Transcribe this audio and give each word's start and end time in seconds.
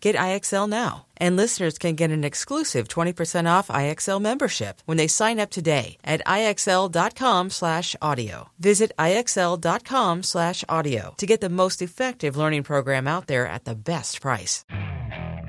Get 0.00 0.14
IXL 0.14 0.68
now. 0.68 1.06
And 1.16 1.36
listeners 1.36 1.78
can 1.78 1.96
get 1.96 2.10
an 2.10 2.22
exclusive 2.22 2.86
20% 2.88 3.50
off 3.50 3.68
IXL 3.68 4.20
membership 4.20 4.80
when 4.86 4.96
they 4.96 5.08
sign 5.08 5.40
up 5.40 5.50
today 5.50 5.98
at 6.04 6.24
IXL.com 6.24 7.50
slash 7.50 7.96
audio. 8.00 8.50
Visit 8.60 8.92
IXL.com 8.98 10.22
slash 10.22 10.64
audio 10.68 11.14
to 11.18 11.26
get 11.26 11.40
the 11.40 11.48
most 11.48 11.82
effective 11.82 12.36
learning 12.36 12.62
program 12.62 13.08
out 13.08 13.26
there 13.26 13.46
at 13.48 13.64
the 13.64 13.74
best 13.74 14.20
price. 14.20 14.64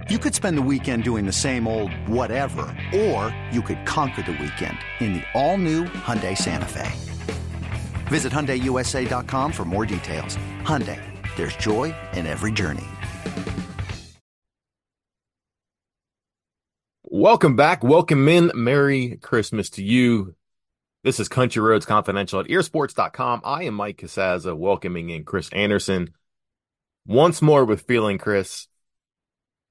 You 0.09 0.17
could 0.17 0.33
spend 0.33 0.57
the 0.57 0.63
weekend 0.63 1.03
doing 1.03 1.27
the 1.27 1.31
same 1.31 1.67
old 1.67 1.93
whatever, 2.07 2.75
or 2.95 3.35
you 3.51 3.61
could 3.61 3.85
conquer 3.85 4.23
the 4.23 4.31
weekend 4.31 4.79
in 4.99 5.13
the 5.13 5.23
all-new 5.35 5.85
Hyundai 5.85 6.35
Santa 6.35 6.65
Fe. 6.65 6.91
Visit 8.07 8.33
HyundaiUSA.com 8.33 9.51
for 9.51 9.65
more 9.65 9.85
details. 9.85 10.35
Hyundai, 10.63 10.99
there's 11.37 11.55
joy 11.57 11.93
in 12.13 12.25
every 12.25 12.51
journey. 12.51 12.87
Welcome 17.11 17.55
back. 17.55 17.83
Welcome 17.83 18.27
in. 18.27 18.51
Merry 18.53 19.17
Christmas 19.17 19.71
to 19.71 19.83
you. 19.83 20.35
This 21.03 21.19
is 21.19 21.27
Country 21.27 21.59
Roads 21.59 21.87
Confidential 21.87 22.39
at 22.39 22.45
earsports.com. 22.45 23.41
I 23.43 23.63
am 23.63 23.73
Mike 23.73 23.97
Casazza, 23.97 24.55
welcoming 24.55 25.09
in 25.09 25.23
Chris 25.23 25.49
Anderson. 25.49 26.13
Once 27.07 27.41
more 27.41 27.65
with 27.65 27.81
Feeling 27.81 28.19
Chris, 28.19 28.67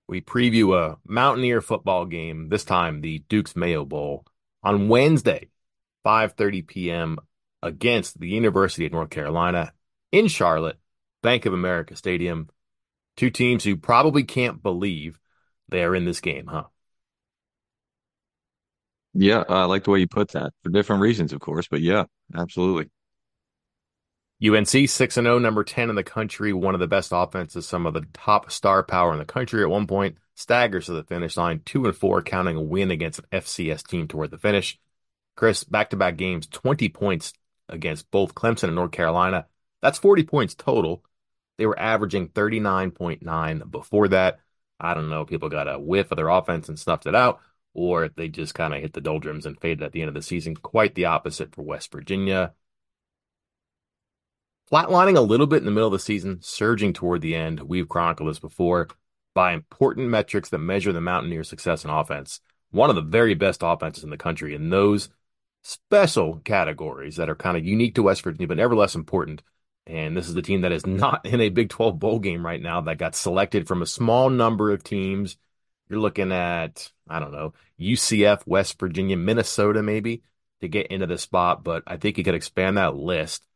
we 0.08 0.20
preview 0.20 0.76
a 0.76 0.98
Mountaineer 1.06 1.60
football 1.60 2.06
game, 2.06 2.48
this 2.48 2.64
time 2.64 3.02
the 3.02 3.20
Duke's 3.28 3.54
Mayo 3.54 3.84
Bowl, 3.84 4.26
on 4.64 4.88
Wednesday, 4.88 5.48
5.30 6.04 6.66
p.m. 6.66 7.18
against 7.62 8.18
the 8.18 8.30
University 8.30 8.84
of 8.84 8.90
North 8.90 9.10
Carolina 9.10 9.72
in 10.10 10.26
Charlotte, 10.26 10.80
Bank 11.22 11.46
of 11.46 11.52
America 11.52 11.94
Stadium. 11.94 12.48
Two 13.16 13.30
teams 13.30 13.62
who 13.62 13.76
probably 13.76 14.24
can't 14.24 14.60
believe 14.60 15.20
they 15.68 15.84
are 15.84 15.94
in 15.94 16.04
this 16.04 16.20
game, 16.20 16.48
huh? 16.48 16.64
Yeah, 19.14 19.44
I 19.48 19.64
like 19.64 19.84
the 19.84 19.90
way 19.90 20.00
you 20.00 20.06
put 20.06 20.32
that 20.32 20.52
for 20.62 20.70
different 20.70 21.02
reasons, 21.02 21.32
of 21.32 21.40
course, 21.40 21.66
but 21.68 21.80
yeah, 21.80 22.04
absolutely. 22.34 22.90
UNC 24.44 24.88
6 24.88 25.14
0, 25.14 25.38
number 25.38 25.64
10 25.64 25.90
in 25.90 25.96
the 25.96 26.04
country, 26.04 26.52
one 26.52 26.74
of 26.74 26.80
the 26.80 26.86
best 26.86 27.10
offenses, 27.12 27.66
some 27.66 27.86
of 27.86 27.94
the 27.94 28.06
top 28.12 28.50
star 28.52 28.84
power 28.84 29.12
in 29.12 29.18
the 29.18 29.24
country 29.24 29.62
at 29.62 29.70
one 29.70 29.86
point, 29.86 30.16
staggers 30.36 30.86
to 30.86 30.92
the 30.92 31.02
finish 31.02 31.36
line, 31.36 31.60
2 31.64 31.86
and 31.86 31.96
4, 31.96 32.22
counting 32.22 32.56
a 32.56 32.62
win 32.62 32.90
against 32.92 33.18
an 33.18 33.24
FCS 33.32 33.86
team 33.86 34.06
toward 34.06 34.30
the 34.30 34.38
finish. 34.38 34.78
Chris, 35.34 35.64
back 35.64 35.90
to 35.90 35.96
back 35.96 36.16
games, 36.16 36.46
20 36.46 36.88
points 36.90 37.32
against 37.68 38.10
both 38.10 38.34
Clemson 38.34 38.64
and 38.64 38.76
North 38.76 38.92
Carolina. 38.92 39.46
That's 39.82 39.98
40 39.98 40.24
points 40.24 40.54
total. 40.54 41.02
They 41.56 41.66
were 41.66 41.78
averaging 41.78 42.28
39.9 42.28 43.70
before 43.70 44.08
that. 44.08 44.38
I 44.78 44.94
don't 44.94 45.10
know. 45.10 45.24
People 45.24 45.48
got 45.48 45.68
a 45.68 45.78
whiff 45.78 46.12
of 46.12 46.16
their 46.16 46.28
offense 46.28 46.68
and 46.68 46.78
snuffed 46.78 47.06
it 47.06 47.14
out 47.16 47.40
or 47.74 48.04
if 48.04 48.14
they 48.14 48.28
just 48.28 48.54
kind 48.54 48.74
of 48.74 48.80
hit 48.80 48.92
the 48.92 49.00
doldrums 49.00 49.46
and 49.46 49.60
faded 49.60 49.82
at 49.82 49.92
the 49.92 50.00
end 50.00 50.08
of 50.08 50.14
the 50.14 50.22
season. 50.22 50.56
Quite 50.56 50.94
the 50.94 51.06
opposite 51.06 51.54
for 51.54 51.62
West 51.62 51.92
Virginia. 51.92 52.52
Flatlining 54.70 55.16
a 55.16 55.22
little 55.22 55.46
bit 55.46 55.58
in 55.58 55.64
the 55.64 55.70
middle 55.70 55.86
of 55.86 55.92
the 55.92 55.98
season, 55.98 56.38
surging 56.42 56.92
toward 56.92 57.22
the 57.22 57.34
end. 57.34 57.60
We've 57.60 57.88
chronicled 57.88 58.28
this 58.28 58.38
before 58.38 58.88
by 59.34 59.52
important 59.52 60.08
metrics 60.08 60.50
that 60.50 60.58
measure 60.58 60.92
the 60.92 61.00
Mountaineers' 61.00 61.48
success 61.48 61.84
in 61.84 61.90
offense. 61.90 62.40
One 62.70 62.90
of 62.90 62.96
the 62.96 63.02
very 63.02 63.34
best 63.34 63.62
offenses 63.62 64.04
in 64.04 64.10
the 64.10 64.16
country, 64.16 64.54
in 64.54 64.68
those 64.68 65.08
special 65.62 66.40
categories 66.44 67.16
that 67.16 67.30
are 67.30 67.34
kind 67.34 67.56
of 67.56 67.64
unique 67.64 67.94
to 67.94 68.02
West 68.02 68.22
Virginia, 68.22 68.46
but 68.46 68.56
never 68.56 68.76
less 68.76 68.94
important. 68.94 69.42
And 69.86 70.16
this 70.16 70.28
is 70.28 70.34
the 70.34 70.42
team 70.42 70.62
that 70.62 70.72
is 70.72 70.86
not 70.86 71.24
in 71.24 71.40
a 71.40 71.48
Big 71.48 71.70
12 71.70 71.98
bowl 71.98 72.18
game 72.18 72.44
right 72.44 72.60
now 72.60 72.80
that 72.82 72.98
got 72.98 73.14
selected 73.14 73.66
from 73.66 73.80
a 73.80 73.86
small 73.86 74.28
number 74.28 74.70
of 74.70 74.84
teams. 74.84 75.36
You're 75.88 76.00
looking 76.00 76.32
at 76.32 76.90
I 77.08 77.20
don't 77.20 77.32
know, 77.32 77.54
UCF, 77.80 78.46
West 78.46 78.78
Virginia, 78.78 79.16
Minnesota, 79.16 79.82
maybe 79.82 80.22
to 80.60 80.68
get 80.68 80.88
into 80.88 81.06
the 81.06 81.18
spot. 81.18 81.64
But 81.64 81.82
I 81.86 81.96
think 81.96 82.18
you 82.18 82.24
could 82.24 82.34
expand 82.34 82.76
that 82.76 82.96
list 82.96 83.46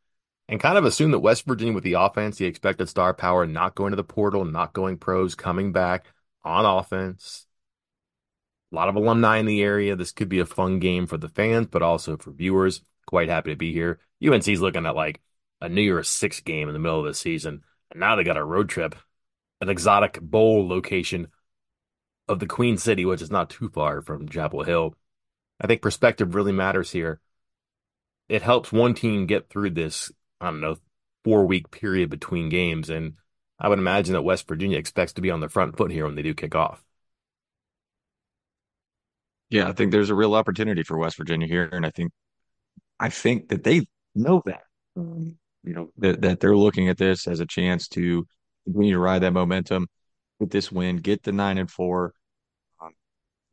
and 0.47 0.59
kind 0.59 0.77
of 0.77 0.85
assume 0.85 1.11
that 1.11 1.19
West 1.19 1.45
Virginia, 1.45 1.73
with 1.73 1.83
the 1.83 1.93
offense, 1.93 2.37
the 2.37 2.45
expected 2.45 2.89
star 2.89 3.13
power, 3.13 3.45
not 3.45 3.75
going 3.75 3.91
to 3.91 3.95
the 3.95 4.03
portal, 4.03 4.43
not 4.45 4.73
going 4.73 4.97
pros, 4.97 5.35
coming 5.35 5.71
back 5.71 6.07
on 6.43 6.65
offense. 6.65 7.45
A 8.71 8.75
lot 8.75 8.89
of 8.89 8.95
alumni 8.95 9.37
in 9.37 9.45
the 9.45 9.61
area. 9.61 9.95
This 9.95 10.11
could 10.11 10.29
be 10.29 10.39
a 10.39 10.45
fun 10.45 10.79
game 10.79 11.05
for 11.05 11.17
the 11.17 11.29
fans, 11.29 11.67
but 11.67 11.83
also 11.83 12.17
for 12.17 12.31
viewers. 12.31 12.81
Quite 13.05 13.29
happy 13.29 13.51
to 13.51 13.55
be 13.55 13.71
here. 13.71 13.99
UNC's 14.25 14.61
looking 14.61 14.85
at 14.85 14.95
like 14.95 15.21
a 15.61 15.69
New 15.69 15.81
Year's 15.81 16.09
Six 16.09 16.39
game 16.41 16.67
in 16.67 16.73
the 16.73 16.79
middle 16.79 16.99
of 16.99 17.05
the 17.05 17.13
season. 17.13 17.63
And 17.91 17.99
now 17.99 18.15
they 18.15 18.23
got 18.23 18.37
a 18.37 18.43
road 18.43 18.69
trip, 18.69 18.95
an 19.61 19.69
exotic 19.69 20.19
bowl 20.19 20.67
location 20.67 21.27
of 22.27 22.39
the 22.39 22.47
Queen 22.47 22.77
City, 22.77 23.05
which 23.05 23.21
is 23.21 23.31
not 23.31 23.49
too 23.49 23.69
far 23.69 24.01
from 24.01 24.29
Chapel 24.29 24.63
Hill. 24.63 24.95
I 25.59 25.67
think 25.67 25.81
perspective 25.81 26.35
really 26.35 26.51
matters 26.51 26.91
here. 26.91 27.19
It 28.29 28.41
helps 28.41 28.71
one 28.71 28.93
team 28.93 29.25
get 29.25 29.49
through 29.49 29.71
this, 29.71 30.11
I 30.39 30.45
don't 30.45 30.61
know, 30.61 30.77
four 31.23 31.45
week 31.45 31.71
period 31.71 32.09
between 32.09 32.49
games. 32.49 32.89
And 32.89 33.13
I 33.59 33.69
would 33.69 33.79
imagine 33.79 34.13
that 34.13 34.23
West 34.23 34.47
Virginia 34.47 34.77
expects 34.77 35.13
to 35.13 35.21
be 35.21 35.31
on 35.31 35.39
the 35.39 35.49
front 35.49 35.77
foot 35.77 35.91
here 35.91 36.05
when 36.05 36.15
they 36.15 36.21
do 36.21 36.33
kick 36.33 36.55
off. 36.55 36.83
Yeah, 39.49 39.67
I 39.67 39.73
think 39.73 39.91
there's 39.91 40.09
a 40.09 40.15
real 40.15 40.33
opportunity 40.33 40.83
for 40.83 40.97
West 40.97 41.17
Virginia 41.17 41.47
here. 41.47 41.69
And 41.71 41.85
I 41.85 41.91
think 41.91 42.11
I 42.99 43.09
think 43.09 43.49
that 43.49 43.63
they 43.63 43.85
know 44.15 44.41
that. 44.45 44.63
Um, 44.95 45.37
you 45.63 45.73
know, 45.73 45.89
that, 45.97 46.21
that 46.21 46.39
they're 46.39 46.57
looking 46.57 46.89
at 46.89 46.97
this 46.97 47.27
as 47.27 47.39
a 47.39 47.45
chance 47.45 47.87
to 47.89 48.27
continue 48.65 48.93
to 48.93 48.99
ride 48.99 49.19
that 49.19 49.31
momentum 49.31 49.87
with 50.43 50.51
this 50.51 50.71
win, 50.71 50.97
get 50.97 51.23
the 51.23 51.31
nine 51.31 51.57
and 51.57 51.71
four. 51.71 52.13
Um, 52.81 52.91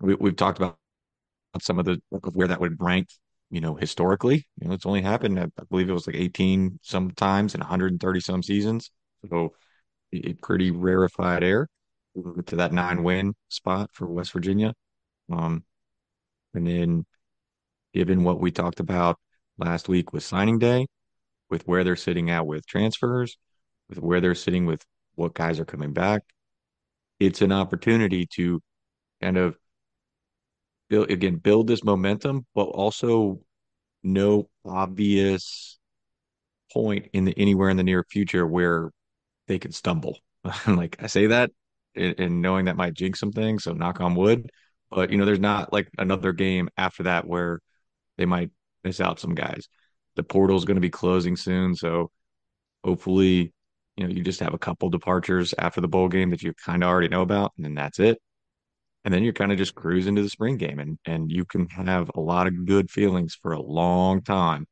we, 0.01 0.17
have 0.29 0.37
talked 0.37 0.59
about 0.59 0.77
some 1.61 1.79
of 1.79 1.85
the 1.85 2.01
where 2.33 2.49
that 2.49 2.61
would 2.61 2.81
rank, 2.81 3.09
you 3.51 3.61
know, 3.61 3.77
historically. 3.77 4.47
You 4.61 4.69
know, 4.69 4.75
it's 4.75 4.87
only 4.87 5.03
happened, 5.03 5.39
I 5.39 5.49
believe 5.71 5.89
it 5.89 5.95
was 5.95 6.07
like 6.07 6.17
18 6.17 6.81
sometimes 6.83 7.55
in 7.55 7.61
130 7.61 8.21
some 8.21 8.43
seasons. 8.43 8.91
So 9.31 9.55
a 10.13 10.33
pretty 10.35 10.73
rarefied 10.73 11.45
air 11.45 11.69
to 12.47 12.57
that 12.57 12.73
nine 12.73 13.05
win 13.05 13.35
spot 13.49 13.91
for 13.93 14.07
West 14.07 14.33
Virginia. 14.33 14.75
Um, 15.31 15.65
and 16.55 16.67
then 16.67 17.07
given 17.95 18.25
what 18.25 18.41
we 18.41 18.51
talked 18.51 18.81
about 18.81 19.17
last 19.59 19.89
week 19.89 20.13
with 20.13 20.25
signing 20.25 20.59
day, 20.59 20.89
with 21.51 21.63
where 21.69 21.85
they're 21.85 21.95
sitting 21.95 22.31
at 22.31 22.47
with 22.47 22.67
transfers, 22.67 23.37
with 23.89 23.99
where 23.99 24.21
they're 24.21 24.35
sitting 24.35 24.67
with 24.67 24.85
what 25.15 25.35
guys 25.35 25.61
are 25.61 25.65
coming 25.65 25.93
back, 25.93 26.23
it's 27.21 27.43
an 27.43 27.53
opportunity 27.53 28.27
to 28.27 28.61
kind 29.23 29.37
of 29.37 29.57
build 30.89 31.11
again 31.11 31.37
build 31.37 31.67
this 31.67 31.85
momentum 31.85 32.45
but 32.55 32.65
also 32.65 33.39
no 34.03 34.49
obvious 34.65 35.79
point 36.73 37.07
in 37.13 37.25
the 37.25 37.35
anywhere 37.37 37.71
in 37.71 37.77
the 37.77 37.83
near 37.83 38.05
future 38.11 38.47
where 38.47 38.91
they 39.47 39.59
could 39.59 39.75
stumble 39.75 40.19
like 40.67 40.97
i 41.01 41.07
say 41.07 41.27
that 41.27 41.51
and, 41.95 42.43
knowing 42.43 42.67
that 42.67 42.77
might 42.77 42.95
jinx 42.95 43.21
some 43.21 43.33
things. 43.33 43.65
So 43.65 43.73
knock 43.73 44.01
on 44.01 44.15
wood. 44.15 44.51
But 44.91 45.11
you 45.11 45.19
know, 45.19 45.25
there's 45.25 45.41
not 45.41 45.73
like 45.73 45.89
another 45.99 46.33
game 46.33 46.69
after 46.77 47.05
that 47.05 47.27
where 47.27 47.61
they 48.19 48.27
might 48.27 48.51
miss 48.83 49.01
out 49.01 49.21
some 49.21 49.35
guys. 49.35 49.69
The 50.17 50.23
portal 50.23 50.57
is 50.57 50.65
going 50.65 50.77
to 50.77 50.81
be 50.81 50.91
closing 50.91 51.37
soon, 51.37 51.75
so 51.75 52.11
hopefully, 52.85 53.53
you 53.97 54.07
know, 54.07 54.13
you 54.13 54.23
just 54.23 54.41
have 54.41 54.55
a 54.55 54.59
couple 54.59 54.89
departures 54.89 55.55
after 55.59 55.81
the 55.81 55.89
bowl 55.89 56.09
game 56.09 56.31
that 56.31 56.43
you 56.43 56.55
kind 56.55 56.83
of 56.83 56.89
already 56.89 57.09
know 57.09 57.23
about, 57.23 57.53
and 57.57 57.65
then 57.65 57.75
that's 57.75 57.99
it. 57.99 58.19
And 59.05 59.13
then 59.13 59.23
you're 59.23 59.33
kind 59.33 59.53
of 59.53 59.59
just 59.59 59.75
cruising 59.75 60.17
to 60.17 60.23
the 60.23 60.29
spring 60.29 60.57
game, 60.57 60.79
and 60.79 60.99
and 61.05 61.31
you 61.31 61.45
can 61.45 61.69
have 61.69 62.11
a 62.15 62.21
lot 62.21 62.47
of 62.47 62.67
good 62.67 62.91
feelings 62.91 63.35
for 63.41 63.53
a 63.53 63.61
long 63.63 64.23
time, 64.23 64.67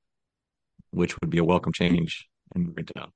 which 0.90 1.18
would 1.20 1.30
be 1.30 1.38
a 1.38 1.44
welcome 1.44 1.72
change 1.72 2.28
in 2.54 2.64
Morgantown. 2.64 3.12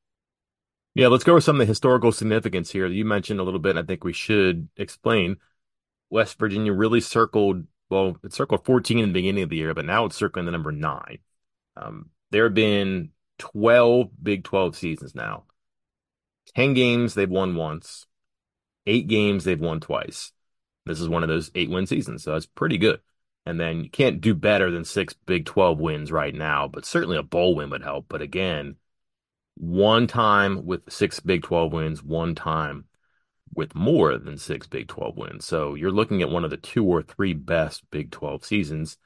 Yeah, 0.94 1.08
let's 1.08 1.24
go 1.24 1.32
over 1.32 1.40
some 1.40 1.56
of 1.56 1.60
the 1.60 1.70
historical 1.70 2.12
significance 2.12 2.70
here. 2.70 2.86
You 2.86 3.04
mentioned 3.04 3.40
a 3.40 3.42
little 3.42 3.60
bit, 3.60 3.70
and 3.70 3.78
I 3.78 3.82
think 3.82 4.04
we 4.04 4.12
should 4.12 4.68
explain. 4.76 5.36
West 6.10 6.38
Virginia 6.38 6.74
really 6.74 7.00
circled, 7.00 7.64
well, 7.88 8.18
it 8.22 8.34
circled 8.34 8.66
14 8.66 8.98
in 8.98 9.08
the 9.08 9.12
beginning 9.14 9.44
of 9.44 9.48
the 9.48 9.56
year, 9.56 9.72
but 9.72 9.86
now 9.86 10.04
it's 10.04 10.16
circling 10.16 10.44
the 10.44 10.52
number 10.52 10.70
nine. 10.70 11.18
Um, 11.74 12.10
there 12.30 12.44
have 12.44 12.54
been 12.54 13.12
12 13.38 14.10
Big 14.22 14.44
12 14.44 14.76
seasons 14.76 15.14
now. 15.14 15.44
10 16.56 16.74
games 16.74 17.14
they've 17.14 17.30
won 17.30 17.54
once, 17.56 18.06
eight 18.86 19.06
games 19.08 19.44
they've 19.44 19.60
won 19.60 19.80
twice. 19.80 20.32
This 20.84 21.00
is 21.00 21.08
one 21.08 21.22
of 21.22 21.28
those 21.28 21.50
eight 21.54 21.70
win 21.70 21.86
seasons, 21.86 22.22
so 22.24 22.32
that's 22.32 22.46
pretty 22.46 22.78
good. 22.78 23.00
And 23.46 23.58
then 23.58 23.84
you 23.84 23.90
can't 23.90 24.20
do 24.20 24.34
better 24.34 24.70
than 24.70 24.84
six 24.84 25.14
Big 25.14 25.46
12 25.46 25.78
wins 25.78 26.12
right 26.12 26.34
now, 26.34 26.68
but 26.68 26.84
certainly 26.84 27.16
a 27.16 27.22
bowl 27.22 27.56
win 27.56 27.70
would 27.70 27.82
help. 27.82 28.06
But 28.08 28.22
again, 28.22 28.76
one 29.56 30.06
time 30.06 30.64
with 30.64 30.92
six 30.92 31.20
Big 31.20 31.42
12 31.42 31.72
wins, 31.72 32.02
one 32.02 32.34
time 32.34 32.86
with 33.54 33.74
more 33.74 34.16
than 34.18 34.38
six 34.38 34.66
Big 34.66 34.88
12 34.88 35.16
wins. 35.16 35.46
So 35.46 35.74
you're 35.74 35.90
looking 35.90 36.22
at 36.22 36.30
one 36.30 36.44
of 36.44 36.50
the 36.50 36.56
two 36.56 36.84
or 36.84 37.02
three 37.02 37.34
best 37.34 37.82
Big 37.90 38.10
12 38.10 38.44
seasons. 38.44 38.96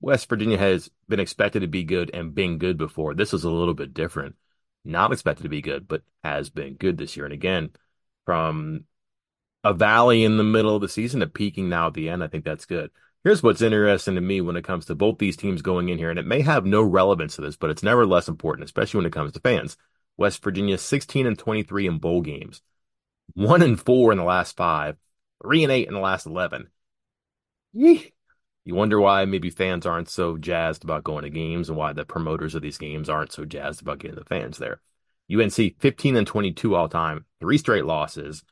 West 0.00 0.28
Virginia 0.28 0.58
has 0.58 0.90
been 1.08 1.20
expected 1.20 1.60
to 1.60 1.66
be 1.66 1.84
good 1.84 2.10
and 2.14 2.34
been 2.34 2.58
good 2.58 2.78
before. 2.78 3.14
This 3.14 3.32
is 3.32 3.44
a 3.44 3.50
little 3.50 3.74
bit 3.74 3.94
different. 3.94 4.36
Not 4.84 5.12
expected 5.12 5.42
to 5.42 5.48
be 5.48 5.60
good, 5.60 5.86
but 5.88 6.02
has 6.24 6.50
been 6.50 6.74
good 6.74 6.96
this 6.96 7.16
year. 7.16 7.26
And 7.26 7.34
again, 7.34 7.70
from 8.24 8.84
a 9.64 9.74
valley 9.74 10.24
in 10.24 10.36
the 10.36 10.44
middle 10.44 10.74
of 10.74 10.82
the 10.82 10.88
season 10.88 11.20
to 11.20 11.26
peaking 11.26 11.68
now 11.68 11.88
at 11.88 11.94
the 11.94 12.08
end, 12.08 12.22
I 12.22 12.28
think 12.28 12.44
that's 12.44 12.66
good. 12.66 12.90
Here's 13.24 13.42
what's 13.42 13.62
interesting 13.62 14.14
to 14.14 14.20
me 14.20 14.40
when 14.40 14.56
it 14.56 14.64
comes 14.64 14.86
to 14.86 14.94
both 14.94 15.18
these 15.18 15.36
teams 15.36 15.60
going 15.60 15.88
in 15.88 15.98
here, 15.98 16.10
and 16.10 16.18
it 16.18 16.26
may 16.26 16.40
have 16.40 16.64
no 16.64 16.82
relevance 16.82 17.36
to 17.36 17.42
this, 17.42 17.56
but 17.56 17.70
it's 17.70 17.82
never 17.82 18.06
less 18.06 18.28
important, 18.28 18.64
especially 18.64 18.98
when 18.98 19.06
it 19.06 19.12
comes 19.12 19.32
to 19.32 19.40
fans. 19.40 19.76
West 20.16 20.42
Virginia 20.42 20.78
16 20.78 21.26
and 21.26 21.38
23 21.38 21.86
in 21.86 21.98
bowl 21.98 22.22
games, 22.22 22.62
one 23.34 23.62
and 23.62 23.80
four 23.80 24.12
in 24.12 24.18
the 24.18 24.24
last 24.24 24.56
five, 24.56 24.96
three 25.42 25.62
and 25.62 25.72
eight 25.72 25.88
in 25.88 25.94
the 25.94 26.00
last 26.00 26.26
11. 26.26 26.68
Yee. 27.72 28.12
You 28.68 28.74
wonder 28.74 29.00
why 29.00 29.24
maybe 29.24 29.48
fans 29.48 29.86
aren't 29.86 30.10
so 30.10 30.36
jazzed 30.36 30.84
about 30.84 31.02
going 31.02 31.22
to 31.22 31.30
games 31.30 31.70
and 31.70 31.78
why 31.78 31.94
the 31.94 32.04
promoters 32.04 32.54
of 32.54 32.60
these 32.60 32.76
games 32.76 33.08
aren't 33.08 33.32
so 33.32 33.46
jazzed 33.46 33.80
about 33.80 33.98
getting 33.98 34.18
the 34.18 34.26
fans 34.26 34.58
there. 34.58 34.82
UNC 35.32 35.80
15 35.80 36.16
and 36.16 36.26
22 36.26 36.74
all 36.74 36.86
time, 36.86 37.24
three 37.40 37.56
straight 37.56 37.86
losses, 37.86 38.44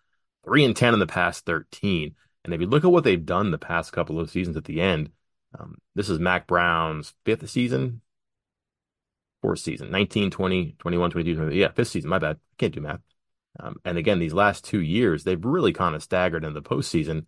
three 0.43 0.65
and 0.65 0.75
10 0.75 0.95
in 0.95 1.01
the 1.01 1.07
past 1.07 1.45
13. 1.45 2.15
And 2.45 2.55
if 2.55 2.63
you 2.63 2.67
look 2.67 2.83
at 2.83 2.91
what 2.91 3.05
they've 3.05 3.27
done 3.27 3.51
the 3.51 3.59
past 3.59 3.93
couple 3.93 4.19
of 4.19 4.31
seasons 4.31 4.57
at 4.57 4.65
the 4.65 4.81
end, 4.81 5.11
um, 5.59 5.77
this 5.95 6.09
is 6.09 6.19
Mack 6.19 6.47
Brown's 6.47 7.13
fifth 7.27 7.51
season, 7.51 8.01
fourth 9.43 9.59
season, 9.59 9.91
19, 9.91 10.31
20, 10.31 10.77
21, 10.79 11.11
22, 11.11 11.35
23. 11.35 11.61
Yeah, 11.61 11.73
fifth 11.73 11.89
season. 11.89 12.09
My 12.09 12.19
bad. 12.19 12.39
Can't 12.57 12.75
do 12.75 12.81
math. 12.81 13.01
Um, 13.61 13.77
and 13.85 13.99
again, 13.99 14.19
these 14.19 14.33
last 14.33 14.65
two 14.65 14.81
years, 14.81 15.25
they've 15.25 15.45
really 15.45 15.75
kind 15.75 15.95
of 15.95 16.03
staggered 16.03 16.43
in 16.43 16.55
the 16.55 16.63
postseason, 16.63 17.27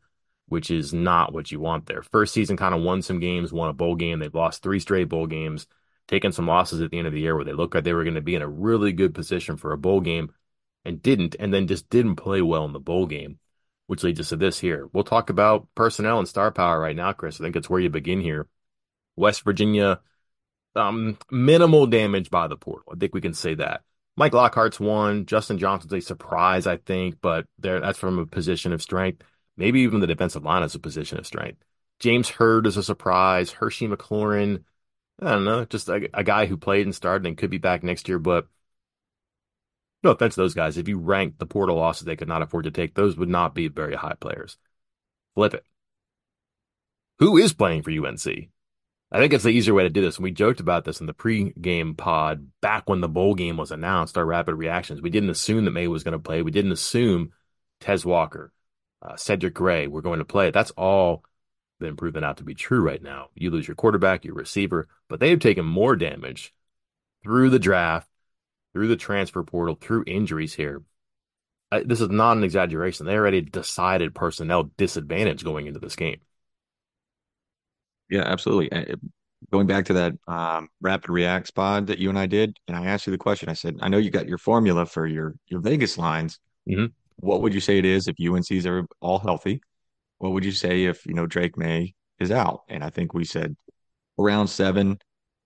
which 0.48 0.70
is 0.70 0.92
not 0.92 1.32
what 1.32 1.50
you 1.50 1.60
want 1.60 1.86
there. 1.86 2.02
First 2.02 2.34
season 2.34 2.56
kind 2.56 2.74
of 2.74 2.82
won 2.82 3.02
some 3.02 3.20
games, 3.20 3.52
won 3.52 3.68
a 3.68 3.74
bowl 3.74 3.94
game. 3.94 4.18
They've 4.18 4.34
lost 4.34 4.62
three 4.62 4.80
straight 4.80 5.08
bowl 5.08 5.26
games, 5.26 5.66
taken 6.06 6.32
some 6.32 6.46
losses 6.46 6.80
at 6.80 6.90
the 6.90 6.98
end 6.98 7.06
of 7.06 7.12
the 7.12 7.20
year 7.20 7.36
where 7.36 7.44
they 7.44 7.52
looked 7.52 7.74
like 7.74 7.84
they 7.84 7.92
were 7.92 8.04
going 8.04 8.14
to 8.14 8.20
be 8.20 8.34
in 8.34 8.42
a 8.42 8.48
really 8.48 8.92
good 8.92 9.14
position 9.14 9.56
for 9.56 9.72
a 9.72 9.78
bowl 9.78 10.00
game 10.00 10.32
and 10.84 11.02
didn't, 11.02 11.36
and 11.38 11.52
then 11.52 11.66
just 11.66 11.88
didn't 11.90 12.16
play 12.16 12.42
well 12.42 12.64
in 12.64 12.72
the 12.72 12.80
bowl 12.80 13.06
game 13.06 13.38
which 13.88 14.04
leads 14.04 14.20
us 14.20 14.28
to 14.28 14.36
this 14.36 14.58
here. 14.58 14.86
We'll 14.92 15.02
talk 15.02 15.30
about 15.30 15.66
personnel 15.74 16.18
and 16.18 16.28
star 16.28 16.50
power 16.52 16.78
right 16.78 16.94
now, 16.94 17.14
Chris. 17.14 17.40
I 17.40 17.44
think 17.44 17.56
it's 17.56 17.70
where 17.70 17.80
you 17.80 17.88
begin 17.88 18.20
here. 18.20 18.46
West 19.16 19.42
Virginia, 19.44 20.00
um, 20.76 21.18
minimal 21.30 21.86
damage 21.86 22.30
by 22.30 22.48
the 22.48 22.56
portal. 22.56 22.92
I 22.92 22.98
think 22.98 23.14
we 23.14 23.22
can 23.22 23.32
say 23.32 23.54
that. 23.54 23.80
Mike 24.14 24.34
Lockhart's 24.34 24.78
one. 24.78 25.24
Justin 25.24 25.56
Johnson's 25.58 25.92
a 25.94 26.00
surprise, 26.00 26.66
I 26.66 26.76
think, 26.76 27.16
but 27.22 27.46
that's 27.58 27.98
from 27.98 28.18
a 28.18 28.26
position 28.26 28.74
of 28.74 28.82
strength. 28.82 29.22
Maybe 29.58 29.80
even 29.80 30.00
the 30.00 30.06
defensive 30.06 30.44
line 30.44 30.62
is 30.62 30.74
a 30.76 30.78
position 30.78 31.18
of 31.18 31.26
strength. 31.26 31.62
James 31.98 32.28
Hurd 32.28 32.66
is 32.66 32.76
a 32.76 32.82
surprise. 32.82 33.50
Hershey 33.50 33.88
McLaurin, 33.88 34.62
I 35.20 35.32
don't 35.32 35.44
know, 35.44 35.64
just 35.64 35.88
a, 35.88 36.08
a 36.14 36.22
guy 36.22 36.46
who 36.46 36.56
played 36.56 36.86
and 36.86 36.94
started 36.94 37.26
and 37.26 37.36
could 37.36 37.50
be 37.50 37.58
back 37.58 37.82
next 37.82 38.08
year, 38.08 38.20
but 38.20 38.46
no 40.04 40.12
offense 40.12 40.36
to 40.36 40.42
those 40.42 40.54
guys. 40.54 40.78
If 40.78 40.86
you 40.86 40.98
rank 40.98 41.38
the 41.38 41.46
portal 41.46 41.76
losses 41.76 42.04
they 42.04 42.14
could 42.14 42.28
not 42.28 42.40
afford 42.40 42.64
to 42.64 42.70
take, 42.70 42.94
those 42.94 43.16
would 43.16 43.28
not 43.28 43.52
be 43.52 43.66
very 43.66 43.96
high 43.96 44.14
players. 44.20 44.56
Flip 45.34 45.54
it. 45.54 45.64
Who 47.18 47.36
is 47.36 47.52
playing 47.52 47.82
for 47.82 47.90
UNC? 47.90 48.26
I 49.10 49.18
think 49.18 49.32
it's 49.32 49.42
the 49.42 49.50
easier 49.50 49.74
way 49.74 49.82
to 49.82 49.90
do 49.90 50.02
this. 50.02 50.18
And 50.18 50.24
we 50.24 50.30
joked 50.30 50.60
about 50.60 50.84
this 50.84 51.00
in 51.00 51.06
the 51.06 51.14
pre-game 51.14 51.96
pod 51.96 52.48
back 52.60 52.88
when 52.88 53.00
the 53.00 53.08
bowl 53.08 53.34
game 53.34 53.56
was 53.56 53.72
announced, 53.72 54.16
our 54.16 54.24
rapid 54.24 54.54
reactions. 54.54 55.00
We 55.00 55.10
didn't 55.10 55.30
assume 55.30 55.64
that 55.64 55.72
Maye 55.72 55.88
was 55.88 56.04
going 56.04 56.12
to 56.12 56.18
play. 56.18 56.42
We 56.42 56.52
didn't 56.52 56.72
assume 56.72 57.32
Tez 57.80 58.04
Walker, 58.04 58.52
uh, 59.02 59.16
Cedric 59.16 59.54
Gray 59.54 59.86
we're 59.86 60.00
going 60.00 60.18
to 60.18 60.24
play. 60.24 60.50
That's 60.50 60.72
all 60.72 61.24
been 61.80 61.96
proven 61.96 62.24
out 62.24 62.38
to 62.38 62.44
be 62.44 62.54
true 62.54 62.80
right 62.80 63.02
now. 63.02 63.28
You 63.34 63.50
lose 63.50 63.68
your 63.68 63.76
quarterback, 63.76 64.24
your 64.24 64.34
receiver, 64.34 64.88
but 65.08 65.20
they 65.20 65.30
have 65.30 65.40
taken 65.40 65.64
more 65.64 65.94
damage 65.94 66.52
through 67.22 67.50
the 67.50 67.58
draft 67.58 68.08
through 68.72 68.88
the 68.88 68.96
transfer 68.96 69.42
portal, 69.42 69.76
through 69.80 70.04
injuries 70.06 70.54
here. 70.54 70.82
I, 71.70 71.82
this 71.82 72.00
is 72.00 72.10
not 72.10 72.36
an 72.36 72.44
exaggeration. 72.44 73.06
They 73.06 73.16
already 73.16 73.40
decided 73.40 74.14
personnel 74.14 74.70
disadvantage 74.76 75.44
going 75.44 75.66
into 75.66 75.80
this 75.80 75.96
game. 75.96 76.20
Yeah, 78.08 78.22
absolutely. 78.22 78.96
Going 79.50 79.66
back 79.66 79.86
to 79.86 79.94
that 79.94 80.12
um, 80.26 80.68
rapid 80.80 81.10
react 81.10 81.48
spot 81.48 81.86
that 81.86 81.98
you 81.98 82.08
and 82.08 82.18
I 82.18 82.26
did, 82.26 82.56
and 82.66 82.76
I 82.76 82.86
asked 82.86 83.06
you 83.06 83.10
the 83.10 83.18
question. 83.18 83.48
I 83.48 83.54
said, 83.54 83.76
I 83.80 83.88
know 83.88 83.98
you 83.98 84.10
got 84.10 84.28
your 84.28 84.38
formula 84.38 84.86
for 84.86 85.06
your 85.06 85.34
your 85.46 85.60
Vegas 85.60 85.98
lines. 85.98 86.38
Mm-hmm. 86.68 86.86
What 87.20 87.42
would 87.42 87.54
you 87.54 87.60
say 87.60 87.78
it 87.78 87.84
is 87.84 88.08
if 88.08 88.16
UNC's 88.20 88.66
are 88.66 88.86
all 89.00 89.18
healthy? 89.18 89.60
What 90.18 90.32
would 90.32 90.44
you 90.44 90.52
say 90.52 90.84
if 90.84 91.04
you 91.06 91.14
know 91.14 91.26
Drake 91.26 91.56
Maye 91.56 91.94
is 92.18 92.30
out? 92.30 92.62
And 92.68 92.82
I 92.82 92.90
think 92.90 93.14
we 93.14 93.24
said 93.24 93.56
around 94.18 94.48
seven, 94.48 94.98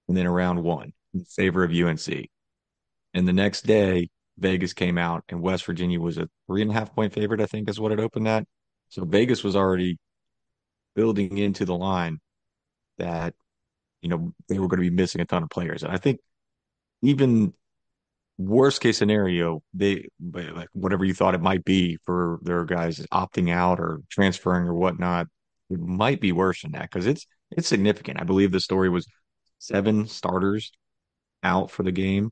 and 0.08 0.16
then 0.16 0.26
around 0.26 0.62
one 0.62 0.92
in 1.14 1.24
favor 1.24 1.64
of 1.64 1.72
UNC. 1.72 2.28
And 3.14 3.28
the 3.28 3.32
next 3.32 3.62
day, 3.62 4.08
Vegas 4.38 4.72
came 4.72 4.98
out 4.98 5.24
and 5.28 5.42
West 5.42 5.64
Virginia 5.66 6.00
was 6.00 6.18
a 6.18 6.28
three 6.46 6.62
and 6.62 6.70
a 6.70 6.74
half 6.74 6.94
point 6.94 7.12
favorite, 7.12 7.40
I 7.40 7.46
think 7.46 7.68
is 7.68 7.78
what 7.78 7.92
it 7.92 8.00
opened 8.00 8.28
at. 8.28 8.46
So 8.88 9.04
Vegas 9.04 9.44
was 9.44 9.56
already 9.56 9.98
building 10.94 11.38
into 11.38 11.64
the 11.64 11.76
line 11.76 12.18
that, 12.98 13.34
you 14.00 14.08
know, 14.08 14.32
they 14.48 14.58
were 14.58 14.68
going 14.68 14.82
to 14.82 14.90
be 14.90 14.94
missing 14.94 15.20
a 15.20 15.24
ton 15.24 15.42
of 15.42 15.50
players. 15.50 15.82
And 15.82 15.92
I 15.92 15.98
think 15.98 16.20
even 17.02 17.52
worst 18.38 18.80
case 18.80 18.98
scenario, 18.98 19.62
they 19.74 20.08
like 20.20 20.68
whatever 20.72 21.04
you 21.04 21.14
thought 21.14 21.34
it 21.34 21.40
might 21.40 21.64
be 21.64 21.98
for 22.04 22.38
their 22.42 22.64
guys 22.64 23.04
opting 23.12 23.50
out 23.50 23.80
or 23.80 24.00
transferring 24.10 24.66
or 24.66 24.74
whatnot, 24.74 25.26
it 25.70 25.80
might 25.80 26.20
be 26.20 26.32
worse 26.32 26.62
than 26.62 26.72
that 26.72 26.90
because 26.90 27.06
it's 27.06 27.26
it's 27.50 27.68
significant. 27.68 28.20
I 28.20 28.24
believe 28.24 28.52
the 28.52 28.60
story 28.60 28.88
was 28.88 29.06
seven 29.58 30.06
starters 30.06 30.72
out 31.42 31.70
for 31.70 31.82
the 31.82 31.92
game 31.92 32.30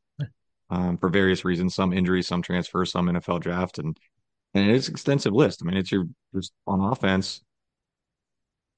um, 0.71 0.99
for 0.99 1.09
various 1.09 1.45
reasons, 1.45 1.75
some 1.75 1.93
injuries, 1.93 2.29
some 2.29 2.43
transfers, 2.43 2.93
some 2.93 3.07
NFL 3.07 3.41
draft, 3.41 3.79
and 3.79 3.97
and 4.55 4.71
it's 4.71 4.89
an 4.89 4.95
extensive 4.95 5.33
list. 5.33 5.63
I 5.63 5.67
mean, 5.67 5.77
it's 5.77 5.93
your 5.93 6.07
just 6.35 6.53
on 6.67 6.81
offense. 6.81 7.43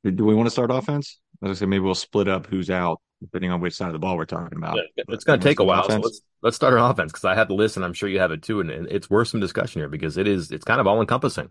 Do 0.05 0.25
we 0.25 0.35
want 0.35 0.47
to 0.47 0.51
start 0.51 0.71
offense? 0.71 1.21
As 1.43 1.51
I 1.51 1.55
say, 1.55 1.67
maybe 1.67 1.85
we'll 1.85 1.95
split 1.95 2.29
up 2.29 2.47
who's 2.47 2.71
out 2.71 3.01
depending 3.23 3.51
on 3.51 3.61
which 3.61 3.75
side 3.75 3.87
of 3.87 3.93
the 3.93 3.99
ball 3.99 4.17
we're 4.17 4.27
talking 4.27 4.59
about. 4.59 4.77
Yeah, 4.77 5.05
it's 5.09 5.25
going 5.25 5.41
to 5.41 5.45
take 5.45 5.61
a 5.61 5.65
while. 5.65 5.89
So 5.89 5.99
let's 5.99 6.21
let's 6.43 6.57
start 6.57 6.75
on 6.75 6.91
offense 6.91 7.13
because 7.13 7.25
I 7.25 7.35
have 7.35 7.49
the 7.49 7.55
list 7.55 7.77
and 7.77 7.85
I'm 7.85 7.95
sure 7.95 8.09
you 8.09 8.19
have 8.19 8.33
it 8.33 8.43
too, 8.43 8.61
and 8.61 8.71
it's 8.71 9.09
worth 9.09 9.29
some 9.29 9.41
discussion 9.41 9.81
here 9.81 9.89
because 9.89 10.17
it 10.17 10.29
is 10.29 10.51
it's 10.51 10.65
kind 10.65 10.81
of 10.81 10.87
all 10.87 11.01
encompassing. 11.01 11.49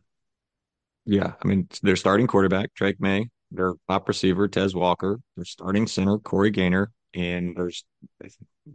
Yeah, 1.06 1.34
I 1.44 1.48
mean, 1.48 1.68
they're 1.82 1.96
starting 1.96 2.28
quarterback 2.28 2.74
Drake 2.76 3.00
Maye, 3.00 3.30
their 3.50 3.74
top 3.90 4.08
receiver 4.08 4.48
Tez 4.48 4.76
Walker, 4.76 5.20
their 5.36 5.46
starting 5.46 5.88
center 5.88 6.20
Corey 6.20 6.52
Gaynor, 6.52 6.92
and 7.16 7.56
there's 7.56 7.84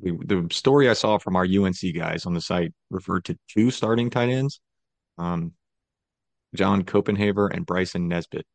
the 0.03 0.49
story 0.51 0.91
I 0.91 0.95
saw 0.95 1.19
from 1.19 1.37
our 1.37 1.45
UNC 1.45 1.79
guys 1.95 2.27
on 2.27 2.35
the 2.35 2.41
site 2.41 2.73
referred 2.91 3.27
to 3.27 3.39
two 3.49 3.71
starting 3.71 4.11
tight 4.11 4.31
ends, 4.31 4.61
um, 5.19 5.53
John 6.55 6.83
Copenhaver 6.83 7.55
and 7.55 7.65
Bryson 7.65 8.09
Nesbit, 8.09 8.47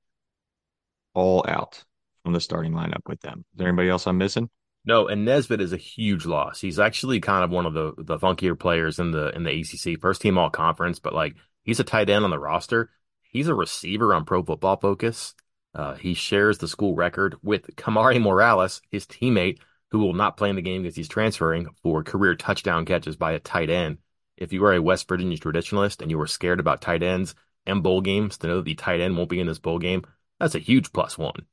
all 1.14 1.46
out 1.48 1.86
from 2.24 2.34
the 2.34 2.40
starting 2.40 2.74
lineup 2.74 3.02
with 3.08 3.22
them. 3.22 3.46
Is 3.54 3.58
there 3.58 3.68
anybody 3.68 3.90
else 3.90 4.08
I'm 4.08 4.18
missing? 4.18 4.50
No, 4.84 5.08
and 5.08 5.26
Nesbit 5.26 5.62
is 5.62 5.74
a 5.74 5.78
huge 5.78 6.26
loss. 6.26 6.60
He's 6.60 6.80
actually 6.80 7.20
kind 7.20 7.44
of 7.44 7.52
one 7.52 7.66
of 7.66 7.74
the 7.74 7.94
the 7.98 8.18
funkier 8.18 8.58
players 8.58 9.00
in 9.00 9.12
the 9.12 9.30
in 9.36 9.44
the 9.44 9.62
ACC, 9.62 10.00
first 10.02 10.22
team 10.22 10.38
all 10.38 10.50
conference, 10.50 11.00
but 11.00 11.14
like 11.14 11.36
he's 11.64 11.80
a 11.80 11.84
tight 11.84 12.10
end 12.10 12.26
on 12.26 12.32
the 12.32 12.40
roster. 12.40 12.90
he's 13.22 13.48
a 13.48 13.56
receiver 13.56 14.14
on 14.14 14.26
Pro 14.26 14.44
Football 14.44 14.78
Focus. 14.78 15.36
Uh, 15.74 15.94
he 15.96 16.14
shares 16.14 16.58
the 16.58 16.68
school 16.68 16.96
record 16.96 17.36
with 17.44 17.76
Kamari 17.76 18.22
Morales, 18.22 18.82
his 18.92 19.06
teammate, 19.06 19.60
who 19.92 20.00
will 20.00 20.14
not 20.14 20.36
play 20.36 20.50
in 20.50 20.56
the 20.56 20.62
game 20.62 20.82
because 20.82 20.96
he's 20.96 21.08
transferring 21.08 21.68
for 21.82 22.04
career 22.04 22.36
touchdown 22.36 22.86
catches 22.86 23.16
by 23.16 23.34
a 23.34 23.40
tight 23.40 23.70
end. 23.70 24.00
If 24.36 24.52
you 24.52 24.66
are 24.66 24.74
a 24.74 24.82
West 24.82 25.08
Virginia 25.08 25.38
traditionalist 25.38 26.02
and 26.02 26.10
you 26.10 26.18
were 26.18 26.28
scared 26.28 26.60
about 26.60 26.82
tight 26.82 27.04
ends 27.04 27.36
and 27.66 27.84
bowl 27.84 28.02
games, 28.02 28.38
to 28.40 28.48
know 28.48 28.58
that 28.58 28.66
the 28.66 28.76
tight 28.76 29.00
end 29.00 29.16
won't 29.16 29.30
be 29.30 29.40
in 29.40 29.48
this 29.48 29.60
bowl 29.60 29.80
game, 29.80 30.04
that's 30.40 30.56
a 30.56 30.60
huge 30.60 30.92
plus 30.92 31.18
one. 31.18 31.46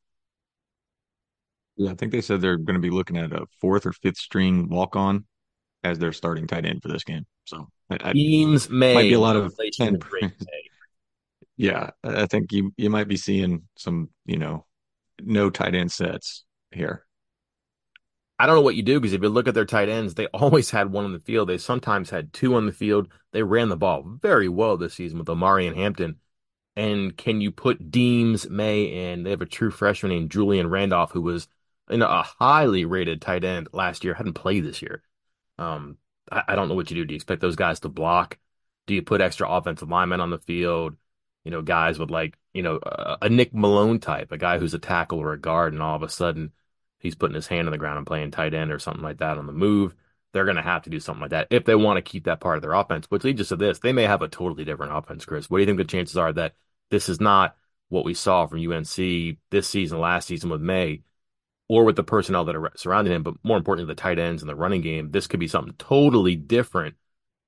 Yeah, 1.79 1.93
I 1.93 1.95
think 1.95 2.11
they 2.13 2.21
said 2.21 2.41
they're 2.41 2.57
going 2.57 2.75
to 2.75 2.81
be 2.81 2.91
looking 2.91 3.17
at 3.17 3.33
a 3.33 3.47
fourth 3.61 3.87
or 3.87 3.93
fifth 3.93 4.17
string 4.17 4.69
walk 4.69 4.97
on 4.97 5.25
as 5.85 5.99
their 5.99 6.13
starting 6.13 6.47
tight 6.47 6.67
end 6.67 6.83
for 6.83 6.89
this 6.89 7.05
game. 7.05 7.25
So 7.45 7.69
I, 7.89 8.13
teams 8.13 8.69
may 8.69 8.95
might 8.95 9.03
be 9.03 9.15
a 9.15 9.21
lot 9.21 9.37
of 9.37 9.55
10, 9.73 10.01
yeah, 11.57 11.91
I 12.03 12.27
think 12.27 12.53
you 12.53 12.73
you 12.77 12.91
might 12.91 13.09
be 13.09 13.17
seeing 13.17 13.63
some, 13.77 14.11
you 14.27 14.39
know, 14.39 14.67
no 15.23 15.51
tight 15.51 15.77
end 15.77 15.93
sets 15.93 16.45
here. 16.73 17.07
I 18.41 18.47
don't 18.47 18.57
know 18.57 18.63
what 18.63 18.77
you 18.77 18.83
do 18.83 19.01
because 19.01 19.13
if 19.13 19.23
you 19.23 19.29
look 19.29 19.49
at 19.49 19.55
their 19.55 19.65
tight 19.65 19.89
ends, 19.89 20.15
they 20.15 20.27
always 20.35 20.71
had 20.71 20.93
one 20.93 21.05
on 21.05 21.13
the 21.13 21.21
field. 21.21 21.49
They 21.49 21.59
sometimes 21.59 22.11
had 22.11 22.33
two 22.33 22.55
on 22.55 22.67
the 22.67 22.73
field. 22.73 23.09
They 23.33 23.43
ran 23.45 23.69
the 23.69 23.77
ball 23.77 24.03
very 24.21 24.49
well 24.49 24.77
this 24.77 24.95
season 24.95 25.19
with 25.19 25.29
Omarion 25.29 25.77
Hampton. 25.77 26.17
And 26.77 27.17
can 27.17 27.41
you 27.41 27.51
put 27.51 27.91
Deems, 27.91 28.49
May, 28.49 29.11
and 29.11 29.27
they 29.27 29.31
have 29.31 29.43
a 29.43 29.47
true 29.47 29.73
freshman 29.73 30.11
named 30.11 30.31
Julian 30.31 30.71
Randolph, 30.71 31.11
who 31.11 31.23
was 31.23 31.49
you 31.91 31.99
know, 31.99 32.07
a 32.07 32.23
highly 32.39 32.85
rated 32.85 33.21
tight 33.21 33.45
end 33.45 33.69
last 33.73 34.05
year, 34.05 34.15
hadn't 34.15 34.35
played 34.35 34.65
this 34.65 34.83
year. 34.83 35.03
Um, 35.59 35.99
I, 36.31 36.43
I 36.49 36.55
don't 36.55 36.69
know 36.69 36.75
what 36.75 36.91
you 36.91 36.97
do. 36.97 37.05
Do 37.05 37.15
you 37.15 37.17
expect 37.17 37.41
those 37.41 37.57
guys 37.57 37.81
to 37.81 37.89
block? 37.89 38.39
Do 38.87 38.95
you 38.95 39.03
put 39.03 39.21
extra 39.21 39.49
offensive 39.49 39.89
linemen 39.89 40.21
on 40.21 40.31
the 40.31 40.39
field? 40.39 40.97
You 41.45 41.51
know, 41.51 41.63
guys 41.63 41.99
with 41.99 42.11
like, 42.11 42.37
you 42.53 42.63
know, 42.63 42.79
a, 42.83 43.19
a 43.23 43.29
Nick 43.29 43.55
Malone 43.55 44.01
type, 44.01 44.33
a 44.33 44.39
guy 44.39 44.59
who's 44.59 44.75
a 44.75 44.79
tackle 44.79 45.19
or 45.19 45.33
a 45.33 45.41
guard, 45.41 45.73
and 45.73 45.83
all 45.83 45.97
of 45.97 46.03
a 46.03 46.09
sudden 46.09 46.53
he's 46.99 47.15
putting 47.15 47.35
his 47.35 47.47
hand 47.47 47.69
on 47.69 47.73
the 47.73 47.79
ground 47.79 47.99
and 47.99 48.07
playing 48.07 48.31
tight 48.31 48.55
end 48.55 48.73
or 48.73 48.79
something 48.79 49.03
like 49.03 49.19
that 49.19 49.39
on 49.39 49.47
the 49.47 49.53
move. 49.53 49.95
They're 50.33 50.45
going 50.45 50.57
to 50.57 50.63
have 50.63 50.83
to 50.83 50.91
do 50.91 51.01
something 51.01 51.23
like 51.23 51.31
that 51.31 51.49
if 51.51 51.65
they 51.65 51.75
want 51.75 51.97
to 51.97 52.11
keep 52.11 52.25
that 52.25 52.41
part 52.41 52.57
of 52.57 52.63
their 52.63 52.75
offense, 52.75 53.07
which 53.09 53.25
leads 53.25 53.41
us 53.41 53.49
to 53.49 53.57
this. 53.57 53.79
They 53.79 53.93
may 53.93 54.03
have 54.03 54.21
a 54.21 54.29
totally 54.29 54.65
different 54.65 54.95
offense, 54.95 55.25
Chris. 55.25 55.49
What 55.49 55.59
do 55.59 55.63
you 55.63 55.67
think 55.67 55.79
the 55.79 55.85
chances 55.85 56.19
are 56.19 56.33
that 56.35 56.55
this 56.91 57.09
is 57.09 57.21
not 57.21 57.57
what 57.89 58.05
we 58.05 58.15
saw 58.15 58.47
from 58.47 58.61
UNC 58.61 59.39
this 59.51 59.69
season, 59.69 60.01
last 60.01 60.29
season 60.29 60.51
with 60.51 60.61
Maye, 60.61 61.03
or 61.69 61.85
with 61.85 61.97
the 61.97 62.05
personnel 62.05 62.45
that 62.47 62.57
are 62.57 62.73
surrounding 62.77 63.13
him, 63.13 63.23
but 63.23 63.35
more 63.43 63.57
importantly, 63.57 63.93
the 63.93 64.01
tight 64.01 64.19
ends 64.19 64.43
and 64.43 64.49
the 64.49 64.57
running 64.57 64.81
game? 64.81 65.11
This 65.11 65.27
could 65.27 65.41
be 65.41 65.49
something 65.49 65.75
totally 65.79 66.37
different 66.37 66.97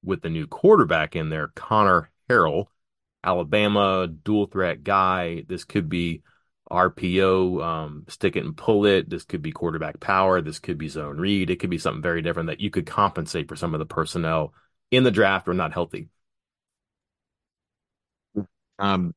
with 0.03 0.23
the 0.23 0.31
new 0.31 0.47
quarterback 0.47 1.17
in 1.17 1.31
there, 1.31 1.49
Conner 1.49 2.11
Harrell, 2.29 2.67
Alabama 3.23 4.07
dual 4.07 4.47
threat 4.47 4.83
guy. 4.83 5.45
This 5.49 5.65
could 5.65 5.89
be 5.89 6.23
RPO, 6.71 7.62
um, 7.62 8.05
stick 8.09 8.37
it 8.37 8.45
and 8.45 8.57
pull 8.57 8.87
it. 8.87 9.11
This 9.11 9.25
could 9.25 9.43
be 9.43 9.53
quarterback 9.53 10.00
power. 10.00 10.41
This 10.41 10.59
could 10.59 10.79
be 10.79 10.89
zone 10.89 11.19
read. 11.19 11.50
It 11.50 11.57
could 11.57 11.71
be 11.71 11.79
something 11.79 12.03
very 12.03 12.23
different 12.23 12.47
that 12.49 12.61
you 12.61 12.71
could 12.71 12.87
compensate 12.87 13.49
for 13.49 13.57
some 13.57 13.75
of 13.75 13.81
the 13.81 13.87
personnel 13.87 14.55
in 14.91 15.03
the 15.05 15.11
draft 15.11 15.49
or 15.49 15.55
not 15.55 15.73
healthy. 15.73 16.09
Um, 18.79 19.15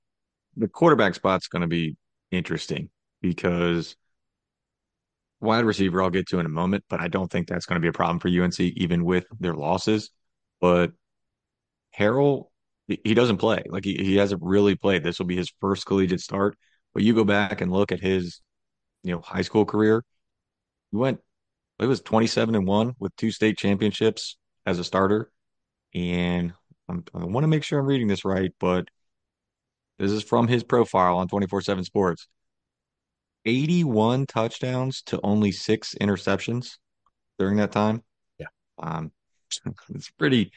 the 0.58 0.68
quarterback 0.68 1.16
spot's 1.16 1.48
going 1.48 1.62
to 1.62 1.68
be 1.68 1.96
interesting 2.32 2.90
because 3.22 3.96
wide 5.44 5.66
receiver 5.66 6.02
I'll 6.02 6.10
get 6.10 6.28
to 6.30 6.40
in 6.40 6.46
a 6.46 6.50
moment, 6.50 6.84
but 6.90 7.00
I 7.00 7.08
don't 7.08 7.32
think 7.32 7.48
that's 7.48 7.66
going 7.66 7.76
to 7.76 7.82
be 7.82 7.90
a 7.90 7.94
problem 7.94 8.20
for 8.20 8.30
UNC 8.30 8.60
even 8.60 9.04
with 9.06 9.26
their 9.40 9.54
losses. 9.54 10.10
But 10.62 10.92
Harrell, 11.98 12.46
he 12.88 13.14
doesn't 13.14 13.38
play. 13.38 13.64
Like 13.68 13.86
he, 13.86 13.96
he 13.96 14.16
hasn't 14.16 14.42
really 14.44 14.76
played. 14.76 15.04
This 15.04 15.20
will 15.20 15.26
be 15.26 15.36
his 15.36 15.52
first 15.62 15.86
collegiate 15.86 16.22
start. 16.22 16.58
But 16.94 17.04
you 17.04 17.14
go 17.14 17.24
back 17.24 17.62
and 17.62 17.72
look 17.72 17.92
at 17.92 18.00
his, 18.00 18.42
you 19.04 19.14
know, 19.14 19.22
high 19.22 19.42
school 19.42 19.66
career. 19.66 20.04
He 20.92 20.98
went, 20.98 21.20
it 21.80 21.86
was 21.86 22.02
27 22.02 22.56
and 22.56 22.68
one 22.68 22.94
with 23.00 23.16
two 23.16 23.32
state 23.32 23.58
championships 23.58 24.38
as 24.66 24.80
a 24.80 24.84
starter. 24.84 25.32
And 25.94 26.54
I'm, 26.90 27.04
i 27.14 27.24
want 27.26 27.44
to 27.44 27.48
make 27.48 27.64
sure 27.64 27.80
I'm 27.80 27.86
reading 27.86 28.08
this 28.08 28.26
right, 28.26 28.52
but 28.60 28.88
this 30.00 30.12
is 30.12 30.24
from 30.24 30.48
his 30.48 30.64
profile 30.64 31.18
on 31.18 31.28
24 31.28 31.62
7 31.62 31.84
Sports 31.84 32.28
81 33.46 34.26
touchdowns 34.26 35.02
to 35.04 35.20
only 35.24 35.52
six 35.52 35.96
interceptions 36.00 36.78
during 37.40 37.58
that 37.58 37.72
time. 37.72 38.04
Yeah. 38.40 38.48
Um, 38.80 39.12
it's 39.94 40.10
pretty, 40.12 40.52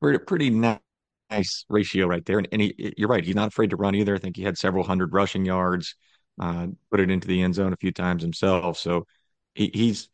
pretty, 0.00 0.18
pretty 0.18 0.50
nice 0.50 1.64
ratio 1.68 2.06
right 2.06 2.24
there. 2.24 2.38
And, 2.38 2.48
and 2.52 2.62
he, 2.62 2.94
you're 2.96 3.08
right. 3.08 3.24
He's 3.24 3.34
not 3.34 3.48
afraid 3.48 3.70
to 3.70 3.76
run 3.76 3.94
either. 3.94 4.14
I 4.14 4.18
think 4.18 4.36
he 4.36 4.42
had 4.42 4.58
several 4.58 4.84
hundred 4.84 5.12
rushing 5.12 5.44
yards, 5.44 5.94
uh, 6.40 6.68
put 6.90 7.00
it 7.00 7.10
into 7.10 7.28
the 7.28 7.42
end 7.42 7.54
zone 7.54 7.72
a 7.72 7.76
few 7.76 7.92
times 7.92 8.22
himself. 8.22 8.78
So 8.78 9.06
he, 9.54 9.70
he's, 9.72 10.08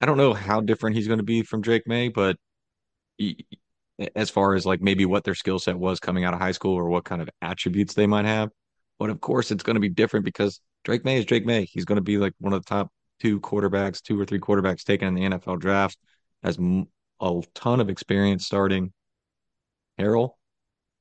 I 0.00 0.06
don't 0.06 0.18
know 0.18 0.34
how 0.34 0.60
different 0.60 0.96
he's 0.96 1.06
going 1.06 1.18
to 1.18 1.24
be 1.24 1.42
from 1.42 1.62
Drake 1.62 1.86
Maye, 1.86 2.08
but 2.08 2.36
he, 3.18 3.46
as 4.14 4.30
far 4.30 4.54
as 4.54 4.66
like 4.66 4.80
maybe 4.80 5.06
what 5.06 5.24
their 5.24 5.34
skill 5.34 5.58
set 5.58 5.78
was 5.78 6.00
coming 6.00 6.24
out 6.24 6.34
of 6.34 6.40
high 6.40 6.52
school 6.52 6.74
or 6.74 6.88
what 6.88 7.04
kind 7.04 7.22
of 7.22 7.30
attributes 7.42 7.94
they 7.94 8.06
might 8.06 8.26
have. 8.26 8.50
But 8.98 9.10
of 9.10 9.20
course, 9.20 9.50
it's 9.50 9.62
going 9.62 9.74
to 9.74 9.80
be 9.80 9.88
different 9.88 10.24
because 10.24 10.60
Drake 10.86 11.04
Maye 11.04 11.18
is 11.18 11.24
Drake 11.24 11.44
Maye. 11.44 11.64
He's 11.64 11.84
going 11.84 11.96
to 11.96 12.02
be 12.02 12.16
like 12.16 12.32
one 12.38 12.52
of 12.52 12.64
the 12.64 12.68
top 12.68 12.92
two 13.18 13.40
quarterbacks, 13.40 14.00
two 14.00 14.18
or 14.20 14.24
three 14.24 14.38
quarterbacks 14.38 14.84
taken 14.84 15.08
in 15.08 15.14
the 15.14 15.36
NFL 15.36 15.58
draft, 15.58 15.98
has 16.44 16.58
a 16.58 17.40
ton 17.54 17.80
of 17.80 17.90
experience 17.90 18.46
starting 18.46 18.92
Harrell 19.98 20.30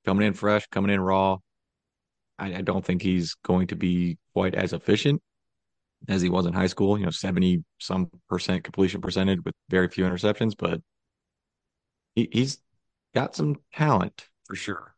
coming 0.04 0.26
in 0.26 0.34
fresh, 0.34 0.66
coming 0.72 0.90
in 0.90 1.00
raw. 1.00 1.38
I, 2.40 2.56
I, 2.56 2.62
don't 2.62 2.84
think 2.84 3.04
he's 3.04 3.36
going 3.44 3.68
to 3.68 3.76
be 3.76 4.18
quite 4.34 4.56
as 4.56 4.74
efficient 4.74 5.22
as 6.08 6.24
he 6.24 6.30
was 6.30 6.48
in 6.48 6.54
high 6.54 6.66
school. 6.66 6.98
You 6.98 7.06
know, 7.06 7.12
seventy 7.12 7.64
some 7.80 8.10
percent 8.28 8.64
completion 8.64 9.02
percentage 9.02 9.40
with 9.46 9.54
very 9.70 9.88
few 9.88 10.04
interceptions, 10.04 10.56
but 10.58 10.82
he, 12.16 12.28
he's 12.32 12.58
got 13.14 13.36
some 13.36 13.58
talent 13.72 14.28
for 14.46 14.56
sure. 14.56 14.95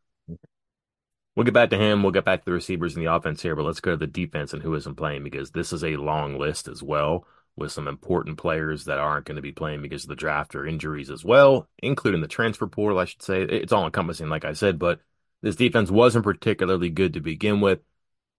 We'll 1.38 1.44
get 1.44 1.54
back 1.54 1.70
to 1.70 1.78
him. 1.78 2.02
We'll 2.02 2.10
get 2.10 2.24
back 2.24 2.40
to 2.40 2.46
the 2.46 2.52
receivers 2.52 2.96
in 2.96 3.04
the 3.04 3.14
offense 3.14 3.40
here, 3.40 3.54
but 3.54 3.64
let's 3.64 3.78
go 3.78 3.92
to 3.92 3.96
the 3.96 4.08
defense 4.08 4.52
and 4.52 4.60
who 4.60 4.74
isn't 4.74 4.96
playing 4.96 5.22
because 5.22 5.52
this 5.52 5.72
is 5.72 5.84
a 5.84 5.94
long 5.94 6.36
list 6.36 6.66
as 6.66 6.82
well 6.82 7.28
with 7.54 7.70
some 7.70 7.86
important 7.86 8.38
players 8.38 8.86
that 8.86 8.98
aren't 8.98 9.24
going 9.24 9.36
to 9.36 9.42
be 9.42 9.52
playing 9.52 9.80
because 9.80 10.02
of 10.02 10.08
the 10.08 10.16
draft 10.16 10.56
or 10.56 10.66
injuries 10.66 11.10
as 11.10 11.24
well, 11.24 11.68
including 11.80 12.22
the 12.22 12.26
transfer 12.26 12.66
portal, 12.66 12.98
I 12.98 13.04
should 13.04 13.22
say. 13.22 13.42
It's 13.42 13.72
all 13.72 13.84
encompassing, 13.84 14.28
like 14.28 14.44
I 14.44 14.52
said, 14.52 14.80
but 14.80 14.98
this 15.40 15.54
defense 15.54 15.92
wasn't 15.92 16.24
particularly 16.24 16.90
good 16.90 17.12
to 17.12 17.20
begin 17.20 17.60
with. 17.60 17.82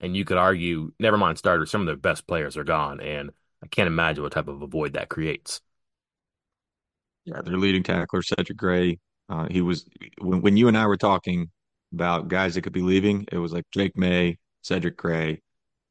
And 0.02 0.18
you 0.18 0.26
could 0.26 0.38
argue, 0.38 0.92
never 1.00 1.18
mind 1.18 1.38
starters, 1.38 1.72
some 1.72 1.80
of 1.80 1.88
their 1.88 1.96
best 1.96 2.28
players 2.28 2.58
are 2.58 2.66
gone. 2.66 3.00
And 3.00 3.32
I 3.64 3.68
can't 3.68 3.88
imagine 3.88 4.24
what 4.24 4.34
type 4.34 4.50
of 4.50 4.62
a 4.62 4.68
void 4.68 4.96
that 4.96 5.08
creates. 5.08 5.62
Yeah, 7.24 7.44
their 7.44 7.58
leading 7.58 7.84
tackler, 7.84 8.24
Cedric 8.24 8.58
Gray. 8.58 9.00
Uh, 9.30 9.48
he 9.50 9.62
was, 9.62 9.86
when, 10.20 10.42
when 10.42 10.58
you 10.58 10.68
and 10.68 10.78
I 10.78 10.86
were 10.86 10.98
talking 10.98 11.50
about 11.94 12.28
guys 12.28 12.56
that 12.56 12.62
could 12.62 12.74
be 12.74 12.82
leaving, 12.82 13.26
it 13.32 13.38
was 13.38 13.52
like 13.52 13.66
Jake 13.72 13.98
May, 13.98 14.38
Cedric 14.62 14.98
Gray, 14.98 15.42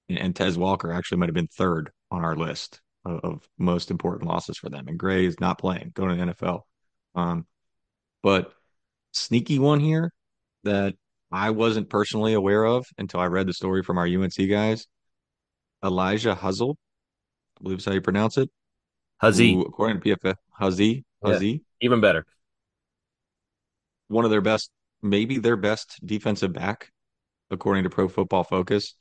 and, 0.09 0.19
and 0.19 0.37
Tez 0.37 0.57
Walker 0.59 0.93
actually 0.93 1.19
might 1.19 1.29
have 1.29 1.35
been 1.35 1.49
third 1.49 1.91
on 2.11 2.25
our 2.25 2.37
list 2.37 2.81
of, 3.05 3.21
of 3.25 3.49
most 3.59 3.91
important 3.91 4.29
losses 4.29 4.59
for 4.59 4.69
them. 4.69 4.89
And 4.89 4.99
Gray 4.99 5.27
is 5.27 5.41
not 5.41 5.59
playing, 5.59 5.93
going 5.95 6.17
to 6.17 6.25
the 6.25 6.33
NFL. 6.33 6.61
Um, 7.15 7.47
but 8.23 8.53
sneaky 9.13 9.59
one 9.59 9.81
here 9.81 10.13
that 10.65 10.95
I 11.31 11.51
wasn't 11.51 11.91
personally 11.91 12.33
aware 12.35 12.65
of 12.65 12.87
until 12.97 13.21
I 13.21 13.27
read 13.27 13.47
the 13.47 13.53
story 13.53 13.83
from 13.83 13.99
our 13.99 14.07
UNC 14.07 14.37
guys. 14.49 14.87
Alijah 15.85 16.37
Huzzle, 16.37 16.77
I 17.59 17.63
believe 17.63 17.79
is 17.79 17.85
how 17.85 17.93
you 17.93 18.01
pronounce 18.01 18.39
it. 18.39 18.51
Huzzie. 19.21 19.61
according 19.61 20.01
to 20.01 20.17
PFF, 20.17 20.37
Huzzie. 20.53 21.05
Huzzie. 21.23 21.51
Yeah, 21.51 21.87
even 21.87 22.01
better. 22.01 22.25
One 24.09 24.25
of 24.25 24.31
their 24.31 24.41
best, 24.41 24.71
maybe 25.03 25.39
their 25.39 25.57
best 25.57 25.99
defensive 26.05 26.53
back, 26.53 26.91
according 27.51 27.85
to 27.85 27.91
Pro 27.91 28.09
Football 28.09 28.45
Focus, 28.45 28.95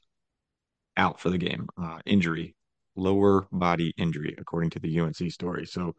out 0.96 1.20
for 1.20 1.30
the 1.30 1.38
game. 1.38 1.68
Uh, 1.82 2.00
injury 2.06 2.56
lower 2.98 3.48
body 3.52 3.94
injury, 3.98 4.36
according 4.38 4.72
to 4.72 4.80
the 4.80 5.00
UNC 5.00 5.32
story. 5.32 5.66
So 5.66 5.96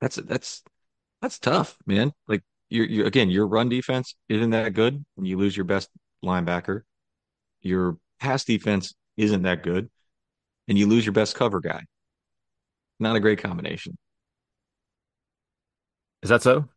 that's 0.00 0.16
that's 0.16 0.62
that's 1.22 1.38
tough, 1.38 1.76
man. 1.86 2.12
Like 2.26 2.42
you're, 2.70 2.86
you 2.86 3.06
again, 3.06 3.30
your 3.30 3.46
run 3.46 3.68
defense 3.68 4.16
isn't 4.28 4.50
that 4.50 4.72
good, 4.74 5.04
and 5.16 5.26
you 5.26 5.38
lose 5.38 5.56
your 5.56 5.64
best 5.64 5.90
linebacker. 6.24 6.82
Your 7.60 7.98
pass 8.20 8.44
defense 8.44 8.94
isn't 9.16 9.42
that 9.42 9.62
good, 9.62 9.90
and 10.66 10.78
you 10.78 10.88
lose 10.88 11.06
your 11.06 11.12
best 11.12 11.36
cover 11.36 11.60
guy. 11.60 11.84
Not 12.98 13.16
a 13.16 13.20
great 13.20 13.42
combination. 13.42 13.96
Is 16.22 16.30
that 16.30 16.42
so? 16.42 16.68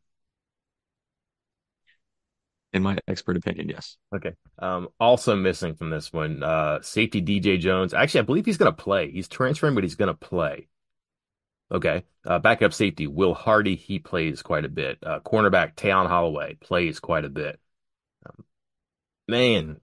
In 2.77 2.83
my 2.83 2.97
expert 3.07 3.37
opinion, 3.37 3.69
yes. 3.69 3.97
Okay. 4.15 4.33
Um, 4.57 4.87
also 4.99 5.35
missing 5.35 5.75
from 5.75 5.89
this 5.89 6.13
one, 6.13 6.41
uh, 6.41 6.81
safety 6.81 7.21
DJ 7.21 7.59
Jones. 7.59 7.93
Actually, 7.93 8.21
I 8.21 8.23
believe 8.23 8.45
he's 8.45 8.57
going 8.57 8.73
to 8.73 8.83
play. 8.83 9.11
He's 9.11 9.27
transferring, 9.27 9.75
but 9.75 9.83
he's 9.83 9.95
going 9.95 10.07
to 10.07 10.13
play. 10.13 10.67
Okay. 11.71 12.03
Uh, 12.25 12.39
backup 12.39 12.73
safety 12.73 13.07
Will 13.07 13.33
Hardy. 13.33 13.75
He 13.75 13.99
plays 13.99 14.41
quite 14.41 14.65
a 14.65 14.69
bit. 14.69 14.99
Uh, 15.03 15.19
cornerback 15.19 15.75
Tayon 15.75 16.07
Holloway 16.07 16.55
plays 16.55 16.99
quite 16.99 17.25
a 17.25 17.29
bit. 17.29 17.59
Um, 18.25 18.45
man, 19.27 19.81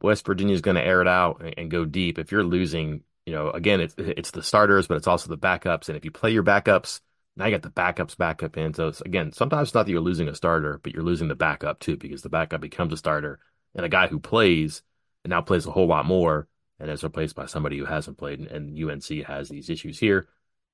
West 0.00 0.26
Virginia 0.26 0.54
is 0.54 0.60
going 0.60 0.76
to 0.76 0.84
air 0.84 1.00
it 1.00 1.08
out 1.08 1.40
and, 1.40 1.54
and, 1.56 1.70
go 1.70 1.84
deep. 1.84 2.18
If 2.18 2.32
you're 2.32 2.44
losing, 2.44 3.02
you 3.24 3.32
know, 3.32 3.50
again, 3.50 3.80
it's 3.80 3.94
it's 3.96 4.30
the 4.30 4.42
starters, 4.42 4.86
but 4.86 4.98
it's 4.98 5.06
also 5.06 5.28
the 5.28 5.38
backups. 5.38 5.88
And 5.88 5.96
if 5.96 6.04
you 6.04 6.10
play 6.10 6.32
your 6.32 6.44
backups, 6.44 7.00
now 7.36 7.46
you 7.46 7.52
got 7.52 7.62
the 7.62 7.70
backups 7.70 8.16
back 8.16 8.42
up 8.42 8.56
in. 8.56 8.72
So 8.74 8.92
again, 9.04 9.32
sometimes 9.32 9.68
it's 9.68 9.74
not 9.74 9.86
that 9.86 9.92
you're 9.92 10.00
losing 10.00 10.28
a 10.28 10.34
starter, 10.34 10.80
but 10.82 10.94
you're 10.94 11.02
losing 11.02 11.28
the 11.28 11.34
backup 11.34 11.80
too, 11.80 11.96
because 11.96 12.22
the 12.22 12.28
backup 12.28 12.60
becomes 12.60 12.92
a 12.92 12.96
starter, 12.96 13.38
and 13.74 13.84
a 13.84 13.90
guy 13.90 14.06
who 14.06 14.18
plays 14.18 14.82
and 15.22 15.30
now 15.30 15.42
plays 15.42 15.66
a 15.66 15.70
whole 15.70 15.86
lot 15.86 16.06
more 16.06 16.48
and 16.80 16.90
is 16.90 17.04
replaced 17.04 17.36
by 17.36 17.46
somebody 17.46 17.78
who 17.78 17.84
hasn't 17.84 18.18
played. 18.18 18.38
And, 18.38 18.48
and 18.48 18.90
UNC 18.90 19.26
has 19.26 19.48
these 19.48 19.68
issues 19.68 19.98
here, 19.98 20.28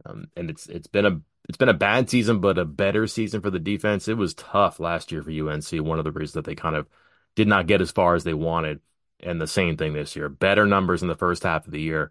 um, 0.07 0.27
and 0.37 0.51
it's 0.51 0.67
it's 0.69 0.87
been 0.87 1.07
a 1.07 1.21
it's 1.49 1.59
been 1.59 1.69
a 1.69 1.75
bad 1.75 2.09
season, 2.09 2.41
but 2.41 2.59
a 2.59 2.65
better 2.65 3.07
season 3.09 3.41
for 3.41 3.51
the 3.51 3.59
defense. 3.59 4.07
It 4.07 4.17
was 4.17 4.35
tough 4.35 4.79
last 4.79 5.11
year 5.11 5.23
for 5.23 5.31
UNC. 5.31 5.73
One 5.73 5.99
of 5.99 6.05
the 6.05 6.13
reasons 6.13 6.35
that 6.35 6.45
they 6.45 6.55
kind 6.55 6.77
of 6.77 6.87
did 7.35 7.49
not 7.49 7.67
get 7.67 7.81
as 7.81 7.91
far 7.91 8.15
as 8.15 8.25
they 8.25 8.35
wanted. 8.35 8.81
And 9.21 9.41
the 9.41 9.47
same 9.47 9.77
thing 9.77 9.93
this 9.93 10.17
year. 10.17 10.29
Better 10.29 10.67
numbers 10.67 11.03
in 11.03 11.09
the 11.09 11.17
first 11.17 11.45
half 11.45 11.67
of 11.67 11.73
the 11.73 11.81
year 11.81 12.11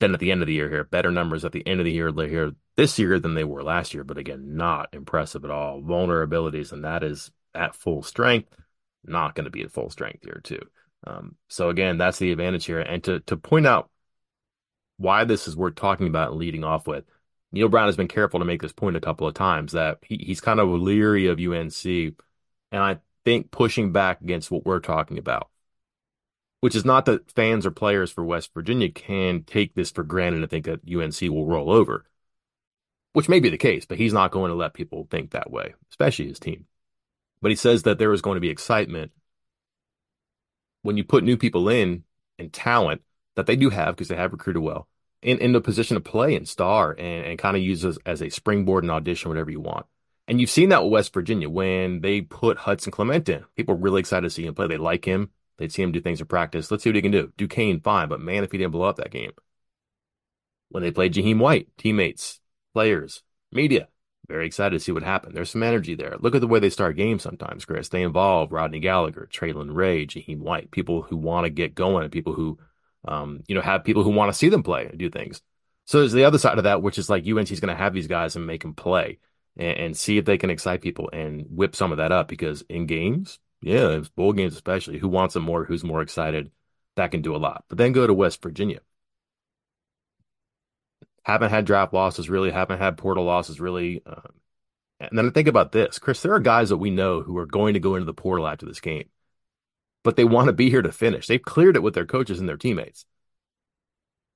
than 0.00 0.12
at 0.12 0.20
the 0.20 0.30
end 0.30 0.42
of 0.42 0.46
the 0.46 0.52
year 0.52 0.68
here. 0.68 0.84
Better 0.84 1.10
numbers 1.10 1.44
at 1.44 1.52
the 1.52 1.66
end 1.66 1.80
of 1.80 1.84
the 1.84 1.92
year 1.92 2.12
here 2.12 2.52
this 2.76 2.98
year 2.98 3.18
than 3.18 3.34
they 3.34 3.44
were 3.44 3.62
last 3.62 3.94
year. 3.94 4.04
But 4.04 4.18
again, 4.18 4.56
not 4.56 4.88
impressive 4.92 5.44
at 5.44 5.50
all. 5.50 5.82
Vulnerabilities, 5.82 6.72
and 6.72 6.84
that 6.84 7.02
is 7.02 7.30
at 7.54 7.74
full 7.74 8.02
strength. 8.02 8.48
Not 9.04 9.34
going 9.34 9.44
to 9.44 9.50
be 9.50 9.62
at 9.62 9.72
full 9.72 9.90
strength 9.90 10.22
here, 10.22 10.40
too. 10.42 10.60
Um, 11.06 11.36
so 11.48 11.68
again, 11.68 11.98
that's 11.98 12.18
the 12.18 12.32
advantage 12.32 12.64
here. 12.64 12.80
And 12.80 13.02
to 13.04 13.20
to 13.20 13.36
point 13.36 13.66
out 13.66 13.90
why 14.98 15.24
this 15.24 15.48
is 15.48 15.56
worth 15.56 15.74
talking 15.74 16.06
about 16.06 16.30
and 16.30 16.38
leading 16.38 16.64
off 16.64 16.86
with, 16.86 17.04
Neal 17.50 17.68
Brown 17.68 17.86
has 17.86 17.96
been 17.96 18.08
careful 18.08 18.40
to 18.40 18.46
make 18.46 18.62
this 18.62 18.72
point 18.72 18.96
a 18.96 19.00
couple 19.00 19.26
of 19.26 19.34
times 19.34 19.72
that 19.72 19.98
he, 20.02 20.16
he's 20.16 20.40
kind 20.40 20.60
of 20.60 20.68
leery 20.68 21.26
of 21.26 21.40
UNC. 21.40 21.84
And 21.84 22.82
I 22.82 22.98
think 23.24 23.50
pushing 23.50 23.92
back 23.92 24.20
against 24.20 24.50
what 24.50 24.64
we're 24.64 24.80
talking 24.80 25.18
about, 25.18 25.50
which 26.60 26.74
is 26.74 26.84
not 26.84 27.04
that 27.06 27.30
fans 27.32 27.66
or 27.66 27.70
players 27.70 28.10
for 28.10 28.24
West 28.24 28.54
Virginia 28.54 28.90
can 28.90 29.42
take 29.42 29.74
this 29.74 29.90
for 29.90 30.04
granted 30.04 30.42
and 30.42 30.50
think 30.50 30.66
that 30.66 30.80
UNC 30.88 31.20
will 31.30 31.46
roll 31.46 31.70
over, 31.70 32.04
which 33.12 33.28
may 33.28 33.40
be 33.40 33.50
the 33.50 33.58
case, 33.58 33.84
but 33.84 33.98
he's 33.98 34.12
not 34.12 34.30
going 34.30 34.50
to 34.50 34.54
let 34.54 34.74
people 34.74 35.06
think 35.10 35.30
that 35.30 35.50
way, 35.50 35.74
especially 35.90 36.28
his 36.28 36.38
team. 36.38 36.66
But 37.40 37.50
he 37.50 37.56
says 37.56 37.82
that 37.82 37.98
there 37.98 38.12
is 38.12 38.22
going 38.22 38.36
to 38.36 38.40
be 38.40 38.50
excitement 38.50 39.12
when 40.82 40.96
you 40.96 41.04
put 41.04 41.24
new 41.24 41.36
people 41.36 41.68
in 41.68 42.04
and 42.38 42.52
talent 42.52 43.02
that 43.36 43.46
they 43.46 43.56
do 43.56 43.70
have 43.70 43.94
because 43.94 44.08
they 44.08 44.16
have 44.16 44.32
recruited 44.32 44.62
well 44.62 44.88
in, 45.22 45.38
in 45.38 45.52
the 45.52 45.60
position 45.60 45.94
to 45.94 46.00
play 46.00 46.34
and 46.34 46.48
star 46.48 46.92
and, 46.92 47.24
and 47.24 47.38
kind 47.38 47.56
of 47.56 47.62
use 47.62 47.84
as, 47.84 47.98
as 48.04 48.22
a 48.22 48.28
springboard 48.28 48.84
and 48.84 48.90
audition, 48.90 49.28
whatever 49.28 49.50
you 49.50 49.60
want. 49.60 49.86
And 50.28 50.40
you've 50.40 50.50
seen 50.50 50.68
that 50.68 50.82
with 50.82 50.92
West 50.92 51.14
Virginia 51.14 51.48
when 51.48 52.00
they 52.00 52.20
put 52.20 52.58
Hudson 52.58 52.92
Clement 52.92 53.28
in. 53.28 53.44
People 53.56 53.74
are 53.74 53.78
really 53.78 54.00
excited 54.00 54.22
to 54.22 54.30
see 54.30 54.46
him 54.46 54.54
play. 54.54 54.66
They 54.66 54.76
like 54.76 55.04
him. 55.04 55.30
They'd 55.58 55.72
see 55.72 55.82
him 55.82 55.92
do 55.92 56.00
things 56.00 56.20
in 56.20 56.26
practice. 56.26 56.70
Let's 56.70 56.84
see 56.84 56.90
what 56.90 56.96
he 56.96 57.02
can 57.02 57.12
do. 57.12 57.32
Duquesne, 57.36 57.80
fine, 57.80 58.08
but 58.08 58.20
man, 58.20 58.44
if 58.44 58.52
he 58.52 58.58
didn't 58.58 58.72
blow 58.72 58.88
up 58.88 58.96
that 58.96 59.10
game. 59.10 59.32
When 60.70 60.82
they 60.82 60.90
played 60.90 61.12
Jahiem 61.12 61.38
White, 61.38 61.68
teammates, 61.76 62.40
players, 62.74 63.22
media, 63.52 63.88
very 64.28 64.46
excited 64.46 64.78
to 64.78 64.80
see 64.80 64.92
what 64.92 65.02
happened. 65.02 65.36
There's 65.36 65.50
some 65.50 65.62
energy 65.62 65.94
there. 65.94 66.16
Look 66.18 66.34
at 66.34 66.40
the 66.40 66.46
way 66.46 66.60
they 66.60 66.70
start 66.70 66.96
games 66.96 67.22
sometimes, 67.22 67.64
Chris. 67.64 67.88
They 67.88 68.02
involve 68.02 68.52
Rodney 68.52 68.80
Gallagher, 68.80 69.28
Traylon 69.32 69.74
Ray, 69.74 70.06
Jahiem 70.06 70.38
White, 70.38 70.70
people 70.70 71.02
who 71.02 71.16
want 71.16 71.44
to 71.44 71.50
get 71.50 71.74
going 71.74 72.04
and 72.04 72.12
people 72.12 72.32
who, 72.32 72.58
um, 73.06 73.42
you 73.48 73.54
know, 73.54 73.60
have 73.60 73.84
people 73.84 74.04
who 74.04 74.10
want 74.10 74.32
to 74.32 74.38
see 74.38 74.48
them 74.48 74.62
play 74.62 74.86
and 74.86 74.98
do 74.98 75.10
things. 75.10 75.42
So 75.86 75.98
there's 75.98 76.12
the 76.12 76.24
other 76.24 76.38
side 76.38 76.58
of 76.58 76.64
that, 76.64 76.82
which 76.82 76.98
is 76.98 77.10
like 77.10 77.26
UNC's 77.26 77.60
going 77.60 77.74
to 77.74 77.82
have 77.82 77.92
these 77.92 78.06
guys 78.06 78.36
and 78.36 78.46
make 78.46 78.62
them 78.62 78.74
play 78.74 79.18
and, 79.56 79.78
and, 79.78 79.96
see 79.96 80.16
if 80.16 80.24
they 80.24 80.38
can 80.38 80.50
excite 80.50 80.80
people 80.80 81.10
and 81.12 81.44
whip 81.50 81.74
some 81.74 81.90
of 81.90 81.98
that 81.98 82.12
up 82.12 82.28
because 82.28 82.62
in 82.68 82.86
games, 82.86 83.40
yeah, 83.60 84.00
bowl 84.16 84.32
games 84.32 84.54
especially, 84.54 84.98
who 84.98 85.08
wants 85.08 85.34
them 85.34 85.42
more, 85.42 85.64
who's 85.64 85.84
more 85.84 86.00
excited, 86.00 86.52
that 86.96 87.10
can 87.10 87.22
do 87.22 87.34
a 87.34 87.38
lot. 87.38 87.64
But 87.68 87.78
then 87.78 87.92
go 87.92 88.06
to 88.06 88.14
West 88.14 88.40
Virginia. 88.42 88.80
Haven't 91.24 91.50
had 91.50 91.64
draft 91.64 91.92
losses 91.92 92.28
really, 92.28 92.50
haven't 92.50 92.78
had 92.78 92.98
portal 92.98 93.24
losses 93.24 93.60
really. 93.60 94.02
Um, 94.04 94.32
and 95.00 95.18
then 95.18 95.26
I 95.26 95.30
think 95.30 95.48
about 95.48 95.72
this, 95.72 95.98
Chris, 95.98 96.22
there 96.22 96.34
are 96.34 96.40
guys 96.40 96.68
that 96.68 96.76
we 96.76 96.90
know 96.90 97.22
who 97.22 97.36
are 97.38 97.46
going 97.46 97.74
to 97.74 97.80
go 97.80 97.94
into 97.94 98.04
the 98.04 98.14
portal 98.14 98.46
after 98.46 98.66
this 98.66 98.80
game, 98.80 99.08
but 100.04 100.16
they 100.16 100.24
want 100.24 100.46
to 100.46 100.52
be 100.52 100.70
here 100.70 100.82
to 100.82 100.92
finish. 100.92 101.26
They've 101.26 101.42
cleared 101.42 101.76
it 101.76 101.82
with 101.82 101.94
their 101.94 102.06
coaches 102.06 102.40
and 102.40 102.48
their 102.48 102.56
teammates. 102.56 103.04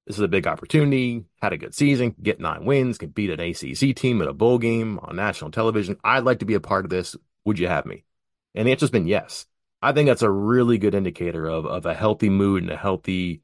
This 0.06 0.16
is 0.16 0.22
a 0.22 0.28
big 0.28 0.46
opportunity. 0.46 1.24
Had 1.42 1.52
a 1.52 1.58
good 1.58 1.74
season, 1.74 2.14
get 2.22 2.40
nine 2.40 2.64
wins, 2.64 2.98
can 2.98 3.10
beat 3.10 3.30
an 3.30 3.40
ACC 3.40 3.94
team 3.96 4.22
at 4.22 4.28
a 4.28 4.32
bowl 4.32 4.58
game 4.58 5.00
on 5.02 5.16
national 5.16 5.50
television. 5.50 5.96
I'd 6.04 6.24
like 6.24 6.40
to 6.40 6.44
be 6.44 6.54
a 6.54 6.60
part 6.60 6.84
of 6.84 6.90
this. 6.90 7.16
Would 7.44 7.58
you 7.58 7.66
have 7.66 7.86
me? 7.86 8.04
And 8.54 8.66
the 8.66 8.72
answer's 8.72 8.90
been 8.90 9.08
yes. 9.08 9.46
I 9.82 9.92
think 9.92 10.06
that's 10.06 10.22
a 10.22 10.30
really 10.30 10.78
good 10.78 10.94
indicator 10.94 11.46
of 11.46 11.66
of 11.66 11.86
a 11.86 11.94
healthy 11.94 12.30
mood 12.30 12.62
and 12.62 12.72
a 12.72 12.76
healthy. 12.76 13.42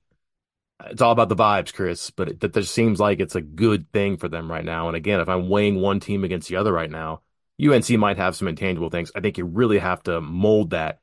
It's 0.87 1.03
all 1.03 1.12
about 1.12 1.29
the 1.29 1.37
vibes, 1.37 1.73
Chris. 1.73 2.11
But 2.11 2.29
it, 2.29 2.40
that 2.40 2.55
just 2.55 2.75
seems 2.75 3.01
like 3.01 3.21
it's 3.21 3.35
a 3.35 3.40
good 3.40 3.90
thing 3.92 4.16
for 4.16 4.29
them 4.29 4.51
right 4.51 4.64
now. 4.64 4.88
And 4.88 4.97
again, 4.97 5.21
if 5.21 5.29
I'm 5.29 5.49
weighing 5.49 5.81
one 5.81 6.01
team 6.01 6.25
against 6.25 6.49
the 6.49 6.57
other 6.57 6.73
right 6.73 6.90
now, 6.90 7.23
UNC 7.62 7.88
might 7.90 8.16
have 8.16 8.37
some 8.37 8.49
intangible 8.49 8.90
things. 8.90 9.12
I 9.14 9.21
think 9.21 9.38
you 9.38 9.45
really 9.45 9.79
have 9.79 10.03
to 10.05 10.21
mold 10.21 10.71
that 10.71 11.01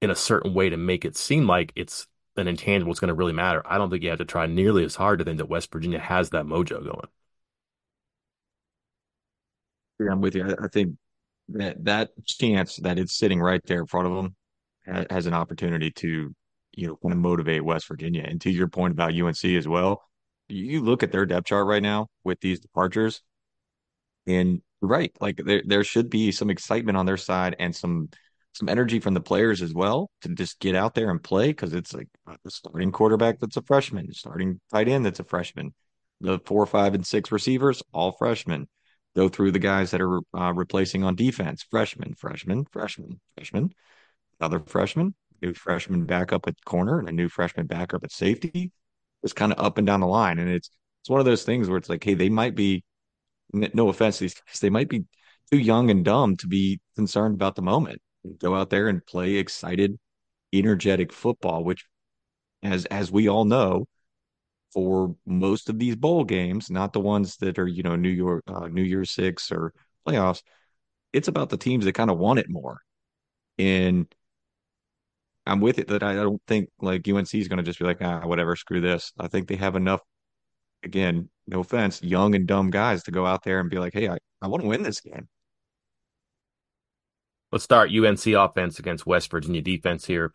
in 0.00 0.10
a 0.10 0.16
certain 0.16 0.54
way 0.54 0.68
to 0.70 0.76
make 0.76 1.04
it 1.04 1.16
seem 1.16 1.46
like 1.46 1.72
it's 1.76 2.06
an 2.36 2.48
intangible 2.48 2.92
is 2.92 3.00
going 3.00 3.08
to 3.08 3.14
really 3.14 3.32
matter. 3.32 3.62
I 3.64 3.78
don't 3.78 3.90
think 3.90 4.02
you 4.02 4.10
have 4.10 4.18
to 4.18 4.24
try 4.24 4.46
nearly 4.46 4.84
as 4.84 4.96
hard 4.96 5.18
to 5.18 5.24
think 5.24 5.38
that 5.38 5.48
West 5.48 5.72
Virginia 5.72 6.00
has 6.00 6.30
that 6.30 6.46
mojo 6.46 6.82
going. 6.84 7.08
Yeah, 10.00 10.12
I'm 10.12 10.20
with 10.20 10.34
you. 10.34 10.56
I 10.60 10.68
think 10.68 10.96
that 11.50 11.84
that 11.84 12.10
chance 12.24 12.76
that 12.76 12.98
it's 12.98 13.16
sitting 13.16 13.40
right 13.40 13.60
there 13.66 13.80
in 13.80 13.86
front 13.86 14.08
of 14.08 14.14
them 14.14 14.36
has 15.10 15.26
an 15.26 15.34
opportunity 15.34 15.90
to, 15.92 16.34
you 16.76 16.86
know, 16.88 16.96
kind 17.02 17.12
of 17.12 17.18
motivate 17.18 17.64
West 17.64 17.88
Virginia. 17.88 18.24
And 18.26 18.40
to 18.42 18.50
your 18.50 18.68
point 18.68 18.92
about 18.92 19.14
UNC 19.14 19.44
as 19.44 19.68
well, 19.68 20.02
you 20.48 20.82
look 20.82 21.02
at 21.02 21.12
their 21.12 21.26
depth 21.26 21.46
chart 21.46 21.66
right 21.66 21.82
now 21.82 22.08
with 22.24 22.40
these 22.40 22.60
departures, 22.60 23.22
and 24.26 24.62
right, 24.80 25.12
like 25.20 25.36
there 25.44 25.62
there 25.66 25.84
should 25.84 26.10
be 26.10 26.32
some 26.32 26.50
excitement 26.50 26.98
on 26.98 27.06
their 27.06 27.16
side 27.16 27.56
and 27.58 27.74
some 27.74 28.08
some 28.52 28.68
energy 28.68 29.00
from 29.00 29.14
the 29.14 29.20
players 29.20 29.62
as 29.62 29.74
well 29.74 30.10
to 30.22 30.28
just 30.28 30.60
get 30.60 30.76
out 30.76 30.94
there 30.94 31.10
and 31.10 31.22
play 31.22 31.48
because 31.48 31.74
it's 31.74 31.92
like 31.92 32.08
the 32.44 32.50
starting 32.50 32.92
quarterback 32.92 33.40
that's 33.40 33.56
a 33.56 33.62
freshman, 33.62 34.12
starting 34.12 34.60
tight 34.72 34.88
end 34.88 35.04
that's 35.04 35.18
a 35.18 35.24
freshman, 35.24 35.74
the 36.20 36.38
four, 36.46 36.64
five, 36.64 36.94
and 36.94 37.04
six 37.04 37.32
receivers 37.32 37.82
all 37.92 38.12
freshmen. 38.12 38.68
Go 39.16 39.28
through 39.28 39.52
the 39.52 39.58
guys 39.58 39.92
that 39.92 40.00
are 40.00 40.20
uh, 40.36 40.52
replacing 40.52 41.04
on 41.04 41.14
defense: 41.14 41.64
freshman, 41.70 42.14
freshman, 42.14 42.64
freshman, 42.70 43.20
freshman, 43.36 43.70
another 44.40 44.60
freshman, 44.60 45.14
new 45.44 45.54
freshman 45.54 46.04
backup 46.04 46.46
at 46.46 46.64
corner, 46.64 46.98
and 46.98 47.08
a 47.08 47.12
new 47.12 47.28
freshman 47.28 47.66
backup 47.66 48.04
at 48.04 48.12
safety. 48.12 48.72
It's 49.22 49.32
kind 49.32 49.52
of 49.52 49.64
up 49.64 49.78
and 49.78 49.86
down 49.86 50.00
the 50.00 50.06
line, 50.06 50.38
and 50.38 50.50
it's 50.50 50.70
it's 51.02 51.10
one 51.10 51.20
of 51.20 51.26
those 51.26 51.44
things 51.44 51.68
where 51.68 51.78
it's 51.78 51.88
like, 51.88 52.02
hey, 52.02 52.14
they 52.14 52.30
might 52.30 52.54
be, 52.54 52.82
no 53.52 53.88
offense 53.88 54.18
these 54.18 54.34
guys, 54.34 54.60
they 54.60 54.70
might 54.70 54.88
be 54.88 55.04
too 55.50 55.58
young 55.58 55.90
and 55.90 56.04
dumb 56.04 56.36
to 56.38 56.46
be 56.46 56.80
concerned 56.96 57.34
about 57.34 57.56
the 57.56 57.62
moment 57.62 58.00
go 58.38 58.54
out 58.54 58.70
there 58.70 58.88
and 58.88 59.04
play 59.04 59.34
excited, 59.34 59.98
energetic 60.52 61.12
football, 61.12 61.64
which 61.64 61.84
as 62.62 62.86
as 62.86 63.10
we 63.12 63.28
all 63.28 63.44
know, 63.44 63.86
for 64.72 65.16
most 65.26 65.68
of 65.68 65.78
these 65.78 65.96
bowl 65.96 66.24
games, 66.24 66.70
not 66.70 66.92
the 66.92 67.00
ones 67.00 67.36
that 67.38 67.58
are, 67.58 67.68
you 67.68 67.82
know, 67.82 67.96
New 67.96 68.08
York 68.08 68.44
uh, 68.46 68.68
New 68.68 68.82
Year 68.82 69.04
Six 69.04 69.52
or 69.52 69.72
playoffs, 70.06 70.42
it's 71.12 71.28
about 71.28 71.50
the 71.50 71.56
teams 71.56 71.84
that 71.84 71.94
kind 71.94 72.10
of 72.10 72.18
want 72.18 72.38
it 72.38 72.48
more. 72.48 72.78
And 73.58 74.12
I'm 75.46 75.60
with 75.60 75.78
it 75.78 75.88
that 75.88 76.02
I 76.02 76.14
don't 76.14 76.40
think 76.46 76.70
like 76.80 77.06
UNC 77.06 77.34
is 77.34 77.48
going 77.48 77.58
to 77.58 77.62
just 77.62 77.78
be 77.78 77.84
like, 77.84 78.00
ah, 78.00 78.26
whatever, 78.26 78.56
screw 78.56 78.80
this. 78.80 79.12
I 79.18 79.28
think 79.28 79.48
they 79.48 79.56
have 79.56 79.76
enough, 79.76 80.00
again, 80.82 81.28
no 81.46 81.60
offense, 81.60 82.02
young 82.02 82.34
and 82.34 82.46
dumb 82.46 82.70
guys 82.70 83.02
to 83.04 83.10
go 83.10 83.26
out 83.26 83.44
there 83.44 83.60
and 83.60 83.70
be 83.70 83.78
like, 83.78 83.92
hey, 83.92 84.08
I, 84.08 84.18
I 84.40 84.48
want 84.48 84.62
to 84.62 84.68
win 84.68 84.82
this 84.82 85.00
game. 85.00 85.28
Let's 87.52 87.64
start 87.64 87.90
UNC 87.90 88.26
offense 88.26 88.78
against 88.78 89.06
West 89.06 89.30
Virginia 89.30 89.62
defense 89.62 90.06
here. 90.06 90.34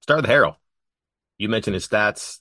Start 0.00 0.22
with 0.22 0.30
Harrell. 0.30 0.56
You 1.38 1.48
mentioned 1.48 1.74
his 1.74 1.86
stats 1.86 2.40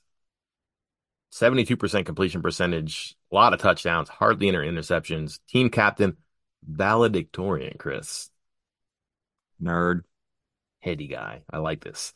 72% 1.32 2.06
completion 2.06 2.42
percentage, 2.42 3.16
a 3.32 3.36
lot 3.36 3.54
of 3.54 3.60
touchdowns, 3.60 4.10
hardly 4.10 4.50
any 4.50 4.58
interceptions. 4.58 5.40
Team 5.48 5.70
captain, 5.70 6.18
valedictorian, 6.64 7.78
Chris. 7.78 8.30
Nerd. 9.62 10.02
Heady 10.82 11.08
guy. 11.08 11.42
I 11.50 11.58
like 11.58 11.84
this. 11.84 12.14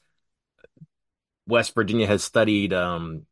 West 1.48 1.74
Virginia 1.76 2.08
has 2.08 2.24
studied 2.24 2.74
um, 2.74 3.26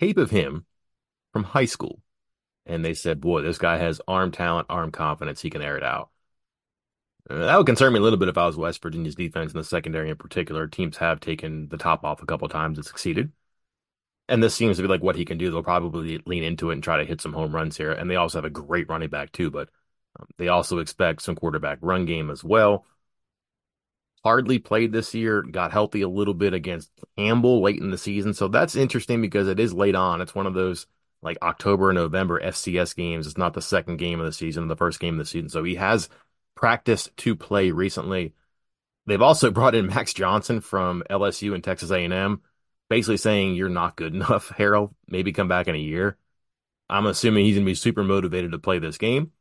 tape 0.00 0.18
of 0.18 0.30
him 0.30 0.66
from 1.32 1.44
high 1.44 1.66
school. 1.66 2.00
And 2.66 2.84
they 2.84 2.94
said, 2.94 3.20
boy, 3.20 3.42
this 3.42 3.58
guy 3.58 3.76
has 3.76 4.00
arm 4.08 4.30
talent, 4.32 4.66
arm 4.70 4.90
confidence. 4.90 5.42
He 5.42 5.50
can 5.50 5.62
air 5.62 5.76
it 5.76 5.84
out. 5.84 6.10
Uh, 7.28 7.46
that 7.46 7.56
would 7.58 7.66
concern 7.66 7.92
me 7.92 7.98
a 7.98 8.02
little 8.02 8.18
bit 8.18 8.28
if 8.28 8.38
I 8.38 8.46
was 8.46 8.56
West 8.56 8.82
Virginia's 8.82 9.14
defense 9.14 9.52
in 9.52 9.58
the 9.58 9.64
secondary 9.64 10.08
in 10.08 10.16
particular. 10.16 10.66
Teams 10.66 10.96
have 10.96 11.20
taken 11.20 11.68
the 11.68 11.76
top 11.76 12.04
off 12.04 12.22
a 12.22 12.26
couple 12.26 12.48
times 12.48 12.78
and 12.78 12.86
succeeded. 12.86 13.32
And 14.28 14.42
this 14.42 14.54
seems 14.54 14.78
to 14.78 14.82
be 14.82 14.88
like 14.88 15.02
what 15.02 15.16
he 15.16 15.26
can 15.26 15.36
do. 15.36 15.50
They'll 15.50 15.62
probably 15.62 16.22
lean 16.24 16.44
into 16.44 16.70
it 16.70 16.74
and 16.74 16.82
try 16.82 16.96
to 16.96 17.04
hit 17.04 17.20
some 17.20 17.34
home 17.34 17.54
runs 17.54 17.76
here. 17.76 17.92
And 17.92 18.10
they 18.10 18.16
also 18.16 18.38
have 18.38 18.46
a 18.46 18.50
great 18.50 18.88
running 18.88 19.10
back, 19.10 19.32
too, 19.32 19.50
but 19.50 19.68
um, 20.18 20.26
they 20.38 20.48
also 20.48 20.78
expect 20.78 21.20
some 21.20 21.34
quarterback 21.34 21.78
run 21.82 22.06
game 22.06 22.30
as 22.30 22.42
well. 22.42 22.86
Hardly 24.24 24.58
played 24.58 24.92
this 24.92 25.14
year, 25.14 25.42
got 25.42 25.72
healthy 25.72 26.00
a 26.00 26.08
little 26.08 26.32
bit 26.32 26.54
against 26.54 26.90
Campbell 27.18 27.60
late 27.62 27.80
in 27.80 27.90
the 27.90 27.98
season. 27.98 28.32
So 28.32 28.48
that's 28.48 28.74
interesting 28.74 29.20
because 29.20 29.48
it 29.48 29.60
is 29.60 29.74
late 29.74 29.94
on. 29.94 30.22
It's 30.22 30.34
one 30.34 30.46
of 30.46 30.54
those 30.54 30.86
like 31.20 31.36
October 31.42 31.90
and 31.90 31.96
November 31.98 32.40
FCS 32.40 32.96
games. 32.96 33.26
It's 33.26 33.38
not 33.38 33.54
the 33.54 33.62
second 33.62 33.96
game 33.98 34.20
of 34.20 34.26
the 34.26 34.32
season, 34.32 34.68
the 34.68 34.76
first 34.76 34.98
game 34.98 35.14
of 35.14 35.18
the 35.18 35.26
season. 35.26 35.50
So 35.50 35.62
he 35.62 35.74
has 35.74 36.08
practiced 36.54 37.14
to 37.18 37.36
play 37.36 37.70
recently. 37.70 38.34
They've 39.06 39.20
also 39.20 39.50
brought 39.52 39.74
in 39.74 39.88
Max 39.88 40.14
Johnson 40.14 40.60
from 40.60 41.02
LSU 41.10 41.54
and 41.54 41.62
Texas 41.62 41.90
A&M, 41.90 42.40
basically 42.88 43.18
saying 43.18 43.54
you're 43.54 43.68
not 43.68 43.96
good 43.96 44.14
enough, 44.14 44.50
Harrell. 44.50 44.94
Maybe 45.06 45.32
come 45.32 45.48
back 45.48 45.68
in 45.68 45.74
a 45.74 45.78
year. 45.78 46.16
I'm 46.88 47.06
assuming 47.06 47.44
he's 47.44 47.56
going 47.56 47.64
to 47.64 47.70
be 47.70 47.74
super 47.74 48.04
motivated 48.04 48.52
to 48.52 48.58
play 48.58 48.78
this 48.78 48.98
game, 48.98 49.32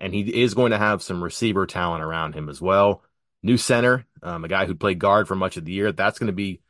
and 0.00 0.12
he 0.12 0.42
is 0.42 0.54
going 0.54 0.72
to 0.72 0.78
have 0.78 1.02
some 1.02 1.22
receiver 1.22 1.66
talent 1.66 2.02
around 2.02 2.34
him 2.34 2.48
as 2.48 2.60
well. 2.60 3.02
New 3.42 3.56
center, 3.56 4.06
um, 4.22 4.44
a 4.44 4.48
guy 4.48 4.66
who 4.66 4.74
played 4.74 4.98
guard 4.98 5.26
for 5.26 5.34
much 5.34 5.56
of 5.56 5.64
the 5.64 5.72
year. 5.72 5.92
That's 5.92 6.18
going 6.18 6.28
to 6.28 6.32
be, 6.32 6.60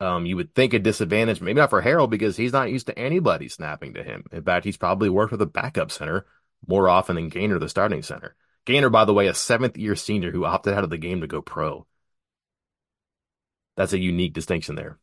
um, 0.00 0.26
you 0.26 0.36
would 0.36 0.54
think, 0.54 0.74
a 0.74 0.78
disadvantage. 0.78 1.40
Maybe 1.40 1.60
not 1.60 1.70
for 1.70 1.82
Harrell 1.82 2.10
because 2.10 2.36
he's 2.36 2.52
not 2.52 2.70
used 2.70 2.86
to 2.86 2.98
anybody 2.98 3.48
snapping 3.48 3.94
to 3.94 4.02
him. 4.02 4.24
In 4.32 4.42
fact, 4.42 4.64
he's 4.64 4.76
probably 4.76 5.08
worked 5.08 5.32
with 5.32 5.42
a 5.42 5.46
backup 5.46 5.90
center 5.90 6.26
more 6.66 6.88
often 6.88 7.16
than 7.16 7.28
Gaynor, 7.28 7.58
the 7.58 7.68
starting 7.68 8.02
center. 8.02 8.36
Gaynor, 8.66 8.90
by 8.90 9.04
the 9.04 9.14
way, 9.14 9.26
a 9.26 9.34
seventh 9.34 9.78
year 9.78 9.96
senior 9.96 10.30
who 10.30 10.44
opted 10.44 10.74
out 10.74 10.84
of 10.84 10.90
the 10.90 10.98
game 10.98 11.22
to 11.22 11.26
go 11.26 11.40
pro. 11.40 11.86
That's 13.76 13.94
a 13.94 13.98
unique 13.98 14.34
distinction 14.34 14.74
there. 14.74 14.98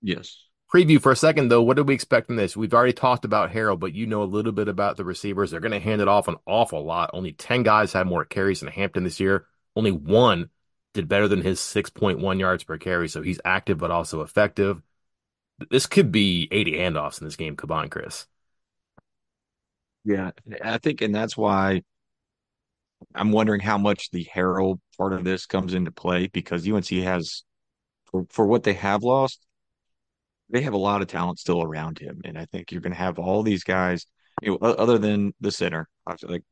Yes. 0.00 0.44
Preview 0.72 1.00
for 1.00 1.12
a 1.12 1.16
second, 1.16 1.48
though. 1.48 1.62
What 1.62 1.76
do 1.76 1.84
we 1.84 1.94
expect 1.94 2.26
from 2.26 2.36
this? 2.36 2.56
We've 2.56 2.74
already 2.74 2.92
talked 2.92 3.24
about 3.24 3.50
Harrell, 3.50 3.78
but 3.78 3.94
you 3.94 4.06
know 4.06 4.22
a 4.22 4.24
little 4.24 4.52
bit 4.52 4.68
about 4.68 4.96
the 4.96 5.04
receivers. 5.04 5.50
They're 5.50 5.60
going 5.60 5.72
to 5.72 5.80
hand 5.80 6.00
it 6.00 6.08
off 6.08 6.28
an 6.28 6.36
awful 6.46 6.84
lot. 6.84 7.10
Only 7.12 7.32
10 7.32 7.62
guys 7.62 7.92
had 7.92 8.06
more 8.06 8.24
carries 8.24 8.60
than 8.60 8.68
Hampton 8.68 9.04
this 9.04 9.20
year. 9.20 9.46
Only 9.76 9.92
one 9.92 10.50
did 10.94 11.08
better 11.08 11.28
than 11.28 11.42
his 11.42 11.60
6.1 11.60 12.40
yards 12.40 12.64
per 12.64 12.78
carry. 12.78 13.08
So 13.08 13.22
he's 13.22 13.40
active, 13.44 13.78
but 13.78 13.90
also 13.90 14.22
effective. 14.22 14.82
This 15.70 15.86
could 15.86 16.10
be 16.10 16.48
80 16.50 16.72
handoffs 16.72 17.20
in 17.20 17.26
this 17.26 17.36
game 17.36 17.56
combined, 17.56 17.90
Chris. 17.90 18.26
Yeah, 20.04 20.30
I 20.62 20.78
think, 20.78 21.00
and 21.02 21.14
that's 21.14 21.36
why 21.36 21.82
I'm 23.14 23.32
wondering 23.32 23.60
how 23.60 23.76
much 23.76 24.10
the 24.10 24.24
Harrell 24.24 24.78
part 24.96 25.12
of 25.12 25.24
this 25.24 25.46
comes 25.46 25.74
into 25.74 25.90
play 25.90 26.28
because 26.28 26.66
UNC 26.66 26.88
has, 26.88 27.42
for, 28.06 28.26
for 28.30 28.46
what 28.46 28.62
they 28.62 28.74
have 28.74 29.02
lost, 29.02 29.44
they 30.48 30.62
have 30.62 30.74
a 30.74 30.78
lot 30.78 31.02
of 31.02 31.08
talent 31.08 31.38
still 31.38 31.62
around 31.62 31.98
him, 31.98 32.20
and 32.24 32.38
I 32.38 32.46
think 32.46 32.70
you're 32.70 32.80
going 32.80 32.92
to 32.92 32.98
have 32.98 33.18
all 33.18 33.42
these 33.42 33.64
guys. 33.64 34.06
You 34.42 34.52
know, 34.52 34.68
other 34.68 34.98
than 34.98 35.34
the 35.40 35.50
center, 35.50 35.88
like 36.22 36.44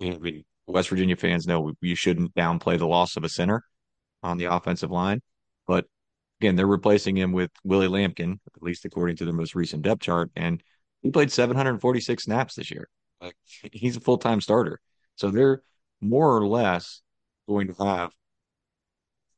mean, 0.00 0.44
West 0.72 0.88
Virginia 0.88 1.16
fans 1.16 1.46
know 1.46 1.72
you 1.80 1.94
shouldn't 1.94 2.34
downplay 2.34 2.78
the 2.78 2.86
loss 2.86 3.16
of 3.16 3.24
a 3.24 3.28
center 3.28 3.62
on 4.22 4.38
the 4.38 4.46
offensive 4.46 4.90
line, 4.90 5.20
but 5.66 5.86
again, 6.40 6.56
they're 6.56 6.66
replacing 6.66 7.16
him 7.16 7.32
with 7.32 7.50
Willie 7.62 7.88
Lampkin, 7.88 8.32
at 8.32 8.62
least 8.62 8.84
according 8.84 9.16
to 9.16 9.24
the 9.24 9.32
most 9.32 9.54
recent 9.54 9.82
depth 9.82 10.02
chart, 10.02 10.30
and 10.34 10.62
he 11.02 11.10
played 11.10 11.30
746 11.30 12.24
snaps 12.24 12.54
this 12.54 12.70
year. 12.70 12.88
Like 13.20 13.36
he's 13.72 13.96
a 13.96 14.00
full 14.00 14.18
time 14.18 14.40
starter, 14.40 14.80
so 15.16 15.30
they're 15.30 15.62
more 16.00 16.36
or 16.36 16.46
less 16.46 17.00
going 17.48 17.68
to 17.72 17.84
have 17.84 18.10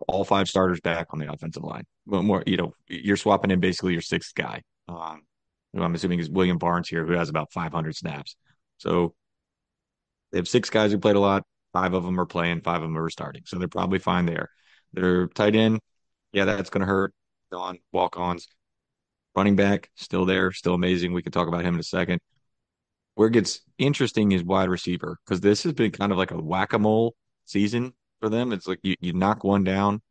all 0.08 0.24
five 0.24 0.48
starters 0.48 0.80
back 0.80 1.08
on 1.10 1.18
the 1.18 1.32
offensive 1.32 1.62
line. 1.62 1.84
But 2.06 2.22
more, 2.22 2.42
you 2.46 2.56
know, 2.56 2.74
you're 2.88 3.16
swapping 3.16 3.50
in 3.50 3.60
basically 3.60 3.92
your 3.92 4.02
sixth 4.02 4.34
guy. 4.34 4.62
Um, 4.88 5.22
I'm 5.76 5.94
assuming 5.94 6.20
is 6.20 6.30
William 6.30 6.58
Barnes 6.58 6.88
here, 6.88 7.04
who 7.04 7.14
has 7.14 7.28
about 7.28 7.52
500 7.52 7.96
snaps. 7.96 8.36
So 8.78 9.14
they 10.34 10.38
have 10.40 10.48
six 10.48 10.68
guys 10.68 10.90
who 10.90 10.98
played 10.98 11.14
a 11.14 11.20
lot. 11.20 11.44
Five 11.72 11.94
of 11.94 12.02
them 12.02 12.18
are 12.18 12.26
playing, 12.26 12.62
five 12.62 12.82
of 12.82 12.88
them 12.88 12.98
are 12.98 13.08
starting. 13.08 13.42
So 13.46 13.56
they're 13.56 13.68
probably 13.68 14.00
fine 14.00 14.26
there. 14.26 14.50
They're 14.92 15.28
tight 15.28 15.54
end. 15.54 15.78
Yeah, 16.32 16.44
that's 16.44 16.70
going 16.70 16.80
to 16.80 16.86
hurt. 16.86 17.14
On 17.52 17.78
walk 17.92 18.18
ons. 18.18 18.48
Running 19.36 19.54
back, 19.54 19.90
still 19.94 20.24
there, 20.24 20.50
still 20.50 20.74
amazing. 20.74 21.12
We 21.12 21.22
can 21.22 21.30
talk 21.30 21.46
about 21.46 21.64
him 21.64 21.74
in 21.74 21.80
a 21.80 21.84
second. 21.84 22.18
Where 23.14 23.28
it 23.28 23.32
gets 23.34 23.60
interesting 23.78 24.32
is 24.32 24.42
wide 24.42 24.68
receiver 24.70 25.18
because 25.24 25.40
this 25.40 25.62
has 25.62 25.72
been 25.72 25.92
kind 25.92 26.10
of 26.10 26.18
like 26.18 26.32
a 26.32 26.42
whack 26.42 26.72
a 26.72 26.80
mole 26.80 27.14
season 27.44 27.92
for 28.18 28.28
them. 28.28 28.52
It's 28.52 28.66
like 28.66 28.80
you, 28.82 28.96
you 29.00 29.12
knock 29.12 29.44
one 29.44 29.62
down 29.62 30.02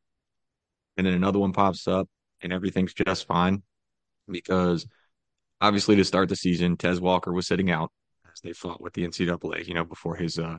and 0.96 1.06
then 1.06 1.16
another 1.16 1.40
one 1.40 1.52
pops 1.52 1.86
up 1.86 2.08
and 2.42 2.54
everything's 2.54 2.94
just 2.94 3.28
fine 3.28 3.62
because 4.30 4.88
obviously 5.60 5.98
to 5.98 6.06
start 6.06 6.30
the 6.30 6.38
season, 6.38 6.78
Tez 6.78 7.02
Walker 7.02 7.34
was 7.34 7.46
sitting 7.46 7.70
out 7.70 7.92
as 8.34 8.42
they 8.42 8.54
fought 8.54 8.82
with 8.82 8.94
the 8.94 9.08
NCAA, 9.08 9.68
you 9.68 9.74
know, 9.74 9.84
before 9.84 10.16
his 10.16 10.40
uh, 10.40 10.58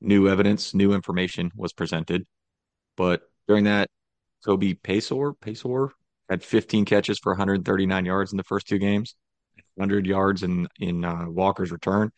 new 0.00 0.28
evidence, 0.28 0.74
new 0.74 0.92
information 0.92 1.50
was 1.56 1.72
presented. 1.72 2.26
But 2.96 3.22
during 3.48 3.64
that, 3.64 3.88
Kobe 4.44 4.74
Paysour, 4.74 5.34
Paysour 5.40 5.90
had 6.28 6.42
15 6.42 6.84
catches 6.84 7.18
for 7.18 7.32
139 7.32 8.04
yards 8.04 8.32
in 8.32 8.36
the 8.36 8.44
first 8.44 8.66
two 8.66 8.78
games, 8.78 9.14
100 9.74 10.06
yards 10.06 10.42
in 10.42 10.68
in 10.78 11.04
uh, 11.04 11.26
Walker's 11.28 11.72
return, 11.72 12.10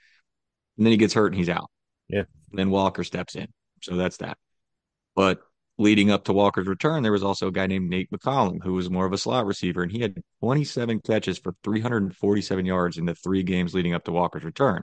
and 0.76 0.86
then 0.86 0.90
he 0.90 0.96
gets 0.96 1.14
hurt 1.14 1.28
and 1.28 1.36
he's 1.36 1.48
out. 1.48 1.70
Yeah. 2.08 2.24
And 2.50 2.58
then 2.58 2.70
Walker 2.70 3.04
steps 3.04 3.34
in. 3.34 3.48
So 3.82 3.96
that's 3.96 4.18
that. 4.18 4.38
But 5.14 5.40
leading 5.78 6.10
up 6.10 6.24
to 6.24 6.32
Walker's 6.32 6.66
return, 6.66 7.02
there 7.02 7.12
was 7.12 7.22
also 7.22 7.48
a 7.48 7.52
guy 7.52 7.66
named 7.66 7.88
Nate 7.88 8.10
McCollum, 8.10 8.62
who 8.62 8.74
was 8.74 8.90
more 8.90 9.06
of 9.06 9.12
a 9.12 9.18
slot 9.18 9.46
receiver, 9.46 9.82
and 9.82 9.92
he 9.92 10.00
had 10.00 10.20
27 10.40 11.00
catches 11.00 11.38
for 11.38 11.54
347 11.62 12.66
yards 12.66 12.98
in 12.98 13.06
the 13.06 13.14
three 13.14 13.44
games 13.44 13.74
leading 13.74 13.94
up 13.94 14.04
to 14.04 14.12
Walker's 14.12 14.44
return. 14.44 14.82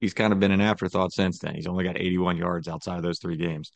He's 0.00 0.14
kind 0.14 0.32
of 0.32 0.40
been 0.40 0.52
an 0.52 0.60
afterthought 0.60 1.12
since 1.12 1.38
then. 1.38 1.54
He's 1.54 1.66
only 1.66 1.84
got 1.84 1.98
81 1.98 2.36
yards 2.36 2.68
outside 2.68 2.96
of 2.96 3.02
those 3.02 3.18
three 3.18 3.36
games. 3.36 3.72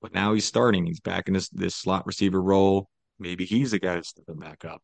But 0.00 0.12
now 0.12 0.34
he's 0.34 0.44
starting. 0.44 0.84
He's 0.84 1.00
back 1.00 1.28
in 1.28 1.34
this 1.34 1.48
this 1.50 1.76
slot 1.76 2.06
receiver 2.06 2.42
role. 2.42 2.88
Maybe 3.18 3.44
he's 3.44 3.70
the 3.70 3.78
guy 3.78 3.96
to 3.96 4.04
step 4.04 4.28
him 4.28 4.38
back 4.38 4.64
up. 4.64 4.82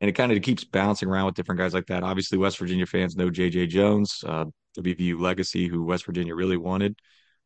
And 0.00 0.08
it 0.08 0.14
kind 0.14 0.32
of 0.32 0.42
keeps 0.42 0.64
bouncing 0.64 1.08
around 1.08 1.26
with 1.26 1.36
different 1.36 1.60
guys 1.60 1.72
like 1.72 1.86
that. 1.86 2.02
Obviously, 2.02 2.38
West 2.38 2.58
Virginia 2.58 2.86
fans 2.86 3.16
know 3.16 3.30
J.J. 3.30 3.68
Jones, 3.68 4.24
uh, 4.26 4.46
WVU 4.76 5.20
legacy, 5.20 5.68
who 5.68 5.84
West 5.84 6.04
Virginia 6.04 6.34
really 6.34 6.56
wanted 6.56 6.98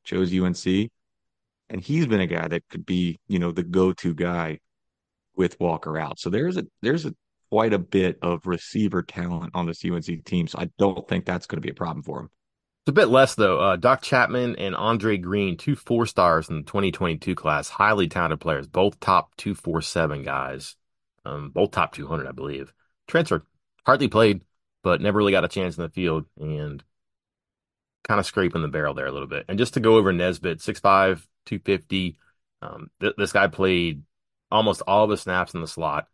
chose 0.04 0.32
UNC. 0.32 0.90
And 1.70 1.80
he's 1.80 2.06
been 2.06 2.20
a 2.20 2.26
guy 2.26 2.48
that 2.48 2.68
could 2.68 2.84
be, 2.84 3.20
you 3.28 3.38
know, 3.38 3.52
the 3.52 3.62
go-to 3.62 4.14
guy 4.14 4.58
with 5.36 5.58
Walker 5.60 5.98
out. 5.98 6.18
So 6.18 6.28
there's 6.28 6.56
a 6.56 6.66
there's 6.82 7.06
a 7.06 7.14
quite 7.50 7.72
a 7.72 7.78
bit 7.78 8.18
of 8.22 8.46
receiver 8.46 9.02
talent 9.02 9.52
on 9.54 9.66
this 9.66 9.84
UNC 9.84 10.24
team. 10.24 10.46
So 10.46 10.58
I 10.58 10.70
don't 10.78 11.06
think 11.08 11.24
that's 11.24 11.46
going 11.46 11.56
to 11.56 11.66
be 11.66 11.70
a 11.70 11.74
problem 11.74 12.02
for 12.02 12.20
him. 12.20 12.30
It's 12.82 12.90
a 12.90 12.92
bit 12.92 13.08
less 13.08 13.34
though. 13.34 13.58
Uh, 13.58 13.76
Doc 13.76 14.02
Chapman 14.02 14.56
and 14.56 14.74
Andre 14.74 15.16
Green, 15.16 15.56
two 15.56 15.76
four 15.76 16.06
stars 16.06 16.48
in 16.48 16.56
the 16.56 16.62
2022 16.62 17.34
class, 17.34 17.68
highly 17.68 18.08
talented 18.08 18.40
players, 18.40 18.66
both 18.66 18.98
top 19.00 19.36
247 19.36 20.22
guys, 20.24 20.76
um, 21.24 21.50
both 21.50 21.72
top 21.72 21.94
200, 21.94 22.26
I 22.26 22.32
believe. 22.32 22.72
Transferred, 23.06 23.42
hardly 23.84 24.08
played, 24.08 24.42
but 24.82 25.00
never 25.00 25.18
really 25.18 25.32
got 25.32 25.44
a 25.44 25.48
chance 25.48 25.76
in 25.76 25.82
the 25.82 25.90
field. 25.90 26.26
And 26.38 26.82
kind 28.02 28.18
of 28.18 28.26
scraping 28.26 28.62
the 28.62 28.68
barrel 28.68 28.94
there 28.94 29.06
a 29.06 29.12
little 29.12 29.28
bit. 29.28 29.44
And 29.48 29.58
just 29.58 29.74
to 29.74 29.80
go 29.80 29.96
over 29.96 30.12
Nesbit, 30.12 30.58
6'5, 30.58 31.26
250. 31.46 32.16
Um, 32.62 32.90
th- 33.00 33.14
this 33.16 33.32
guy 33.32 33.46
played 33.46 34.02
almost 34.50 34.82
all 34.86 35.06
the 35.06 35.16
snaps 35.16 35.54
in 35.54 35.60
the 35.60 35.68
slot 35.68 36.06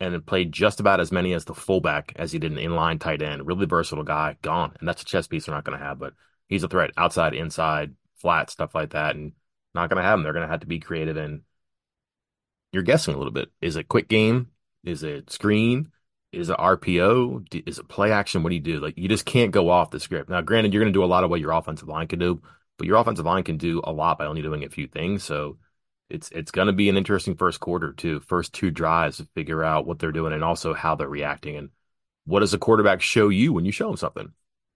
and 0.00 0.24
played 0.24 0.52
just 0.52 0.80
about 0.80 1.00
as 1.00 1.12
many 1.12 1.32
as 1.34 1.44
the 1.44 1.54
fullback 1.54 2.12
as 2.16 2.32
he 2.32 2.38
did 2.38 2.52
an 2.52 2.58
inline 2.58 2.98
tight 2.98 3.22
end. 3.22 3.46
Really 3.46 3.66
versatile 3.66 4.04
guy, 4.04 4.36
gone. 4.42 4.74
And 4.80 4.88
that's 4.88 5.02
a 5.02 5.06
chess 5.06 5.26
piece 5.26 5.46
they're 5.46 5.54
not 5.54 5.64
going 5.64 5.78
to 5.78 5.84
have, 5.84 5.98
but 5.98 6.14
he's 6.48 6.62
a 6.62 6.68
threat 6.68 6.90
outside, 6.96 7.34
inside, 7.34 7.94
flat, 8.16 8.50
stuff 8.50 8.74
like 8.74 8.90
that. 8.90 9.14
And 9.14 9.32
not 9.74 9.90
going 9.90 10.02
to 10.02 10.08
have 10.08 10.18
him. 10.18 10.22
They're 10.22 10.32
going 10.32 10.46
to 10.46 10.50
have 10.50 10.60
to 10.60 10.66
be 10.66 10.80
creative. 10.80 11.16
And 11.16 11.42
you're 12.72 12.82
guessing 12.82 13.14
a 13.14 13.18
little 13.18 13.32
bit. 13.32 13.50
Is 13.60 13.76
it 13.76 13.88
quick 13.88 14.08
game? 14.08 14.48
Is 14.84 15.02
it 15.02 15.30
screen? 15.30 15.92
is 16.32 16.48
it 16.48 16.56
RPO? 16.56 17.66
Is 17.66 17.78
it 17.78 17.88
play 17.88 18.12
action? 18.12 18.42
What 18.42 18.50
do 18.50 18.54
you 18.54 18.60
do? 18.60 18.80
Like 18.80 18.96
you 18.96 19.08
just 19.08 19.24
can't 19.24 19.50
go 19.50 19.68
off 19.70 19.90
the 19.90 20.00
script. 20.00 20.30
Now, 20.30 20.40
granted, 20.40 20.72
you're 20.72 20.82
going 20.82 20.92
to 20.92 20.96
do 20.96 21.04
a 21.04 21.06
lot 21.06 21.24
of 21.24 21.30
what 21.30 21.40
your 21.40 21.52
offensive 21.52 21.88
line 21.88 22.06
can 22.06 22.18
do, 22.18 22.40
but 22.80 22.86
your 22.86 22.96
offensive 22.96 23.26
line 23.26 23.42
can 23.42 23.58
do 23.58 23.82
a 23.84 23.92
lot 23.92 24.16
by 24.16 24.24
only 24.24 24.40
doing 24.40 24.64
a 24.64 24.70
few 24.70 24.86
things. 24.86 25.22
So 25.22 25.58
it's 26.08 26.30
it's 26.30 26.50
going 26.50 26.68
to 26.68 26.72
be 26.72 26.88
an 26.88 26.96
interesting 26.96 27.36
first 27.36 27.60
quarter 27.60 27.92
too. 27.92 28.20
First 28.20 28.54
two 28.54 28.70
drives 28.70 29.18
to 29.18 29.28
figure 29.34 29.62
out 29.62 29.86
what 29.86 29.98
they're 29.98 30.12
doing 30.12 30.32
and 30.32 30.42
also 30.42 30.72
how 30.72 30.94
they're 30.94 31.06
reacting 31.06 31.56
and 31.58 31.68
what 32.24 32.40
does 32.40 32.54
a 32.54 32.58
quarterback 32.58 33.02
show 33.02 33.28
you 33.28 33.52
when 33.52 33.66
you 33.66 33.70
show 33.70 33.90
him 33.90 33.98
something. 33.98 34.32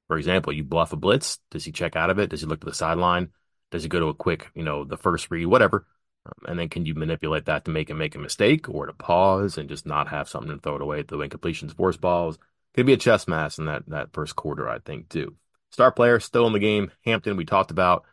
For 0.06 0.18
example, 0.18 0.52
you 0.52 0.64
bluff 0.64 0.92
a 0.92 0.96
blitz. 0.96 1.38
Does 1.50 1.64
he 1.64 1.72
check 1.72 1.96
out 1.96 2.10
of 2.10 2.18
it? 2.18 2.28
Does 2.28 2.42
he 2.42 2.46
look 2.46 2.60
to 2.60 2.66
the 2.66 2.74
sideline? 2.74 3.30
Does 3.70 3.84
he 3.84 3.88
go 3.88 4.00
to 4.00 4.08
a 4.08 4.14
quick, 4.14 4.50
you 4.54 4.64
know, 4.64 4.84
the 4.84 4.98
first 4.98 5.30
read, 5.30 5.46
whatever? 5.46 5.86
Um, 6.26 6.50
and 6.50 6.58
then 6.58 6.68
can 6.68 6.84
you 6.84 6.94
manipulate 6.94 7.46
that 7.46 7.64
to 7.64 7.70
make 7.70 7.88
him 7.88 7.96
make 7.96 8.16
a 8.16 8.18
mistake 8.18 8.68
or 8.68 8.84
to 8.84 8.92
pause 8.92 9.56
and 9.56 9.70
just 9.70 9.86
not 9.86 10.08
have 10.08 10.28
something 10.28 10.54
to 10.54 10.60
throw 10.60 10.76
it 10.76 10.82
away 10.82 11.00
the 11.00 11.16
incompletions, 11.16 11.74
force 11.74 11.96
balls? 11.96 12.38
Could 12.74 12.84
be 12.84 12.92
a 12.92 12.98
chess 12.98 13.26
match 13.26 13.58
in 13.58 13.64
that, 13.64 13.88
that 13.88 14.12
first 14.12 14.36
quarter, 14.36 14.68
I 14.68 14.78
think, 14.78 15.08
too. 15.08 15.36
Star 15.74 15.92
player 15.92 16.20
still 16.20 16.46
in 16.46 16.52
the 16.52 16.58
game. 16.60 16.90
Hampton, 17.04 17.36
we 17.36 17.44
talked 17.44 17.72
about, 17.72 18.04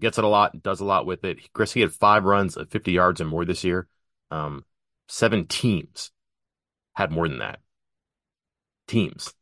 gets 0.00 0.18
it 0.18 0.24
a 0.24 0.28
lot, 0.28 0.62
does 0.62 0.80
a 0.80 0.84
lot 0.84 1.06
with 1.06 1.24
it. 1.24 1.52
Chris, 1.52 1.72
he 1.72 1.80
had 1.80 1.92
five 1.92 2.24
runs 2.24 2.56
of 2.56 2.70
50 2.70 2.92
yards 2.92 3.20
and 3.20 3.30
more 3.30 3.44
this 3.44 3.64
year. 3.64 3.88
Um, 4.30 4.64
seven 5.08 5.46
teams 5.46 6.10
had 6.94 7.10
more 7.10 7.28
than 7.28 7.38
that. 7.38 7.60
Teams. 8.86 9.34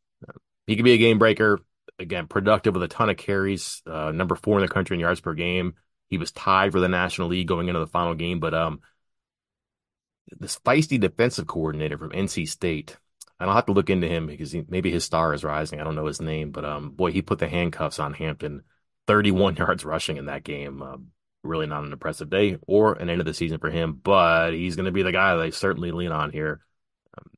He 0.67 0.75
could 0.75 0.85
be 0.85 0.93
a 0.93 0.97
game 0.97 1.19
breaker. 1.19 1.59
Again, 1.99 2.27
productive 2.27 2.73
with 2.75 2.83
a 2.83 2.87
ton 2.87 3.09
of 3.09 3.17
carries. 3.17 3.81
Uh, 3.87 4.11
number 4.11 4.35
four 4.35 4.59
in 4.59 4.65
the 4.65 4.73
country 4.73 4.95
in 4.95 5.01
yards 5.01 5.21
per 5.21 5.33
game 5.33 5.75
He 6.09 6.17
was 6.17 6.31
tied 6.31 6.71
for 6.73 6.79
the 6.79 6.89
National 6.89 7.29
League 7.29 7.47
going 7.47 7.69
into 7.69 7.79
the 7.79 7.87
final 7.87 8.15
game, 8.15 8.39
but 8.39 8.53
um, 8.53 8.81
this 10.39 10.59
feisty 10.59 10.99
defensive 10.99 11.47
coordinator 11.47 11.97
from 11.97 12.11
NC 12.13 12.45
State. 12.45 12.97
And 13.39 13.49
I'll 13.49 13.55
have 13.55 13.65
to 13.65 13.73
look 13.73 13.89
into 13.89 14.07
him 14.07 14.27
because 14.27 14.51
he, 14.51 14.63
maybe 14.67 14.91
his 14.91 15.03
star 15.03 15.33
is 15.33 15.43
rising. 15.43 15.81
I 15.81 15.83
don't 15.83 15.95
know 15.95 16.05
his 16.05 16.21
name, 16.21 16.51
but 16.51 16.65
um, 16.65 16.91
boy, 16.91 17.11
he 17.11 17.21
put 17.21 17.39
the 17.39 17.47
handcuffs 17.47 17.99
on 17.99 18.13
Hampton. 18.13 18.63
31 19.07 19.55
yards 19.57 19.83
rushing 19.85 20.17
in 20.17 20.25
that 20.27 20.43
game. 20.43 20.81
Um, 20.81 21.07
really 21.43 21.67
not 21.67 21.83
an 21.83 21.91
impressive 21.91 22.29
day 22.29 22.57
or 22.67 22.93
an 22.93 23.09
end 23.09 23.19
of 23.19 23.25
the 23.25 23.33
season 23.33 23.59
for 23.59 23.69
him, 23.69 23.99
but 24.01 24.53
he's 24.53 24.75
going 24.75 24.85
to 24.85 24.91
be 24.91 25.03
the 25.03 25.11
guy 25.11 25.35
they 25.35 25.51
certainly 25.51 25.91
lean 25.91 26.11
on 26.11 26.31
here. 26.31 26.61
Um, 27.17 27.29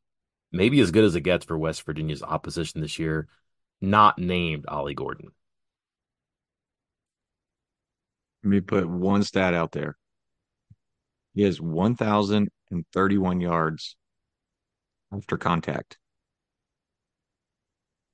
maybe 0.51 0.79
as 0.79 0.91
good 0.91 1.03
as 1.03 1.15
it 1.15 1.21
gets 1.21 1.45
for 1.45 1.57
West 1.57 1.83
Virginia's 1.83 2.21
opposition 2.23 2.81
this 2.81 2.99
year, 2.99 3.27
not 3.81 4.19
named 4.19 4.65
Ollie 4.67 4.93
Gordon. 4.93 5.31
Let 8.43 8.49
me 8.49 8.61
put 8.61 8.87
one 8.87 9.23
stat 9.23 9.55
out 9.55 9.71
there. 9.71 9.97
He 11.33 11.41
has 11.43 11.59
1,031 11.59 13.41
yards 13.41 13.95
after 15.15 15.37
contact. 15.37 15.97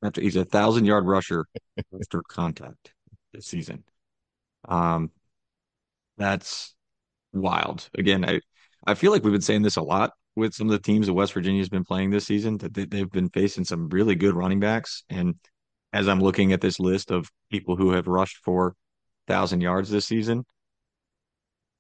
After 0.04 0.22
he's 0.22 0.36
a 0.36 0.46
thousand 0.46 0.86
yard 0.86 1.06
rusher 1.06 1.46
after 2.02 2.22
contact 2.28 2.94
this 3.34 3.46
season. 3.46 3.84
Um, 4.68 5.12
that's 6.18 6.74
wild. 7.34 7.90
Again, 7.98 8.26
I 8.28 8.42
I 8.86 8.96
feel 8.96 9.12
like 9.12 9.24
we've 9.24 9.32
been 9.32 9.42
saying 9.42 9.62
this 9.62 9.78
a 9.78 9.82
lot 9.82 10.12
with 10.36 10.54
some 10.54 10.68
of 10.68 10.72
the 10.72 10.80
teams 10.80 11.08
that 11.08 11.14
West 11.14 11.34
Virginia's 11.34 11.70
been 11.70 11.84
playing 11.84 12.10
this 12.10 12.26
season 12.26 12.58
that 12.60 12.74
they, 12.74 12.86
they've 12.86 13.12
been 13.12 13.30
facing 13.30 13.64
some 13.66 13.90
really 13.90 14.16
good 14.16 14.34
running 14.34 14.60
backs. 14.60 15.04
And 15.10 15.36
as 15.94 16.08
I'm 16.08 16.22
looking 16.22 16.54
at 16.54 16.62
this 16.62 16.80
list 16.80 17.12
of 17.12 17.30
people 17.52 17.76
who 17.76 17.92
have 17.92 18.08
rushed 18.08 18.38
for 18.38 18.76
thousand 19.28 19.62
yards 19.62 19.90
this 19.90 20.06
season, 20.06 20.46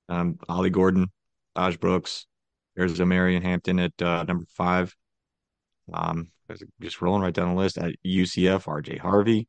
um, 0.09 0.37
Ollie 0.49 0.69
Gordon, 0.69 1.07
Taj 1.55 1.77
Brooks, 1.77 2.27
there's 2.75 2.99
a 2.99 3.05
Marion 3.05 3.41
Hampton 3.41 3.79
at 3.79 4.01
uh, 4.01 4.23
number 4.23 4.45
five. 4.49 4.93
Um, 5.93 6.29
just 6.79 7.01
rolling 7.01 7.21
right 7.21 7.33
down 7.33 7.49
the 7.49 7.61
list 7.61 7.77
at 7.77 7.95
UCF, 8.05 8.65
RJ 8.65 8.99
Harvey, 8.99 9.47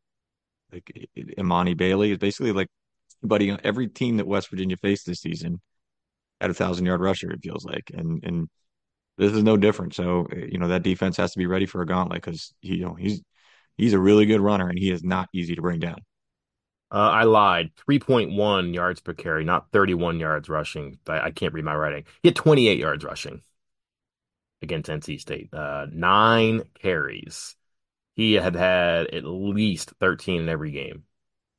like 0.73 1.09
Imani 1.39 1.75
Bailey 1.75 2.13
is 2.13 2.19
basically 2.19 2.53
like 2.53 2.69
buddy 3.23 3.57
every 3.63 3.89
team 3.89 4.17
that 4.17 4.27
West 4.27 4.51
Virginia 4.51 4.77
faced 4.77 5.07
this 5.07 5.21
season 5.21 5.61
had 6.41 6.51
a 6.51 6.55
thousand 6.55 6.87
yard 6.87 7.01
rusher. 7.01 7.31
It 7.31 7.41
feels 7.43 7.65
like, 7.65 7.91
and 7.95 8.23
and 8.25 8.49
this 9.19 9.33
is 9.33 9.43
no 9.43 9.57
different. 9.57 9.95
So 9.95 10.27
you 10.35 10.59
know 10.59 10.69
that 10.69 10.83
defense 10.83 11.17
has 11.17 11.33
to 11.33 11.39
be 11.39 11.47
ready 11.47 11.67
for 11.67 11.83
a 11.83 11.87
gauntlet 11.87 12.23
because 12.23 12.53
he, 12.61 12.77
you 12.77 12.85
know 12.85 12.95
he's 12.95 13.21
he's 13.77 13.93
a 13.93 13.99
really 13.99 14.27
good 14.27 14.41
runner 14.41 14.69
and 14.69 14.79
he 14.79 14.91
is 14.91 15.05
not 15.05 15.29
easy 15.33 15.55
to 15.55 15.63
bring 15.63 15.81
down. 15.81 15.99
Uh, 16.91 17.09
I 17.11 17.25
lied. 17.25 17.71
3.1 17.89 18.75
yards 18.75 19.01
per 19.01 19.15
carry, 19.15 19.45
not 19.45 19.71
31 19.73 20.21
yards 20.21 20.51
rushing. 20.51 20.99
I, 21.07 21.21
I, 21.21 21.31
can't 21.31 21.55
read 21.55 21.65
my 21.65 21.75
writing. 21.75 22.05
He 22.23 22.29
had 22.29 22.37
28 22.37 22.79
yards 22.79 23.03
rushing 23.03 23.41
against 24.63 24.91
NC 24.91 25.19
State. 25.19 25.53
Uh, 25.53 25.87
nine 25.91 26.63
carries. 26.81 27.57
He 28.15 28.35
had 28.35 28.55
had 28.55 29.09
at 29.09 29.25
least 29.25 29.93
13 30.01 30.43
in 30.43 30.49
every 30.49 30.71
game. 30.71 31.05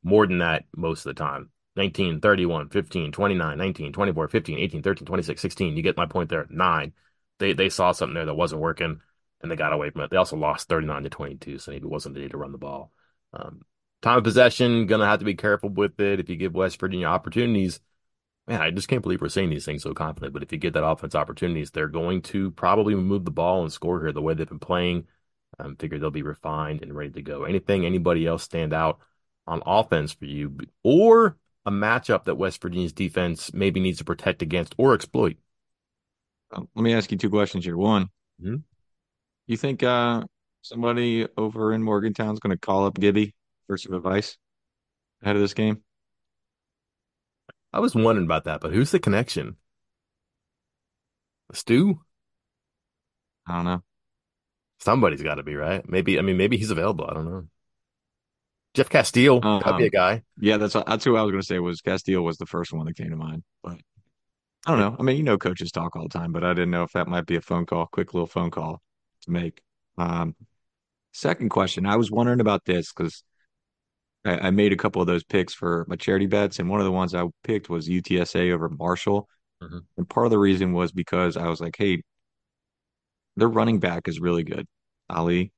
More 0.03 0.27
than 0.27 0.39
that 0.39 0.65
most 0.75 1.05
of 1.05 1.15
the 1.15 1.19
time. 1.19 1.49
19, 1.75 2.21
31, 2.21 2.69
15, 2.69 3.11
29, 3.11 3.57
19, 3.57 3.93
24, 3.93 4.27
15, 4.27 4.59
18, 4.59 4.83
13, 4.83 5.05
26, 5.05 5.41
16. 5.41 5.75
You 5.75 5.81
get 5.81 5.97
my 5.97 6.05
point 6.05 6.29
there. 6.29 6.45
Nine. 6.49 6.93
They 7.39 7.53
they 7.53 7.69
saw 7.69 7.91
something 7.91 8.13
there 8.13 8.25
that 8.25 8.35
wasn't 8.35 8.61
working 8.61 9.01
and 9.43 9.51
they 9.51 9.55
got 9.55 9.73
away 9.73 9.89
from 9.89 10.01
it. 10.01 10.09
They 10.09 10.17
also 10.17 10.37
lost 10.37 10.69
39 10.69 11.03
to 11.03 11.09
22, 11.09 11.59
so 11.59 11.71
maybe 11.71 11.85
it 11.85 11.89
wasn't 11.89 12.15
the 12.15 12.21
day 12.21 12.29
to 12.29 12.37
run 12.37 12.53
the 12.53 12.57
ball. 12.57 12.91
Um, 13.33 13.61
time 14.01 14.17
of 14.17 14.23
possession, 14.23 14.87
gonna 14.87 15.05
have 15.05 15.19
to 15.19 15.25
be 15.25 15.35
careful 15.35 15.69
with 15.69 15.99
it. 15.99 16.19
If 16.19 16.29
you 16.29 16.37
give 16.37 16.55
West 16.55 16.79
Virginia 16.79 17.07
opportunities, 17.07 17.79
man, 18.47 18.61
I 18.61 18.71
just 18.71 18.87
can't 18.87 19.01
believe 19.01 19.21
we're 19.21 19.29
saying 19.29 19.49
these 19.49 19.65
things 19.65 19.83
so 19.83 19.93
confident. 19.93 20.33
But 20.33 20.43
if 20.43 20.51
you 20.51 20.57
get 20.57 20.73
that 20.73 20.85
offense 20.85 21.15
opportunities, 21.15 21.71
they're 21.71 21.87
going 21.87 22.21
to 22.23 22.51
probably 22.51 22.95
move 22.95 23.25
the 23.25 23.31
ball 23.31 23.61
and 23.61 23.71
score 23.71 24.01
here 24.01 24.11
the 24.11 24.21
way 24.21 24.33
they've 24.33 24.47
been 24.47 24.59
playing. 24.59 25.07
I 25.59 25.63
um, 25.63 25.75
figure 25.75 25.99
they'll 25.99 26.09
be 26.09 26.23
refined 26.23 26.81
and 26.81 26.95
ready 26.95 27.11
to 27.11 27.21
go. 27.21 27.43
Anything, 27.43 27.85
anybody 27.85 28.25
else 28.25 28.43
stand 28.43 28.73
out 28.73 28.99
on 29.45 29.61
offense 29.65 30.13
for 30.13 30.25
you, 30.25 30.57
or 30.83 31.37
a 31.65 31.71
matchup 31.71 32.25
that 32.25 32.35
West 32.35 32.61
Virginia's 32.61 32.93
defense 32.93 33.53
maybe 33.53 33.79
needs 33.79 33.99
to 33.99 34.03
protect 34.03 34.41
against 34.41 34.73
or 34.77 34.93
exploit? 34.93 35.37
Um, 36.51 36.67
let 36.75 36.83
me 36.83 36.93
ask 36.93 37.11
you 37.11 37.17
two 37.17 37.29
questions 37.29 37.65
here. 37.65 37.77
One, 37.77 38.09
mm-hmm. 38.41 38.55
you 39.47 39.57
think 39.57 39.83
uh, 39.83 40.23
somebody 40.61 41.27
over 41.37 41.71
in 41.73 41.83
Morgantown 41.83 42.33
is 42.33 42.39
going 42.39 42.55
to 42.55 42.59
call 42.59 42.85
up 42.85 42.99
Gibby 42.99 43.35
for 43.67 43.77
some 43.77 43.93
advice 43.93 44.37
ahead 45.21 45.35
of 45.35 45.41
this 45.41 45.53
game? 45.53 45.83
I 47.73 47.79
was 47.79 47.95
wondering 47.95 48.27
about 48.27 48.43
that, 48.45 48.61
but 48.61 48.71
who's 48.71 48.91
the 48.91 48.99
connection? 48.99 49.57
Stu? 51.53 51.99
I 53.47 53.55
don't 53.55 53.65
know. 53.65 53.83
Somebody's 54.79 55.21
got 55.21 55.35
to 55.35 55.43
be 55.43 55.55
right. 55.55 55.87
Maybe 55.87 56.19
I 56.19 56.21
mean 56.21 56.37
maybe 56.37 56.57
he's 56.57 56.71
available. 56.71 57.05
I 57.09 57.13
don't 57.13 57.25
know. 57.25 57.47
Jeff 58.73 58.89
Casteel 58.89 59.43
um, 59.43 59.61
gotta 59.61 59.77
be 59.77 59.85
a 59.85 59.89
guy. 59.89 60.23
Yeah, 60.39 60.57
that's 60.57 60.73
that's 60.73 61.05
who 61.05 61.15
I 61.15 61.21
was 61.21 61.31
going 61.31 61.41
to 61.41 61.47
say 61.47 61.59
was 61.59 61.81
Castile 61.81 62.23
was 62.23 62.37
the 62.37 62.45
first 62.45 62.73
one 62.73 62.85
that 62.85 62.97
came 62.97 63.09
to 63.09 63.15
mind. 63.15 63.43
But 63.63 63.77
I 64.65 64.71
don't 64.71 64.79
know. 64.79 64.95
I 64.99 65.03
mean, 65.03 65.17
you 65.17 65.23
know, 65.23 65.37
coaches 65.37 65.71
talk 65.71 65.95
all 65.95 66.03
the 66.03 66.09
time, 66.09 66.31
but 66.31 66.43
I 66.43 66.53
didn't 66.53 66.71
know 66.71 66.83
if 66.83 66.93
that 66.93 67.07
might 67.07 67.25
be 67.25 67.35
a 67.35 67.41
phone 67.41 67.65
call, 67.65 67.87
quick 67.87 68.13
little 68.13 68.27
phone 68.27 68.49
call 68.49 68.81
to 69.23 69.31
make. 69.31 69.61
Um, 69.97 70.35
second 71.11 71.49
question, 71.49 71.85
I 71.85 71.97
was 71.97 72.09
wondering 72.09 72.39
about 72.39 72.65
this 72.65 72.91
because 72.91 73.23
I, 74.25 74.47
I, 74.47 74.51
made 74.51 74.73
a 74.73 74.77
couple 74.77 75.01
of 75.01 75.07
those 75.07 75.23
picks 75.23 75.53
for 75.53 75.85
my 75.87 75.95
charity 75.95 76.27
bets, 76.27 76.59
and 76.59 76.69
one 76.69 76.79
of 76.79 76.85
the 76.85 76.91
ones 76.91 77.13
I 77.13 77.25
picked 77.43 77.69
was 77.69 77.87
UTSA 77.87 78.51
over 78.51 78.69
Marshall, 78.69 79.27
mm-hmm. 79.61 79.79
and 79.97 80.09
part 80.09 80.25
of 80.25 80.31
the 80.31 80.39
reason 80.39 80.73
was 80.73 80.91
because 80.91 81.37
I 81.37 81.47
was 81.47 81.59
like, 81.59 81.75
hey, 81.77 82.01
their 83.35 83.47
running 83.47 83.79
back 83.79 84.07
is 84.07 84.19
really 84.19 84.43
good, 84.43 84.67
Ali. 85.09 85.51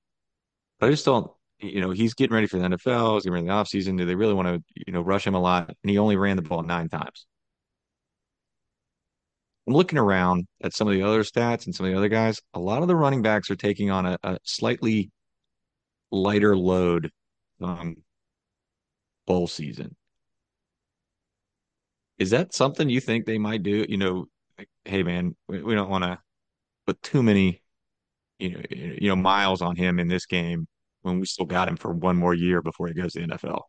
But 0.80 0.88
I 0.88 0.89
just 0.91 1.06
don't, 1.06 1.32
you 1.60 1.82
know, 1.82 1.91
he's 1.91 2.13
getting 2.13 2.34
ready 2.34 2.47
for 2.47 2.58
the 2.58 2.65
NFL. 2.65 3.15
He's 3.15 3.23
getting 3.23 3.34
ready 3.34 3.45
in 3.45 3.47
the 3.47 3.54
offseason. 3.54 3.97
Do 3.97 4.06
they 4.06 4.15
really 4.15 4.34
want 4.34 4.47
to, 4.47 4.63
you 4.88 4.93
know, 4.93 5.01
rush 5.01 5.25
him 5.25 5.36
a 5.36 5.39
lot? 5.39 5.69
And 5.69 5.89
he 5.89 5.97
only 5.97 6.17
ran 6.17 6.36
the 6.36 6.41
ball 6.41 6.63
nine 6.63 6.89
times. 6.89 7.25
I'm 9.67 9.73
looking 9.73 9.97
around 9.97 10.47
at 10.63 10.73
some 10.73 10.88
of 10.88 10.93
the 10.93 11.01
other 11.01 11.23
stats 11.23 11.65
and 11.65 11.73
some 11.73 11.86
of 11.86 11.91
the 11.91 11.97
other 11.97 12.10
guys. 12.10 12.39
A 12.54 12.60
lot 12.60 12.82
of 12.82 12.88
the 12.88 12.95
running 12.95 13.21
backs 13.21 13.49
are 13.49 13.56
taking 13.56 13.89
on 13.89 14.06
a, 14.06 14.17
a 14.23 14.38
slightly 14.43 15.12
lighter 16.12 16.56
load 16.56 17.10
um, 17.62 17.95
bowl 19.25 19.47
season. 19.47 19.95
Is 22.17 22.29
that 22.29 22.53
something 22.53 22.89
you 22.89 23.01
think 23.01 23.25
they 23.25 23.38
might 23.38 23.63
do? 23.63 23.85
You 23.88 23.97
know, 23.97 24.25
like, 24.57 24.69
hey 24.85 25.03
man, 25.03 25.35
we, 25.47 25.61
we 25.61 25.75
don't 25.75 25.89
want 25.89 26.03
to 26.03 26.19
put 26.85 27.01
too 27.01 27.21
many 27.21 27.61
you 28.39 28.51
know, 28.51 28.61
you 28.69 29.09
know, 29.09 29.15
miles 29.15 29.61
on 29.61 29.75
him 29.75 29.99
in 29.99 30.07
this 30.07 30.25
game 30.25 30.67
when 31.01 31.19
we 31.19 31.25
still 31.25 31.45
got 31.45 31.67
him 31.67 31.77
for 31.77 31.91
one 31.93 32.17
more 32.17 32.33
year 32.33 32.61
before 32.61 32.88
he 32.88 32.93
goes 32.93 33.13
to 33.13 33.21
the 33.21 33.27
NFL. 33.27 33.61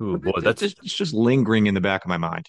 Ooh, 0.00 0.18
boy, 0.18 0.40
that's 0.40 0.60
just, 0.60 0.78
it's 0.82 0.94
just 0.94 1.14
lingering 1.14 1.66
in 1.66 1.74
the 1.74 1.80
back 1.80 2.04
of 2.04 2.08
my 2.08 2.16
mind. 2.16 2.48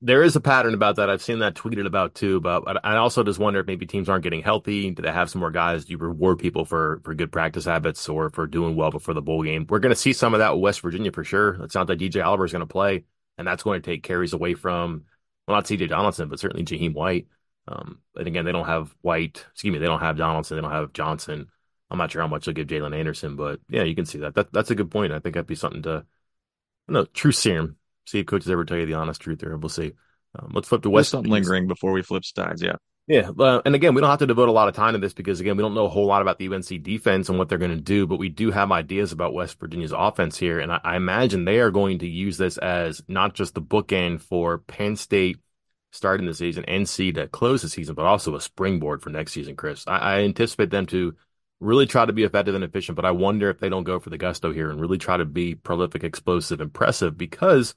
There 0.00 0.22
is 0.22 0.36
a 0.36 0.40
pattern 0.40 0.74
about 0.74 0.96
that. 0.96 1.10
I've 1.10 1.22
seen 1.22 1.38
that 1.40 1.54
tweeted 1.54 1.86
about 1.86 2.14
too. 2.14 2.40
But 2.40 2.84
I 2.84 2.96
also 2.96 3.22
just 3.22 3.38
wonder 3.38 3.60
if 3.60 3.66
maybe 3.66 3.86
teams 3.86 4.08
aren't 4.08 4.24
getting 4.24 4.42
healthy. 4.42 4.90
Do 4.90 5.02
they 5.02 5.12
have 5.12 5.30
some 5.30 5.40
more 5.40 5.50
guys? 5.50 5.84
Do 5.84 5.92
you 5.92 5.98
reward 5.98 6.38
people 6.38 6.64
for 6.64 7.00
for 7.04 7.14
good 7.14 7.32
practice 7.32 7.64
habits 7.64 8.08
or 8.08 8.30
for 8.30 8.46
doing 8.46 8.76
well 8.76 8.90
before 8.90 9.14
the 9.14 9.22
bowl 9.22 9.42
game? 9.42 9.66
We're 9.68 9.78
going 9.78 9.94
to 9.94 10.00
see 10.00 10.12
some 10.12 10.34
of 10.34 10.38
that 10.40 10.54
with 10.54 10.62
West 10.62 10.80
Virginia 10.80 11.12
for 11.12 11.24
sure. 11.24 11.62
It 11.62 11.72
sounds 11.72 11.88
like 11.88 11.98
DJ 11.98 12.24
Oliver 12.24 12.44
is 12.44 12.52
going 12.52 12.60
to 12.60 12.66
play, 12.66 13.04
and 13.38 13.46
that's 13.46 13.62
going 13.62 13.80
to 13.80 13.90
take 13.90 14.02
carries 14.02 14.32
away 14.32 14.54
from 14.54 15.04
well, 15.46 15.56
not 15.56 15.66
CJ 15.66 15.88
Donaldson, 15.88 16.28
but 16.28 16.40
certainly 16.40 16.64
Jahiem 16.64 16.94
White. 16.94 17.28
Um, 17.68 18.00
and 18.16 18.26
again, 18.26 18.44
they 18.44 18.52
don't 18.52 18.66
have 18.66 18.94
White. 19.02 19.44
Excuse 19.52 19.72
me, 19.72 19.78
they 19.78 19.86
don't 19.86 20.00
have 20.00 20.16
Donaldson. 20.16 20.56
They 20.56 20.62
don't 20.62 20.70
have 20.70 20.92
Johnson. 20.92 21.48
I'm 21.90 21.98
not 21.98 22.10
sure 22.10 22.22
how 22.22 22.28
much 22.28 22.46
they'll 22.46 22.54
give 22.54 22.66
Jaylen 22.66 22.96
Anderson, 22.96 23.36
but 23.36 23.60
yeah, 23.68 23.84
you 23.84 23.94
can 23.94 24.06
see 24.06 24.18
that. 24.18 24.34
That 24.34 24.52
that's 24.52 24.70
a 24.70 24.74
good 24.74 24.90
point. 24.90 25.12
I 25.12 25.20
think 25.20 25.34
that'd 25.34 25.46
be 25.46 25.54
something 25.54 25.82
to, 25.82 26.04
no, 26.88 27.04
true 27.04 27.32
serum. 27.32 27.76
See 28.06 28.20
if 28.20 28.26
coaches 28.26 28.50
ever 28.50 28.64
tell 28.64 28.78
you 28.78 28.86
the 28.86 28.94
honest 28.94 29.20
truth 29.20 29.40
there. 29.40 29.56
We'll 29.56 29.68
see. 29.68 29.92
Um, 30.38 30.50
let's 30.54 30.68
flip 30.68 30.82
to 30.82 30.90
West. 30.90 31.10
something 31.10 31.30
lingering 31.30 31.66
before 31.66 31.92
we 31.92 32.02
flip 32.02 32.24
sides. 32.24 32.62
Yeah. 32.62 32.76
Yeah, 33.08 33.30
uh, 33.38 33.62
and 33.64 33.76
again, 33.76 33.94
we 33.94 34.00
don't 34.00 34.10
have 34.10 34.18
to 34.18 34.26
devote 34.26 34.48
a 34.48 34.52
lot 34.52 34.66
of 34.66 34.74
time 34.74 34.94
to 34.94 34.98
this 34.98 35.14
because 35.14 35.38
again, 35.38 35.56
we 35.56 35.62
don't 35.62 35.74
know 35.74 35.84
a 35.84 35.88
whole 35.88 36.06
lot 36.06 36.22
about 36.22 36.40
the 36.40 36.48
UNC 36.48 36.82
defense 36.82 37.28
and 37.28 37.38
what 37.38 37.48
they're 37.48 37.56
going 37.56 37.70
to 37.70 37.80
do, 37.80 38.04
but 38.04 38.18
we 38.18 38.28
do 38.28 38.50
have 38.50 38.72
ideas 38.72 39.12
about 39.12 39.32
West 39.32 39.60
Virginia's 39.60 39.94
offense 39.96 40.36
here, 40.36 40.58
and 40.58 40.72
I, 40.72 40.80
I 40.82 40.96
imagine 40.96 41.44
they 41.44 41.60
are 41.60 41.70
going 41.70 42.00
to 42.00 42.08
use 42.08 42.36
this 42.36 42.58
as 42.58 43.00
not 43.06 43.34
just 43.34 43.54
the 43.54 43.62
bookend 43.62 44.22
for 44.22 44.58
Penn 44.58 44.96
State 44.96 45.38
starting 45.92 46.26
the 46.26 46.34
season, 46.34 46.64
NC 46.66 47.14
to 47.14 47.28
close 47.28 47.62
the 47.62 47.68
season, 47.68 47.94
but 47.94 48.06
also 48.06 48.34
a 48.34 48.40
springboard 48.40 49.02
for 49.02 49.10
next 49.10 49.32
season, 49.32 49.54
Chris. 49.54 49.84
I, 49.86 49.98
I, 49.98 50.18
anticipate 50.20 50.70
them 50.70 50.86
to 50.86 51.14
really 51.60 51.86
try 51.86 52.04
to 52.04 52.12
be 52.12 52.24
effective 52.24 52.54
and 52.54 52.64
efficient, 52.64 52.96
but 52.96 53.04
I 53.04 53.12
wonder 53.12 53.50
if 53.50 53.60
they 53.60 53.68
don't 53.68 53.84
go 53.84 53.98
for 53.98 54.10
the 54.10 54.18
gusto 54.18 54.52
here 54.52 54.68
and 54.68 54.80
really 54.80 54.98
try 54.98 55.16
to 55.16 55.24
be 55.24 55.54
prolific, 55.54 56.02
explosive, 56.02 56.60
impressive 56.60 57.16
because 57.16 57.74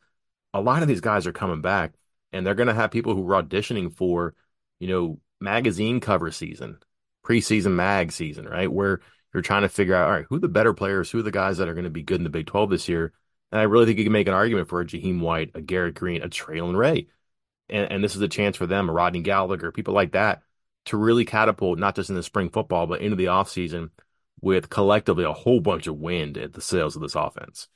a 0.53 0.62
lot 0.62 0.81
of 0.81 0.88
these 0.88 1.01
guys 1.01 1.27
are 1.27 1.33
coming 1.33 1.62
back 1.62 1.93
and 2.31 2.45
they're 2.45 2.55
going 2.55 2.67
to 2.67 2.73
have 2.73 2.91
people 2.91 3.15
who 3.15 3.29
are 3.29 3.41
auditioning 3.41 3.93
for, 3.93 4.35
you 4.79 4.88
know, 4.88 5.19
magazine 5.39 5.99
cover 5.99 6.31
season, 6.31 6.77
preseason 7.25 7.73
mag 7.73 8.12
season, 8.12 8.45
right? 8.45 8.71
Where 8.71 9.01
you're 9.33 9.43
trying 9.43 9.62
to 9.62 9.69
figure 9.69 9.95
out, 9.95 10.07
all 10.07 10.15
right, 10.15 10.25
who 10.29 10.39
the 10.39 10.47
better 10.47 10.73
players, 10.73 11.09
who 11.09 11.19
are 11.19 11.23
the 11.23 11.31
guys 11.31 11.57
that 11.57 11.67
are 11.67 11.73
going 11.73 11.83
to 11.83 11.89
be 11.89 12.03
good 12.03 12.17
in 12.17 12.23
the 12.23 12.29
Big 12.29 12.47
12 12.47 12.69
this 12.69 12.89
year. 12.89 13.13
And 13.51 13.59
I 13.59 13.63
really 13.63 13.85
think 13.85 13.97
you 13.97 14.05
can 14.05 14.13
make 14.13 14.27
an 14.27 14.33
argument 14.33 14.69
for 14.69 14.81
a 14.81 14.85
Jahiem 14.85 15.21
White, 15.21 15.51
a 15.55 15.62
Garrett 15.62 15.95
Greene, 15.95 16.23
a 16.23 16.29
Traylon 16.29 16.77
Ray. 16.77 17.07
And, 17.69 17.91
and 17.91 18.03
this 18.03 18.15
is 18.15 18.21
a 18.21 18.27
chance 18.27 18.57
for 18.57 18.67
them, 18.67 18.89
a 18.89 18.93
Rodney 18.93 19.21
Gallagher, 19.21 19.71
people 19.71 19.93
like 19.93 20.13
that, 20.13 20.41
to 20.85 20.97
really 20.97 21.25
catapult 21.25 21.79
not 21.79 21.95
just 21.95 22.09
in 22.09 22.15
the 22.15 22.23
spring 22.23 22.49
football, 22.49 22.88
but 22.88 23.01
into 23.01 23.15
the 23.15 23.25
offseason 23.25 23.89
with 24.41 24.69
collectively 24.69 25.23
a 25.23 25.33
whole 25.33 25.59
bunch 25.59 25.88
of 25.88 25.97
wind 25.97 26.38
at 26.38 26.53
the 26.53 26.62
sails 26.62 26.95
of 26.95 27.01
this 27.01 27.15
offense. 27.15 27.67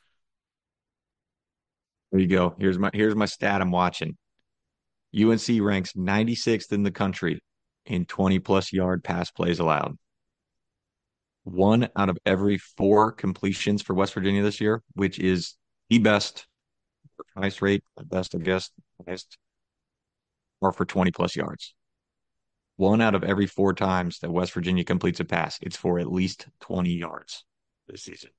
There 2.13 2.21
you 2.21 2.27
go. 2.27 2.55
Here's 2.59 2.77
my 2.77 2.91
here's 2.93 3.15
my 3.15 3.25
stat 3.25 3.59
I'm 3.59 3.71
watching. 3.71 4.15
UNC 5.19 5.47
ranks 5.61 5.93
96th 5.93 6.71
in 6.71 6.83
the 6.83 6.91
country 6.91 7.39
in 7.87 8.05
20 8.05 8.37
plus 8.37 8.71
yard 8.71 9.03
pass 9.03 9.31
plays 9.31 9.57
allowed. 9.57 9.97
One 11.43 11.89
out 11.95 12.09
of 12.09 12.19
every 12.23 12.59
four 12.59 13.11
completions 13.11 13.81
for 13.81 13.95
West 13.95 14.13
Virginia 14.13 14.43
this 14.43 14.61
year, 14.61 14.83
which 14.93 15.17
is 15.17 15.55
the 15.89 15.97
best, 15.97 16.45
highest 17.35 17.63
rate, 17.63 17.83
the 17.97 18.05
best, 18.05 18.35
I 18.35 18.37
guess, 18.37 18.69
highest, 19.03 19.39
are 20.61 20.71
for 20.71 20.85
20 20.85 21.09
plus 21.09 21.35
yards. 21.35 21.73
One 22.75 23.01
out 23.01 23.15
of 23.15 23.23
every 23.23 23.47
four 23.47 23.73
times 23.73 24.19
that 24.19 24.31
West 24.31 24.53
Virginia 24.53 24.83
completes 24.83 25.19
a 25.19 25.25
pass, 25.25 25.57
it's 25.63 25.75
for 25.75 25.97
at 25.97 26.11
least 26.11 26.47
20 26.59 26.91
yards 26.91 27.43
this 27.87 28.03
season. 28.03 28.29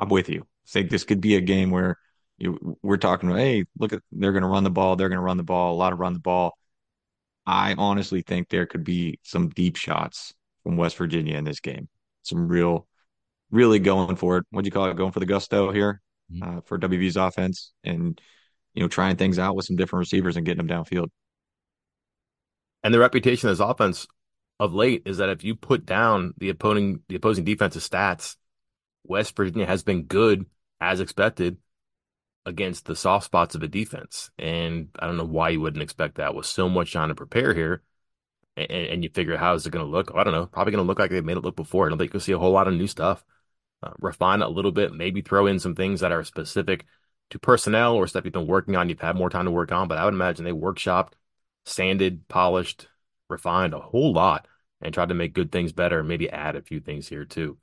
I'm 0.00 0.08
with 0.08 0.30
you. 0.30 0.40
I 0.40 0.70
think 0.70 0.88
this 0.88 1.04
could 1.04 1.20
be 1.20 1.36
a 1.36 1.42
game 1.42 1.70
where 1.70 1.98
you, 2.38 2.78
we're 2.82 2.96
talking 2.96 3.28
about, 3.28 3.40
hey, 3.40 3.64
look 3.78 3.92
at 3.92 4.02
they're 4.12 4.32
going 4.32 4.42
to 4.42 4.48
run 4.48 4.64
the 4.64 4.70
ball, 4.70 4.96
they're 4.96 5.08
going 5.08 5.18
to 5.18 5.24
run 5.24 5.36
the 5.36 5.42
ball, 5.42 5.74
a 5.74 5.76
lot 5.76 5.92
of 5.92 5.98
run 5.98 6.12
the 6.12 6.18
ball. 6.18 6.52
I 7.46 7.74
honestly 7.76 8.22
think 8.22 8.48
there 8.48 8.66
could 8.66 8.84
be 8.84 9.18
some 9.22 9.50
deep 9.50 9.76
shots 9.76 10.34
from 10.62 10.76
West 10.76 10.96
Virginia 10.96 11.36
in 11.36 11.44
this 11.44 11.60
game. 11.60 11.88
Some 12.22 12.48
real, 12.48 12.86
really 13.50 13.78
going 13.78 14.16
for 14.16 14.38
it. 14.38 14.46
What'd 14.50 14.66
you 14.66 14.72
call 14.72 14.90
it? 14.90 14.96
Going 14.96 15.12
for 15.12 15.20
the 15.20 15.26
gusto 15.26 15.70
here 15.70 16.00
mm-hmm. 16.32 16.58
uh, 16.58 16.60
for 16.62 16.78
WV's 16.78 17.16
offense, 17.16 17.72
and 17.84 18.20
you 18.72 18.82
know, 18.82 18.88
trying 18.88 19.16
things 19.16 19.38
out 19.38 19.54
with 19.54 19.66
some 19.66 19.76
different 19.76 20.00
receivers 20.00 20.36
and 20.36 20.46
getting 20.46 20.66
them 20.66 20.84
downfield. 20.84 21.08
And 22.82 22.92
the 22.92 22.98
reputation 22.98 23.48
of 23.48 23.56
this 23.56 23.66
offense 23.66 24.06
of 24.58 24.74
late 24.74 25.02
is 25.06 25.18
that 25.18 25.28
if 25.28 25.44
you 25.44 25.54
put 25.54 25.86
down 25.86 26.34
the 26.38 26.48
opposing 26.48 27.00
the 27.08 27.16
opposing 27.16 27.44
defensive 27.44 27.82
stats, 27.82 28.36
West 29.04 29.36
Virginia 29.36 29.66
has 29.66 29.82
been 29.82 30.04
good 30.04 30.46
as 30.80 31.00
expected 31.00 31.58
against 32.46 32.84
the 32.84 32.96
soft 32.96 33.24
spots 33.26 33.54
of 33.54 33.62
a 33.62 33.68
defense. 33.68 34.30
And 34.38 34.88
I 34.98 35.06
don't 35.06 35.16
know 35.16 35.24
why 35.24 35.50
you 35.50 35.60
wouldn't 35.60 35.82
expect 35.82 36.16
that 36.16 36.34
with 36.34 36.46
so 36.46 36.68
much 36.68 36.92
time 36.92 37.08
to 37.08 37.14
prepare 37.14 37.54
here. 37.54 37.82
And, 38.56 38.70
and 38.70 39.04
you 39.04 39.10
figure 39.10 39.36
how 39.36 39.54
is 39.54 39.66
it 39.66 39.70
going 39.70 39.84
to 39.84 39.90
look? 39.90 40.12
I 40.14 40.24
don't 40.24 40.34
know. 40.34 40.46
Probably 40.46 40.72
going 40.72 40.84
to 40.84 40.86
look 40.86 40.98
like 40.98 41.10
they've 41.10 41.24
made 41.24 41.36
it 41.36 41.44
look 41.44 41.56
before. 41.56 41.86
I 41.86 41.88
don't 41.88 41.98
think 41.98 42.12
you'll 42.12 42.20
see 42.20 42.32
a 42.32 42.38
whole 42.38 42.52
lot 42.52 42.68
of 42.68 42.74
new 42.74 42.86
stuff. 42.86 43.24
Uh, 43.82 43.90
refine 43.98 44.40
it 44.40 44.46
a 44.46 44.48
little 44.48 44.72
bit, 44.72 44.94
maybe 44.94 45.20
throw 45.20 45.46
in 45.46 45.58
some 45.58 45.74
things 45.74 46.00
that 46.00 46.12
are 46.12 46.24
specific 46.24 46.86
to 47.30 47.38
personnel 47.38 47.96
or 47.96 48.06
stuff 48.06 48.24
you've 48.24 48.32
been 48.32 48.46
working 48.46 48.76
on. 48.76 48.88
You've 48.88 49.00
had 49.00 49.16
more 49.16 49.28
time 49.28 49.44
to 49.44 49.50
work 49.50 49.72
on, 49.72 49.88
but 49.88 49.98
I 49.98 50.04
would 50.04 50.14
imagine 50.14 50.44
they 50.44 50.52
workshopped, 50.52 51.12
sanded, 51.66 52.26
polished, 52.28 52.88
refined 53.28 53.74
a 53.74 53.80
whole 53.80 54.12
lot 54.12 54.46
and 54.80 54.94
tried 54.94 55.08
to 55.08 55.14
make 55.14 55.34
good 55.34 55.50
things 55.50 55.72
better 55.72 55.98
and 55.98 56.08
maybe 56.08 56.30
add 56.30 56.56
a 56.56 56.62
few 56.62 56.80
things 56.80 57.08
here 57.08 57.24
too. 57.24 57.58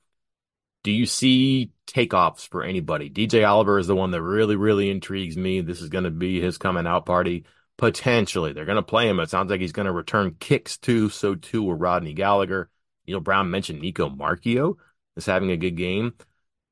Do 0.82 0.90
you 0.90 1.06
see 1.06 1.70
takeoffs 1.86 2.48
for 2.48 2.62
anybody? 2.62 3.08
DJ 3.08 3.48
Oliver 3.48 3.78
is 3.78 3.86
the 3.86 3.94
one 3.94 4.10
that 4.10 4.22
really, 4.22 4.56
really 4.56 4.90
intrigues 4.90 5.36
me. 5.36 5.60
This 5.60 5.80
is 5.80 5.88
going 5.88 6.04
to 6.04 6.10
be 6.10 6.40
his 6.40 6.58
coming 6.58 6.86
out 6.86 7.06
party. 7.06 7.44
Potentially, 7.76 8.52
they're 8.52 8.64
going 8.64 8.76
to 8.76 8.82
play 8.82 9.08
him. 9.08 9.20
It 9.20 9.30
sounds 9.30 9.50
like 9.50 9.60
he's 9.60 9.72
going 9.72 9.86
to 9.86 9.92
return 9.92 10.36
kicks 10.38 10.78
too. 10.78 11.08
So 11.08 11.34
too 11.34 11.62
will 11.62 11.74
Rodney 11.74 12.14
Gallagher. 12.14 12.68
Know, 13.06 13.20
Brown 13.20 13.50
mentioned 13.50 13.82
Nicco 13.82 14.16
Marchiol 14.16 14.76
is 15.16 15.26
having 15.26 15.50
a 15.50 15.56
good 15.56 15.76
game, 15.76 16.14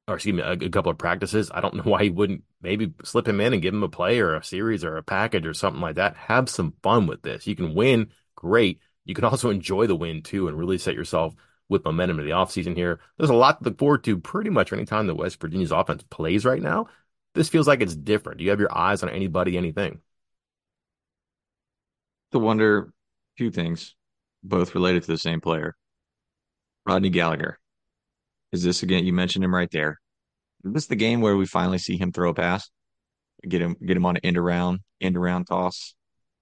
or 0.09 0.15
excuse 0.15 0.35
me, 0.35 0.43
a, 0.43 0.53
a 0.53 0.71
couple 0.71 0.91
of 0.91 0.99
practices. 0.99 1.51
I 1.53 1.61
don't 1.61 1.75
know 1.77 1.83
why 1.83 2.05
he 2.05 2.11
wouldn't 2.11 2.45
maybe 2.63 2.93
slip 3.05 3.29
him 3.29 3.41
in 3.41 3.53
and 3.53 3.63
give 3.63 3.75
him 3.75 3.83
a 3.83 3.89
play 3.89 4.21
or 4.21 4.35
a 4.35 4.45
series 4.45 4.85
or 4.85 4.97
a 4.97 5.03
package 5.03 5.47
or 5.47 5.55
something 5.55 5.83
like 5.83 5.97
that. 5.97 6.17
Have 6.17 6.49
some 6.49 6.75
fun 6.83 7.07
with 7.07 7.23
this. 7.23 7.47
You 7.47 7.57
can 7.57 7.75
win, 7.75 8.09
great. 8.35 8.81
You 9.05 9.15
can 9.15 9.25
also 9.25 9.51
enjoy 9.51 9.87
the 9.87 9.97
win 9.97 10.23
too 10.23 10.49
and 10.49 10.59
really 10.59 10.79
set 10.79 10.95
yourself 10.95 11.35
with 11.71 11.85
momentum 11.85 12.19
in 12.19 12.27
the 12.27 12.33
offseason 12.33 12.77
here. 12.77 13.01
There's 13.17 13.31
a 13.31 13.35
lot 13.35 13.63
to 13.63 13.71
look 13.71 13.79
forward 13.79 14.05
to 14.05 14.19
pretty 14.19 14.51
much 14.51 14.73
anytime 14.73 15.07
the 15.07 15.15
West 15.15 15.41
Virginia's 15.41 15.73
offense 15.73 16.03
plays 16.11 16.45
right 16.45 16.61
now. 16.61 16.89
This 17.35 17.49
feels 17.49 17.69
like 17.69 17.81
it's 17.81 17.95
different. 17.95 18.39
Do 18.39 18.45
you 18.45 18.51
have 18.51 18.61
your 18.61 18.77
eyes 18.77 19.03
on 19.03 19.09
anybody, 19.09 19.57
anything? 19.57 20.01
To 22.33 22.39
wonder 22.39 22.93
two 23.39 23.51
things, 23.51 23.95
both 24.43 24.75
related 24.75 25.05
to 25.05 25.13
the 25.13 25.19
same 25.19 25.41
player. 25.41 25.77
Rodney 26.85 27.11
Gallagher. 27.11 27.59
Is 28.53 28.65
this 28.65 28.83
again? 28.83 29.07
You 29.07 29.13
mentioned 29.13 29.45
him 29.45 29.55
right 29.55 29.71
there. 29.71 30.01
Is 30.65 30.73
this 30.73 30.87
the 30.87 30.97
game 30.97 31.21
where 31.21 31.37
we 31.37 31.47
finally 31.47 31.79
see 31.79 31.97
him 31.97 32.13
throw 32.13 32.31
a 32.31 32.35
pass? 32.35 32.69
Get 33.49 33.63
him, 33.63 33.77
get 33.85 33.97
him 33.97 34.05
on 34.05 34.17
an 34.17 34.25
end 34.25 34.37
around, 34.37 34.81
end 35.01 35.17
around 35.17 35.47
toss 35.47 35.95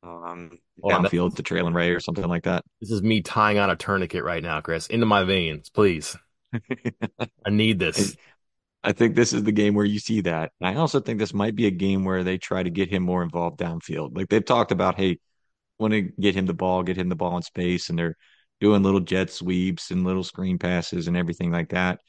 um, 0.03 0.59
downfield 0.83 1.37
to 1.37 1.43
Traylon 1.43 1.75
Ray 1.75 1.91
or 1.91 2.01
something 2.01 2.27
like 2.27 2.45
that. 2.45 2.65
This 2.81 2.91
is 2.91 3.03
me 3.03 3.21
tying 3.23 3.59
on 3.59 3.71
a 3.71 3.77
tourniquet 3.77 4.25
right 4.25 4.43
now, 4.43 4.61
Chris, 4.61 4.87
into 4.87 5.07
my 5.07 5.25
veins, 5.25 5.71
please. 5.71 6.17
I 7.47 7.51
need 7.51 7.79
this. 7.79 8.17
I 8.83 8.93
think 8.93 9.17
this 9.17 9.33
is 9.33 9.43
the 9.43 9.53
game 9.53 9.75
where 9.75 9.85
you 9.85 9.99
see 9.99 10.21
that. 10.23 10.53
And 10.61 10.69
I 10.69 10.81
also 10.81 11.01
think 11.01 11.19
this 11.19 11.35
might 11.35 11.57
be 11.57 11.67
a 11.67 11.71
game 11.71 12.05
where 12.05 12.23
they 12.23 12.39
try 12.39 12.63
to 12.63 12.71
get 12.71 12.89
him 12.89 13.03
more 13.03 13.23
involved 13.23 13.59
downfield. 13.59 14.17
Like 14.17 14.29
they've 14.29 14.45
talked 14.45 14.73
about, 14.73 14.97
hey, 14.97 15.19
want 15.79 15.93
to 15.93 16.03
get 16.03 16.35
him 16.35 16.47
the 16.47 16.55
ball, 16.55 16.83
get 16.83 16.97
him 16.97 17.09
the 17.09 17.17
ball 17.17 17.37
in 17.37 17.43
space, 17.43 17.89
and 17.89 17.99
they're 17.99 18.17
doing 18.61 18.83
little 18.83 19.01
jet 19.01 19.31
sweeps 19.31 19.91
and 19.91 20.05
little 20.05 20.25
screen 20.25 20.59
passes 20.59 21.09
and 21.09 21.17
everything 21.17 21.51
like 21.51 21.71
that. 21.71 22.01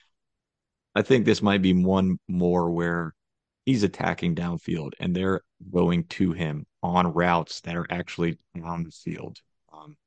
I 0.95 1.01
think 1.01 1.25
this 1.25 1.41
might 1.41 1.61
be 1.61 1.73
one 1.73 2.17
more 2.27 2.71
where 2.71 3.13
he's 3.65 3.83
attacking 3.83 4.35
downfield 4.35 4.93
and 4.99 5.15
they're 5.15 5.41
going 5.71 6.05
to 6.05 6.31
him 6.31 6.65
on 6.81 7.13
routes 7.13 7.61
that 7.61 7.75
are 7.75 7.87
actually 7.89 8.37
on 8.63 8.83
the 8.83 8.91
field. 8.91 9.39
Um, 9.71 9.97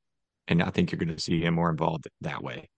and 0.49 0.63
I 0.63 0.71
think 0.71 0.91
you're 0.91 0.99
going 0.99 1.15
to 1.15 1.23
see 1.23 1.41
him 1.41 1.55
more 1.55 1.71
involved 1.71 2.09
that 2.23 2.43
way. 2.43 2.69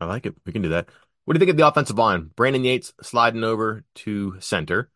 I 0.00 0.06
like 0.06 0.26
it. 0.26 0.34
We 0.44 0.52
can 0.52 0.62
do 0.62 0.70
that. 0.70 0.88
What 1.24 1.34
do 1.34 1.38
you 1.38 1.40
think 1.40 1.50
of 1.50 1.56
the 1.56 1.66
offensive 1.66 1.96
line? 1.96 2.30
Brandon 2.36 2.64
Yates 2.64 2.92
sliding 3.00 3.44
over 3.44 3.84
to 3.96 4.38
center, 4.40 4.90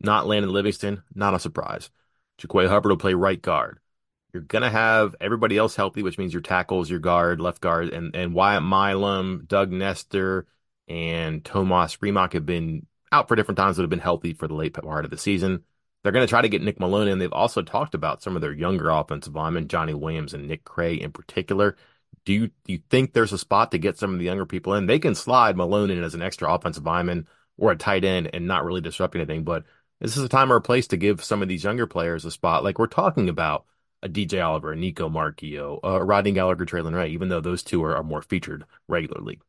not 0.00 0.26
Landon 0.26 0.52
Livingston, 0.52 1.02
not 1.14 1.34
a 1.34 1.38
surprise. 1.38 1.90
Jaquay 2.40 2.68
Hubbard 2.68 2.90
will 2.90 2.96
play 2.96 3.12
right 3.12 3.40
guard. 3.40 3.78
You're 4.32 4.42
gonna 4.42 4.70
have 4.70 5.16
everybody 5.20 5.58
else 5.58 5.74
healthy, 5.76 6.02
which 6.02 6.16
means 6.16 6.32
your 6.32 6.40
tackles, 6.40 6.88
your 6.88 7.00
guard, 7.00 7.40
left 7.40 7.60
guard, 7.60 7.90
and 7.90 8.14
and 8.14 8.32
Wyatt 8.32 8.62
Milum, 8.62 9.46
Doug 9.46 9.72
Nester, 9.72 10.46
and 10.88 11.44
Tomas 11.44 12.00
Rimac 12.00 12.32
have 12.32 12.46
been 12.46 12.86
out 13.12 13.28
for 13.28 13.36
different 13.36 13.58
times, 13.58 13.76
but 13.76 13.82
have 13.82 13.90
been 13.90 13.98
healthy 13.98 14.32
for 14.32 14.48
the 14.48 14.54
late 14.54 14.74
part 14.74 15.04
of 15.04 15.10
the 15.10 15.18
season. 15.18 15.64
They're 16.02 16.12
going 16.12 16.26
to 16.26 16.30
try 16.30 16.42
to 16.42 16.48
get 16.48 16.62
Nick 16.62 16.80
Malone 16.80 17.08
in. 17.08 17.18
They've 17.18 17.32
also 17.32 17.62
talked 17.62 17.94
about 17.94 18.22
some 18.22 18.34
of 18.34 18.42
their 18.42 18.52
younger 18.52 18.88
offensive 18.88 19.34
linemen, 19.34 19.68
Johnny 19.68 19.94
Williams 19.94 20.32
and 20.32 20.48
Nick 20.48 20.64
Cray 20.64 20.94
in 20.94 21.12
particular. 21.12 21.76
Do 22.24 22.32
you 22.32 22.48
do 22.64 22.72
you 22.72 22.80
think 22.90 23.12
there's 23.12 23.32
a 23.32 23.38
spot 23.38 23.70
to 23.70 23.78
get 23.78 23.98
some 23.98 24.12
of 24.12 24.18
the 24.18 24.24
younger 24.24 24.46
people 24.46 24.74
in? 24.74 24.86
They 24.86 24.98
can 24.98 25.14
slide 25.14 25.56
Malone 25.56 25.90
in 25.90 26.02
as 26.02 26.14
an 26.14 26.22
extra 26.22 26.52
offensive 26.52 26.84
lineman 26.84 27.28
or 27.58 27.72
a 27.72 27.76
tight 27.76 28.04
end 28.04 28.30
and 28.32 28.46
not 28.46 28.64
really 28.64 28.80
disrupt 28.80 29.14
anything. 29.14 29.44
But 29.44 29.64
this 30.00 30.16
is 30.16 30.24
a 30.24 30.28
time 30.28 30.52
or 30.52 30.56
a 30.56 30.62
place 30.62 30.86
to 30.88 30.96
give 30.96 31.22
some 31.22 31.42
of 31.42 31.48
these 31.48 31.64
younger 31.64 31.86
players 31.86 32.24
a 32.24 32.30
spot, 32.30 32.64
like 32.64 32.78
we're 32.78 32.86
talking 32.86 33.28
about 33.28 33.66
a 34.02 34.08
DJ 34.08 34.44
Oliver, 34.44 34.74
Nicco 34.74 35.10
Marchiol, 35.12 35.78
a 35.82 36.02
Rodney 36.02 36.32
Gallagher, 36.32 36.64
Traylon 36.64 36.94
Ray, 36.94 37.10
even 37.10 37.28
though 37.28 37.40
those 37.42 37.62
two 37.62 37.84
are, 37.84 37.96
are 37.96 38.02
more 38.02 38.22
featured 38.22 38.64
regularly. 38.88 39.40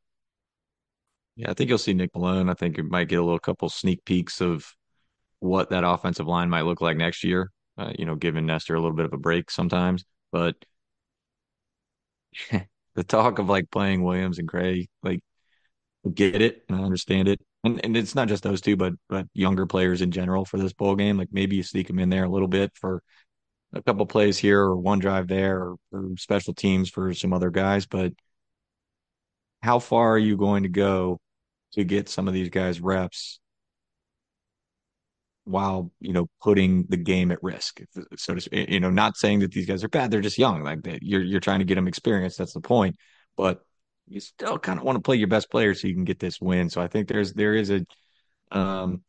Yeah, 1.35 1.51
I 1.51 1.53
think 1.53 1.69
you'll 1.69 1.77
see 1.77 1.93
Nick 1.93 2.13
Malone. 2.15 2.49
I 2.49 2.53
think 2.53 2.77
it 2.77 2.83
might 2.85 3.07
get 3.07 3.19
a 3.19 3.23
little 3.23 3.39
couple 3.39 3.69
sneak 3.69 4.03
peeks 4.05 4.41
of 4.41 4.65
what 5.39 5.69
that 5.71 5.83
offensive 5.85 6.27
line 6.27 6.49
might 6.49 6.63
look 6.63 6.81
like 6.81 6.97
next 6.97 7.23
year. 7.23 7.51
Uh, 7.77 7.93
you 7.99 8.05
know, 8.05 8.15
giving 8.15 8.45
Nester 8.45 8.75
a 8.75 8.81
little 8.81 8.95
bit 8.97 9.05
of 9.05 9.13
a 9.13 9.17
break 9.17 9.51
sometimes, 9.51 10.05
but 10.31 10.55
the 12.95 13.03
talk 13.03 13.39
of 13.39 13.49
like 13.49 13.69
playing 13.71 14.03
Williams 14.03 14.39
and 14.39 14.47
Gray, 14.47 14.87
like 15.03 15.21
get 16.13 16.41
it 16.41 16.63
and 16.69 16.79
I 16.79 16.83
understand 16.83 17.29
it, 17.29 17.41
and 17.63 17.83
and 17.85 17.97
it's 17.97 18.15
not 18.15 18.29
just 18.29 18.43
those 18.43 18.61
two, 18.61 18.77
but 18.77 18.93
but 19.09 19.27
younger 19.33 19.65
players 19.67 20.01
in 20.01 20.11
general 20.11 20.45
for 20.45 20.57
this 20.59 20.73
bowl 20.73 20.95
game. 20.95 21.17
Like 21.17 21.29
maybe 21.31 21.57
you 21.57 21.63
sneak 21.63 21.87
them 21.87 21.99
in 21.99 22.09
there 22.09 22.25
a 22.25 22.29
little 22.29 22.47
bit 22.47 22.71
for 22.75 23.03
a 23.73 23.83
couple 23.83 24.05
plays 24.07 24.37
here 24.37 24.61
or 24.61 24.77
one 24.77 24.99
drive 24.99 25.27
there 25.27 25.59
or, 25.61 25.75
or 25.93 26.09
special 26.17 26.53
teams 26.55 26.89
for 26.89 27.13
some 27.13 27.33
other 27.33 27.51
guys, 27.51 27.85
but 27.87 28.13
how 29.61 29.79
far 29.79 30.11
are 30.13 30.19
you 30.19 30.37
going 30.37 30.63
to 30.63 30.69
go 30.69 31.19
to 31.73 31.83
get 31.83 32.09
some 32.09 32.27
of 32.27 32.33
these 32.33 32.49
guys 32.49 32.81
reps 32.81 33.39
while 35.45 35.91
you 35.99 36.13
know 36.13 36.27
putting 36.41 36.85
the 36.89 36.97
game 36.97 37.31
at 37.31 37.41
risk 37.41 37.81
so 38.15 38.35
to 38.35 38.71
you 38.71 38.79
know 38.79 38.91
not 38.91 39.17
saying 39.17 39.39
that 39.39 39.51
these 39.51 39.65
guys 39.65 39.83
are 39.83 39.89
bad 39.89 40.11
they're 40.11 40.21
just 40.21 40.37
young 40.37 40.63
like 40.63 40.79
you're 41.01 41.21
you're 41.21 41.39
trying 41.39 41.59
to 41.59 41.65
get 41.65 41.75
them 41.75 41.87
experience 41.87 42.35
that's 42.35 42.53
the 42.53 42.61
point 42.61 42.95
but 43.35 43.61
you 44.07 44.19
still 44.19 44.59
kind 44.59 44.77
of 44.77 44.85
want 44.85 44.95
to 44.95 45.01
play 45.01 45.15
your 45.15 45.27
best 45.27 45.49
player 45.49 45.73
so 45.73 45.87
you 45.87 45.95
can 45.95 46.03
get 46.03 46.19
this 46.19 46.39
win 46.39 46.69
so 46.69 46.79
i 46.79 46.87
think 46.87 47.07
there's 47.07 47.33
there 47.33 47.55
is 47.55 47.71
a 47.71 47.83
um 48.51 49.01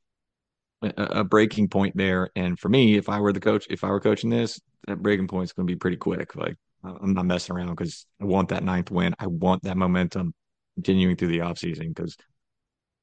a, 0.80 0.92
a 0.96 1.24
breaking 1.24 1.68
point 1.68 1.94
there 1.96 2.30
and 2.34 2.58
for 2.58 2.68
me 2.70 2.96
if 2.96 3.08
i 3.10 3.20
were 3.20 3.32
the 3.32 3.40
coach 3.40 3.66
if 3.68 3.84
i 3.84 3.90
were 3.90 4.00
coaching 4.00 4.30
this 4.30 4.58
that 4.86 5.02
breaking 5.02 5.28
point 5.28 5.44
is 5.44 5.52
going 5.52 5.66
to 5.66 5.72
be 5.72 5.78
pretty 5.78 5.98
quick 5.98 6.34
like 6.34 6.56
i'm 6.82 7.12
not 7.12 7.26
messing 7.26 7.54
around 7.54 7.68
because 7.68 8.06
i 8.20 8.24
want 8.24 8.48
that 8.48 8.64
ninth 8.64 8.90
win 8.90 9.14
i 9.18 9.26
want 9.26 9.62
that 9.62 9.76
momentum 9.76 10.32
continuing 10.74 11.16
through 11.16 11.28
the 11.28 11.38
offseason 11.38 11.94
because 11.94 12.16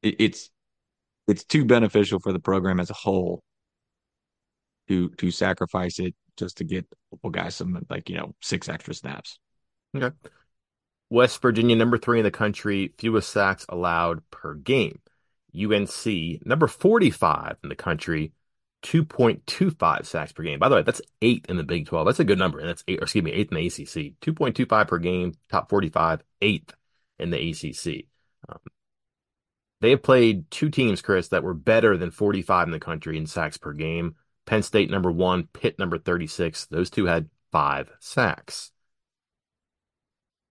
it, 0.02 0.16
it's 0.20 0.50
it's 1.28 1.44
too 1.44 1.66
beneficial 1.66 2.20
for 2.20 2.34
the 2.34 2.40
program 2.40 2.80
as 2.80 2.90
a 2.90 2.94
whole 2.94 3.44
to 4.88 5.10
to 5.10 5.32
sacrifice 5.32 6.00
it 6.00 6.16
just 6.38 6.58
to 6.58 6.64
get 6.64 6.86
a 7.24 7.30
guys 7.30 7.56
some 7.56 7.86
like 7.90 8.10
you 8.10 8.18
know 8.18 8.34
six 8.42 8.70
extra 8.70 8.94
snaps. 8.94 9.40
Okay. 9.96 10.16
West 11.10 11.42
Virginia, 11.42 11.76
number 11.76 11.98
three 11.98 12.20
in 12.20 12.24
the 12.24 12.32
country, 12.32 12.94
fewest 12.98 13.30
sacks 13.30 13.66
allowed 13.70 14.22
per 14.30 14.54
game. 14.54 15.00
UNC, 15.60 16.46
number 16.46 16.68
45 16.68 17.58
in 17.64 17.70
the 17.70 17.76
country, 17.76 18.32
2.25 18.84 20.06
sacks 20.06 20.32
per 20.32 20.44
game. 20.44 20.60
By 20.60 20.70
the 20.70 20.76
way, 20.76 20.84
that's 20.84 21.02
eight 21.24 21.48
in 21.50 21.58
the 21.58 21.64
Big 21.64 21.88
12. 21.88 22.06
That's 22.06 22.20
a 22.20 22.24
good 22.24 22.38
number. 22.38 22.60
And 22.60 22.70
that's 22.70 22.84
eight, 22.88 23.02
excuse 23.02 23.24
me, 23.24 23.32
eighth 23.32 23.52
in 23.52 23.58
the 23.58 23.66
ACC. 23.66 24.20
2.25 24.22 24.88
per 24.88 24.98
game, 25.00 25.34
top 25.50 25.70
45, 25.70 26.22
eighth 26.42 26.76
in 27.20 27.30
the 27.30 27.50
ACC. 27.50 28.06
Um, 28.48 28.60
they 29.82 29.92
have 29.92 30.04
played 30.04 30.50
two 30.52 30.70
teams, 30.70 31.02
Chris, 31.02 31.30
that 31.30 31.44
were 31.44 31.54
better 31.54 31.98
than 31.98 32.12
45 32.12 32.68
in 32.68 32.72
the 32.72 32.80
country 32.80 33.18
in 33.18 33.26
sacks 33.26 33.58
per 33.58 33.74
game. 33.74 34.16
Penn 34.46 34.64
State, 34.64 34.90
number 34.90 35.12
one, 35.12 35.48
Pitt, 35.54 35.80
number 35.80 35.98
36. 35.98 36.66
Those 36.68 36.90
two 36.90 37.06
had 37.06 37.30
five 37.52 37.92
sacks. 38.00 38.72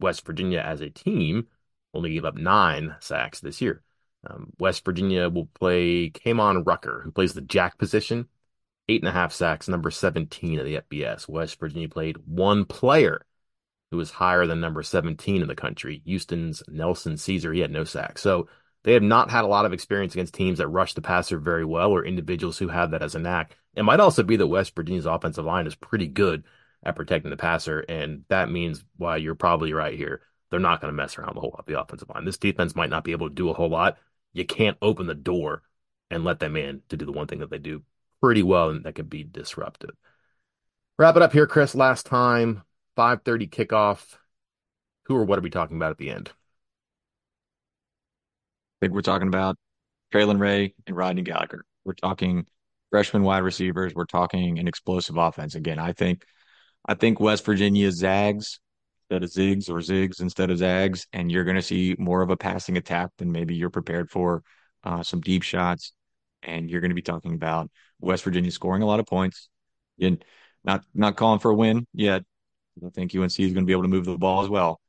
West 0.00 0.24
Virginia 0.24 0.60
as 0.60 0.80
a 0.80 0.90
team 0.90 1.48
only 1.92 2.10
gave 2.12 2.24
up 2.24 2.36
nine 2.36 2.94
sacks 3.00 3.40
this 3.40 3.60
year. 3.60 3.82
Um, 4.28 4.52
West 4.58 4.84
Virginia 4.84 5.28
will 5.28 5.46
play 5.46 6.10
Kaimon 6.10 6.66
Rucker, 6.66 7.02
who 7.04 7.10
plays 7.10 7.34
the 7.34 7.40
jack 7.40 7.78
position, 7.78 8.28
eight 8.88 9.02
and 9.02 9.08
a 9.08 9.12
half 9.12 9.32
sacks, 9.32 9.68
number 9.68 9.90
17 9.90 10.58
of 10.58 10.64
the 10.64 10.80
FBS. 10.80 11.28
West 11.28 11.58
Virginia 11.58 11.88
played 11.88 12.16
one 12.24 12.64
player 12.64 13.24
who 13.90 13.96
was 13.96 14.10
higher 14.10 14.46
than 14.46 14.60
number 14.60 14.82
17 14.82 15.42
in 15.42 15.48
the 15.48 15.54
country, 15.54 16.02
Houston's 16.04 16.62
Nelson 16.68 17.14
Ceaser, 17.14 17.54
He 17.54 17.60
had 17.60 17.70
no 17.70 17.84
sacks. 17.84 18.22
So 18.22 18.48
they 18.84 18.92
have 18.92 19.02
not 19.02 19.30
had 19.30 19.44
a 19.44 19.48
lot 19.48 19.64
of 19.64 19.72
experience 19.72 20.14
against 20.14 20.34
teams 20.34 20.58
that 20.58 20.68
rush 20.68 20.94
the 20.94 21.00
passer 21.00 21.38
very 21.38 21.64
well 21.64 21.90
or 21.90 22.04
individuals 22.04 22.58
who 22.58 22.68
have 22.68 22.90
that 22.92 23.02
as 23.02 23.14
a 23.14 23.18
knack. 23.18 23.56
It 23.74 23.82
might 23.82 24.00
also 24.00 24.22
be 24.22 24.36
that 24.36 24.46
West 24.46 24.74
Virginia's 24.74 25.06
offensive 25.06 25.44
line 25.44 25.66
is 25.66 25.74
pretty 25.74 26.06
good 26.06 26.44
at 26.82 26.96
protecting 26.96 27.30
the 27.30 27.36
passer. 27.36 27.80
And 27.80 28.24
that 28.28 28.50
means 28.50 28.84
why 28.96 29.16
you're 29.16 29.34
probably 29.34 29.72
right 29.72 29.96
here. 29.96 30.22
They're 30.50 30.60
not 30.60 30.80
going 30.80 30.92
to 30.92 30.96
mess 30.96 31.18
around 31.18 31.34
the 31.34 31.40
whole 31.40 31.50
lot 31.50 31.66
the 31.66 31.80
offensive 31.80 32.08
line. 32.08 32.24
This 32.24 32.38
defense 32.38 32.76
might 32.76 32.90
not 32.90 33.04
be 33.04 33.12
able 33.12 33.28
to 33.28 33.34
do 33.34 33.50
a 33.50 33.54
whole 33.54 33.68
lot. 33.68 33.98
You 34.32 34.46
can't 34.46 34.78
open 34.80 35.06
the 35.06 35.14
door 35.14 35.62
and 36.10 36.24
let 36.24 36.38
them 36.38 36.56
in 36.56 36.82
to 36.88 36.96
do 36.96 37.04
the 37.04 37.12
one 37.12 37.26
thing 37.26 37.40
that 37.40 37.50
they 37.50 37.58
do 37.58 37.82
pretty 38.20 38.42
well 38.42 38.70
and 38.70 38.84
that 38.84 38.94
could 38.94 39.10
be 39.10 39.24
disruptive. 39.24 39.94
Wrap 40.98 41.16
it 41.16 41.22
up 41.22 41.32
here, 41.32 41.46
Chris. 41.46 41.74
Last 41.74 42.06
time, 42.06 42.62
5:30 42.98 43.46
kickoff. 43.46 44.16
Who 45.04 45.16
or 45.16 45.24
what 45.24 45.38
are 45.38 45.42
we 45.42 45.50
talking 45.50 45.76
about 45.76 45.92
at 45.92 45.98
the 45.98 46.10
end? 46.10 46.30
I 46.30 46.32
think 48.80 48.92
we're 48.92 49.02
talking 49.02 49.28
about 49.28 49.56
Traylon 50.12 50.40
Ray 50.40 50.74
and 50.86 50.96
Rodney 50.96 51.22
Gallagher. 51.22 51.64
We're 51.84 51.94
talking 51.94 52.46
freshman 52.90 53.22
wide 53.22 53.44
receivers. 53.44 53.94
We're 53.94 54.04
talking 54.04 54.58
an 54.58 54.66
explosive 54.66 55.16
offense. 55.16 55.54
Again, 55.54 55.78
I 55.78 55.92
think 55.92 56.24
I 56.86 56.94
think 56.94 57.20
West 57.20 57.44
Virginia 57.44 57.92
zags 57.92 58.58
instead 59.08 59.22
of 59.22 59.30
zigs 59.30 59.70
or 59.70 59.78
zigs 59.78 60.20
instead 60.20 60.50
of 60.50 60.58
zags, 60.58 61.06
and 61.12 61.30
you're 61.30 61.44
going 61.44 61.56
to 61.56 61.62
see 61.62 61.94
more 62.00 62.20
of 62.20 62.30
a 62.30 62.36
passing 62.36 62.76
attack 62.76 63.10
than 63.18 63.30
maybe 63.30 63.54
you're 63.54 63.70
prepared 63.70 64.10
for. 64.10 64.42
Uh, 64.82 65.04
some 65.04 65.20
deep 65.20 65.42
shots, 65.42 65.92
and 66.42 66.68
you're 66.68 66.80
going 66.80 66.90
to 66.90 66.96
be 66.96 67.02
talking 67.02 67.34
about 67.34 67.70
West 68.00 68.24
Virginia 68.24 68.50
scoring 68.50 68.82
a 68.82 68.86
lot 68.86 69.00
of 69.00 69.06
points. 69.06 69.48
And 70.00 70.24
not 70.64 70.84
not 70.94 71.16
calling 71.16 71.38
for 71.38 71.52
a 71.52 71.54
win 71.54 71.86
yet. 71.92 72.24
I 72.84 72.90
think 72.90 73.14
UNC 73.14 73.38
is 73.38 73.52
going 73.52 73.54
to 73.54 73.66
be 73.66 73.72
able 73.72 73.82
to 73.82 73.88
move 73.88 74.04
the 74.04 74.18
ball 74.18 74.42
as 74.42 74.48
well, 74.48 74.80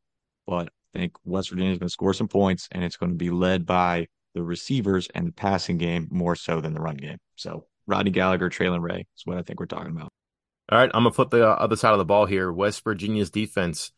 but 0.47 0.69
I 0.95 0.99
think 0.99 1.13
West 1.23 1.49
Virginia 1.49 1.71
is 1.71 1.79
going 1.79 1.87
to 1.87 1.93
score 1.93 2.13
some 2.13 2.27
points, 2.27 2.67
and 2.71 2.83
it's 2.83 2.97
going 2.97 3.11
to 3.11 3.17
be 3.17 3.29
led 3.29 3.65
by 3.65 4.07
the 4.33 4.43
receivers 4.43 5.07
and 5.13 5.27
the 5.27 5.31
passing 5.31 5.77
game 5.77 6.07
more 6.11 6.35
so 6.35 6.61
than 6.61 6.73
the 6.73 6.81
run 6.81 6.97
game. 6.97 7.17
So 7.35 7.65
Rodney 7.87 8.11
Gallagher, 8.11 8.49
Traylon 8.49 8.81
Ray 8.81 9.07
is 9.17 9.25
what 9.25 9.37
I 9.37 9.41
think 9.41 9.59
we're 9.59 9.65
talking 9.65 9.91
about. 9.91 10.11
All 10.71 10.77
right, 10.77 10.91
I'm 10.93 11.03
gonna 11.03 11.11
flip 11.11 11.31
the 11.31 11.47
uh, 11.47 11.53
other 11.53 11.75
side 11.75 11.93
of 11.93 11.97
the 11.97 12.05
ball 12.05 12.25
here. 12.27 12.51
West 12.51 12.83
Virginia's 12.83 13.31
defense. 13.31 13.91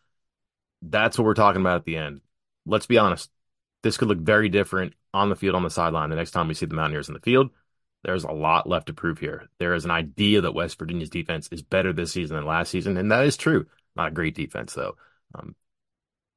That's 0.82 1.18
what 1.18 1.26
we're 1.26 1.34
talking 1.34 1.62
about 1.62 1.76
at 1.76 1.86
the 1.86 1.98
end. 1.98 2.22
Let's 2.66 2.86
be 2.86 2.98
honest. 2.98 3.30
This 3.84 3.98
could 3.98 4.08
look 4.08 4.20
very 4.20 4.48
different 4.48 4.94
on 5.14 5.30
the 5.30 5.36
field, 5.36 5.56
on 5.56 5.64
the 5.64 5.70
sideline. 5.70 6.10
The 6.10 6.16
next 6.16 6.32
time 6.32 6.48
we 6.48 6.54
see 6.54 6.66
the 6.66 6.76
Mountaineers 6.76 7.10
in 7.10 7.14
the 7.14 7.20
field, 7.20 7.50
there's 8.04 8.24
a 8.24 8.32
lot 8.32 8.70
left 8.70 8.88
to 8.88 8.94
prove 8.94 9.20
here. 9.20 9.50
There 9.60 9.74
is 9.74 9.86
an 9.86 9.92
idea 9.92 10.42
that 10.42 10.54
West 10.54 10.80
Virginia's 10.80 11.10
defense 11.10 11.50
is 11.52 11.62
better 11.62 11.92
this 11.92 12.14
season 12.14 12.38
than 12.38 12.46
last 12.46 12.70
season, 12.70 12.96
and 12.96 13.12
that 13.12 13.26
is 13.26 13.36
true. 13.36 13.66
Not 13.96 14.10
a 14.10 14.12
great 14.12 14.36
defense 14.36 14.74
though. 14.74 14.96
Um, 15.36 15.56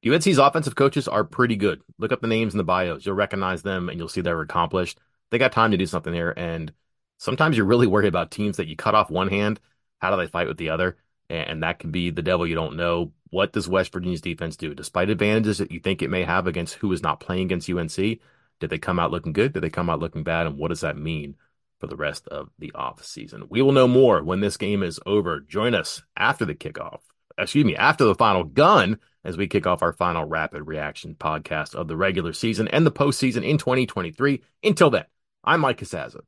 UNC's 0.07 0.39
offensive 0.39 0.75
coaches 0.75 1.09
are 1.09 1.25
pretty 1.25 1.57
good. 1.57 1.81
Look 1.99 2.13
up 2.13 2.21
the 2.21 2.27
names 2.27 2.53
in 2.53 2.59
the 2.59 2.65
bios. 2.65 3.07
You'll 3.07 3.15
recognize 3.15 3.63
them 3.63 3.89
and 3.89 3.99
you'll 3.99 4.09
see 4.09 4.21
they're 4.21 4.41
accomplished. 4.41 4.99
They 5.31 5.39
got 5.39 5.53
time 5.53 5.71
to 5.71 5.77
do 5.77 5.87
something 5.87 6.13
here. 6.13 6.35
And 6.37 6.73
sometimes 7.19 7.57
you're 7.57 7.67
really 7.67 7.87
worried 7.87 8.09
about 8.09 8.31
teams 8.31 8.59
that 8.59 8.69
you 8.69 8.77
cut 8.77 8.95
off 8.95 9.11
one 9.11 9.29
hand. 9.29 9.61
How 9.99 10.11
do 10.11 10.17
they 10.19 10.29
fight 10.29 10.49
with 10.49 10.59
the 10.59 10.71
other? 10.71 10.99
And 11.31 11.63
that 11.63 11.79
can 11.79 11.91
be 11.91 12.11
the 12.11 12.23
devil 12.23 12.47
you 12.47 12.55
don't 12.55 12.77
know. 12.77 13.13
What 13.31 13.53
does 13.53 13.69
West 13.69 13.93
Virginia's 13.93 14.21
defense 14.21 14.57
do? 14.57 14.75
Despite 14.75 15.09
advantages 15.09 15.59
that 15.59 15.73
you 15.73 15.81
think 15.81 16.03
it 16.03 16.11
may 16.11 16.23
have 16.23 16.47
against 16.47 16.75
who 16.75 16.93
is 16.93 17.03
not 17.03 17.21
playing 17.21 17.47
against 17.47 17.71
UNC, 17.71 17.97
did 17.97 18.71
they 18.71 18.79
come 18.79 18.99
out 18.99 19.11
looking 19.11 19.33
good? 19.33 19.55
Did 19.55 19.63
they 19.63 19.71
come 19.71 19.89
out 19.89 20.01
looking 20.01 20.23
bad? 20.23 20.47
And 20.47 20.59
what 20.59 20.69
does 20.69 20.83
that 20.83 20.99
mean 20.99 21.37
for 21.81 21.87
the 21.87 21.97
rest 21.97 22.29
of 22.29 22.51
the 22.59 22.73
off 22.73 23.05
season? 23.05 23.45
We 23.49 23.63
will 23.63 23.73
know 23.73 23.89
more 23.89 24.23
when 24.23 24.41
this 24.41 24.59
game 24.59 24.83
is 24.83 25.01
over. 25.07 25.41
Join 25.41 25.75
us 25.75 26.03
after 26.15 26.45
the 26.45 26.55
kickoff. 26.55 27.01
Excuse 27.37 27.65
me, 27.65 27.77
after 27.77 28.05
the 28.05 28.15
final 28.15 28.45
gun 28.45 28.99
as 29.25 29.37
we 29.37 29.49
kick 29.49 29.67
off 29.67 29.83
our 29.83 29.93
final 29.93 30.25
rapid 30.25 30.63
reaction 30.65 31.17
podcast 31.19 31.75
of 31.75 31.89
the 31.89 31.97
regular 31.97 32.33
season 32.33 32.69
and 32.69 32.87
the 32.87 32.93
postseason 32.93 33.43
in 33.43 33.59
2023. 33.59 34.43
Until 34.63 34.91
then, 34.91 35.05
I'm 35.43 35.61
Mike 35.61 35.79
Casazza. 35.79 36.21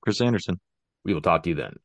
Chris 0.00 0.20
Anderson. 0.20 0.58
We 1.04 1.14
will 1.14 1.20
talk 1.20 1.42
to 1.44 1.50
you 1.50 1.54
then. 1.54 1.76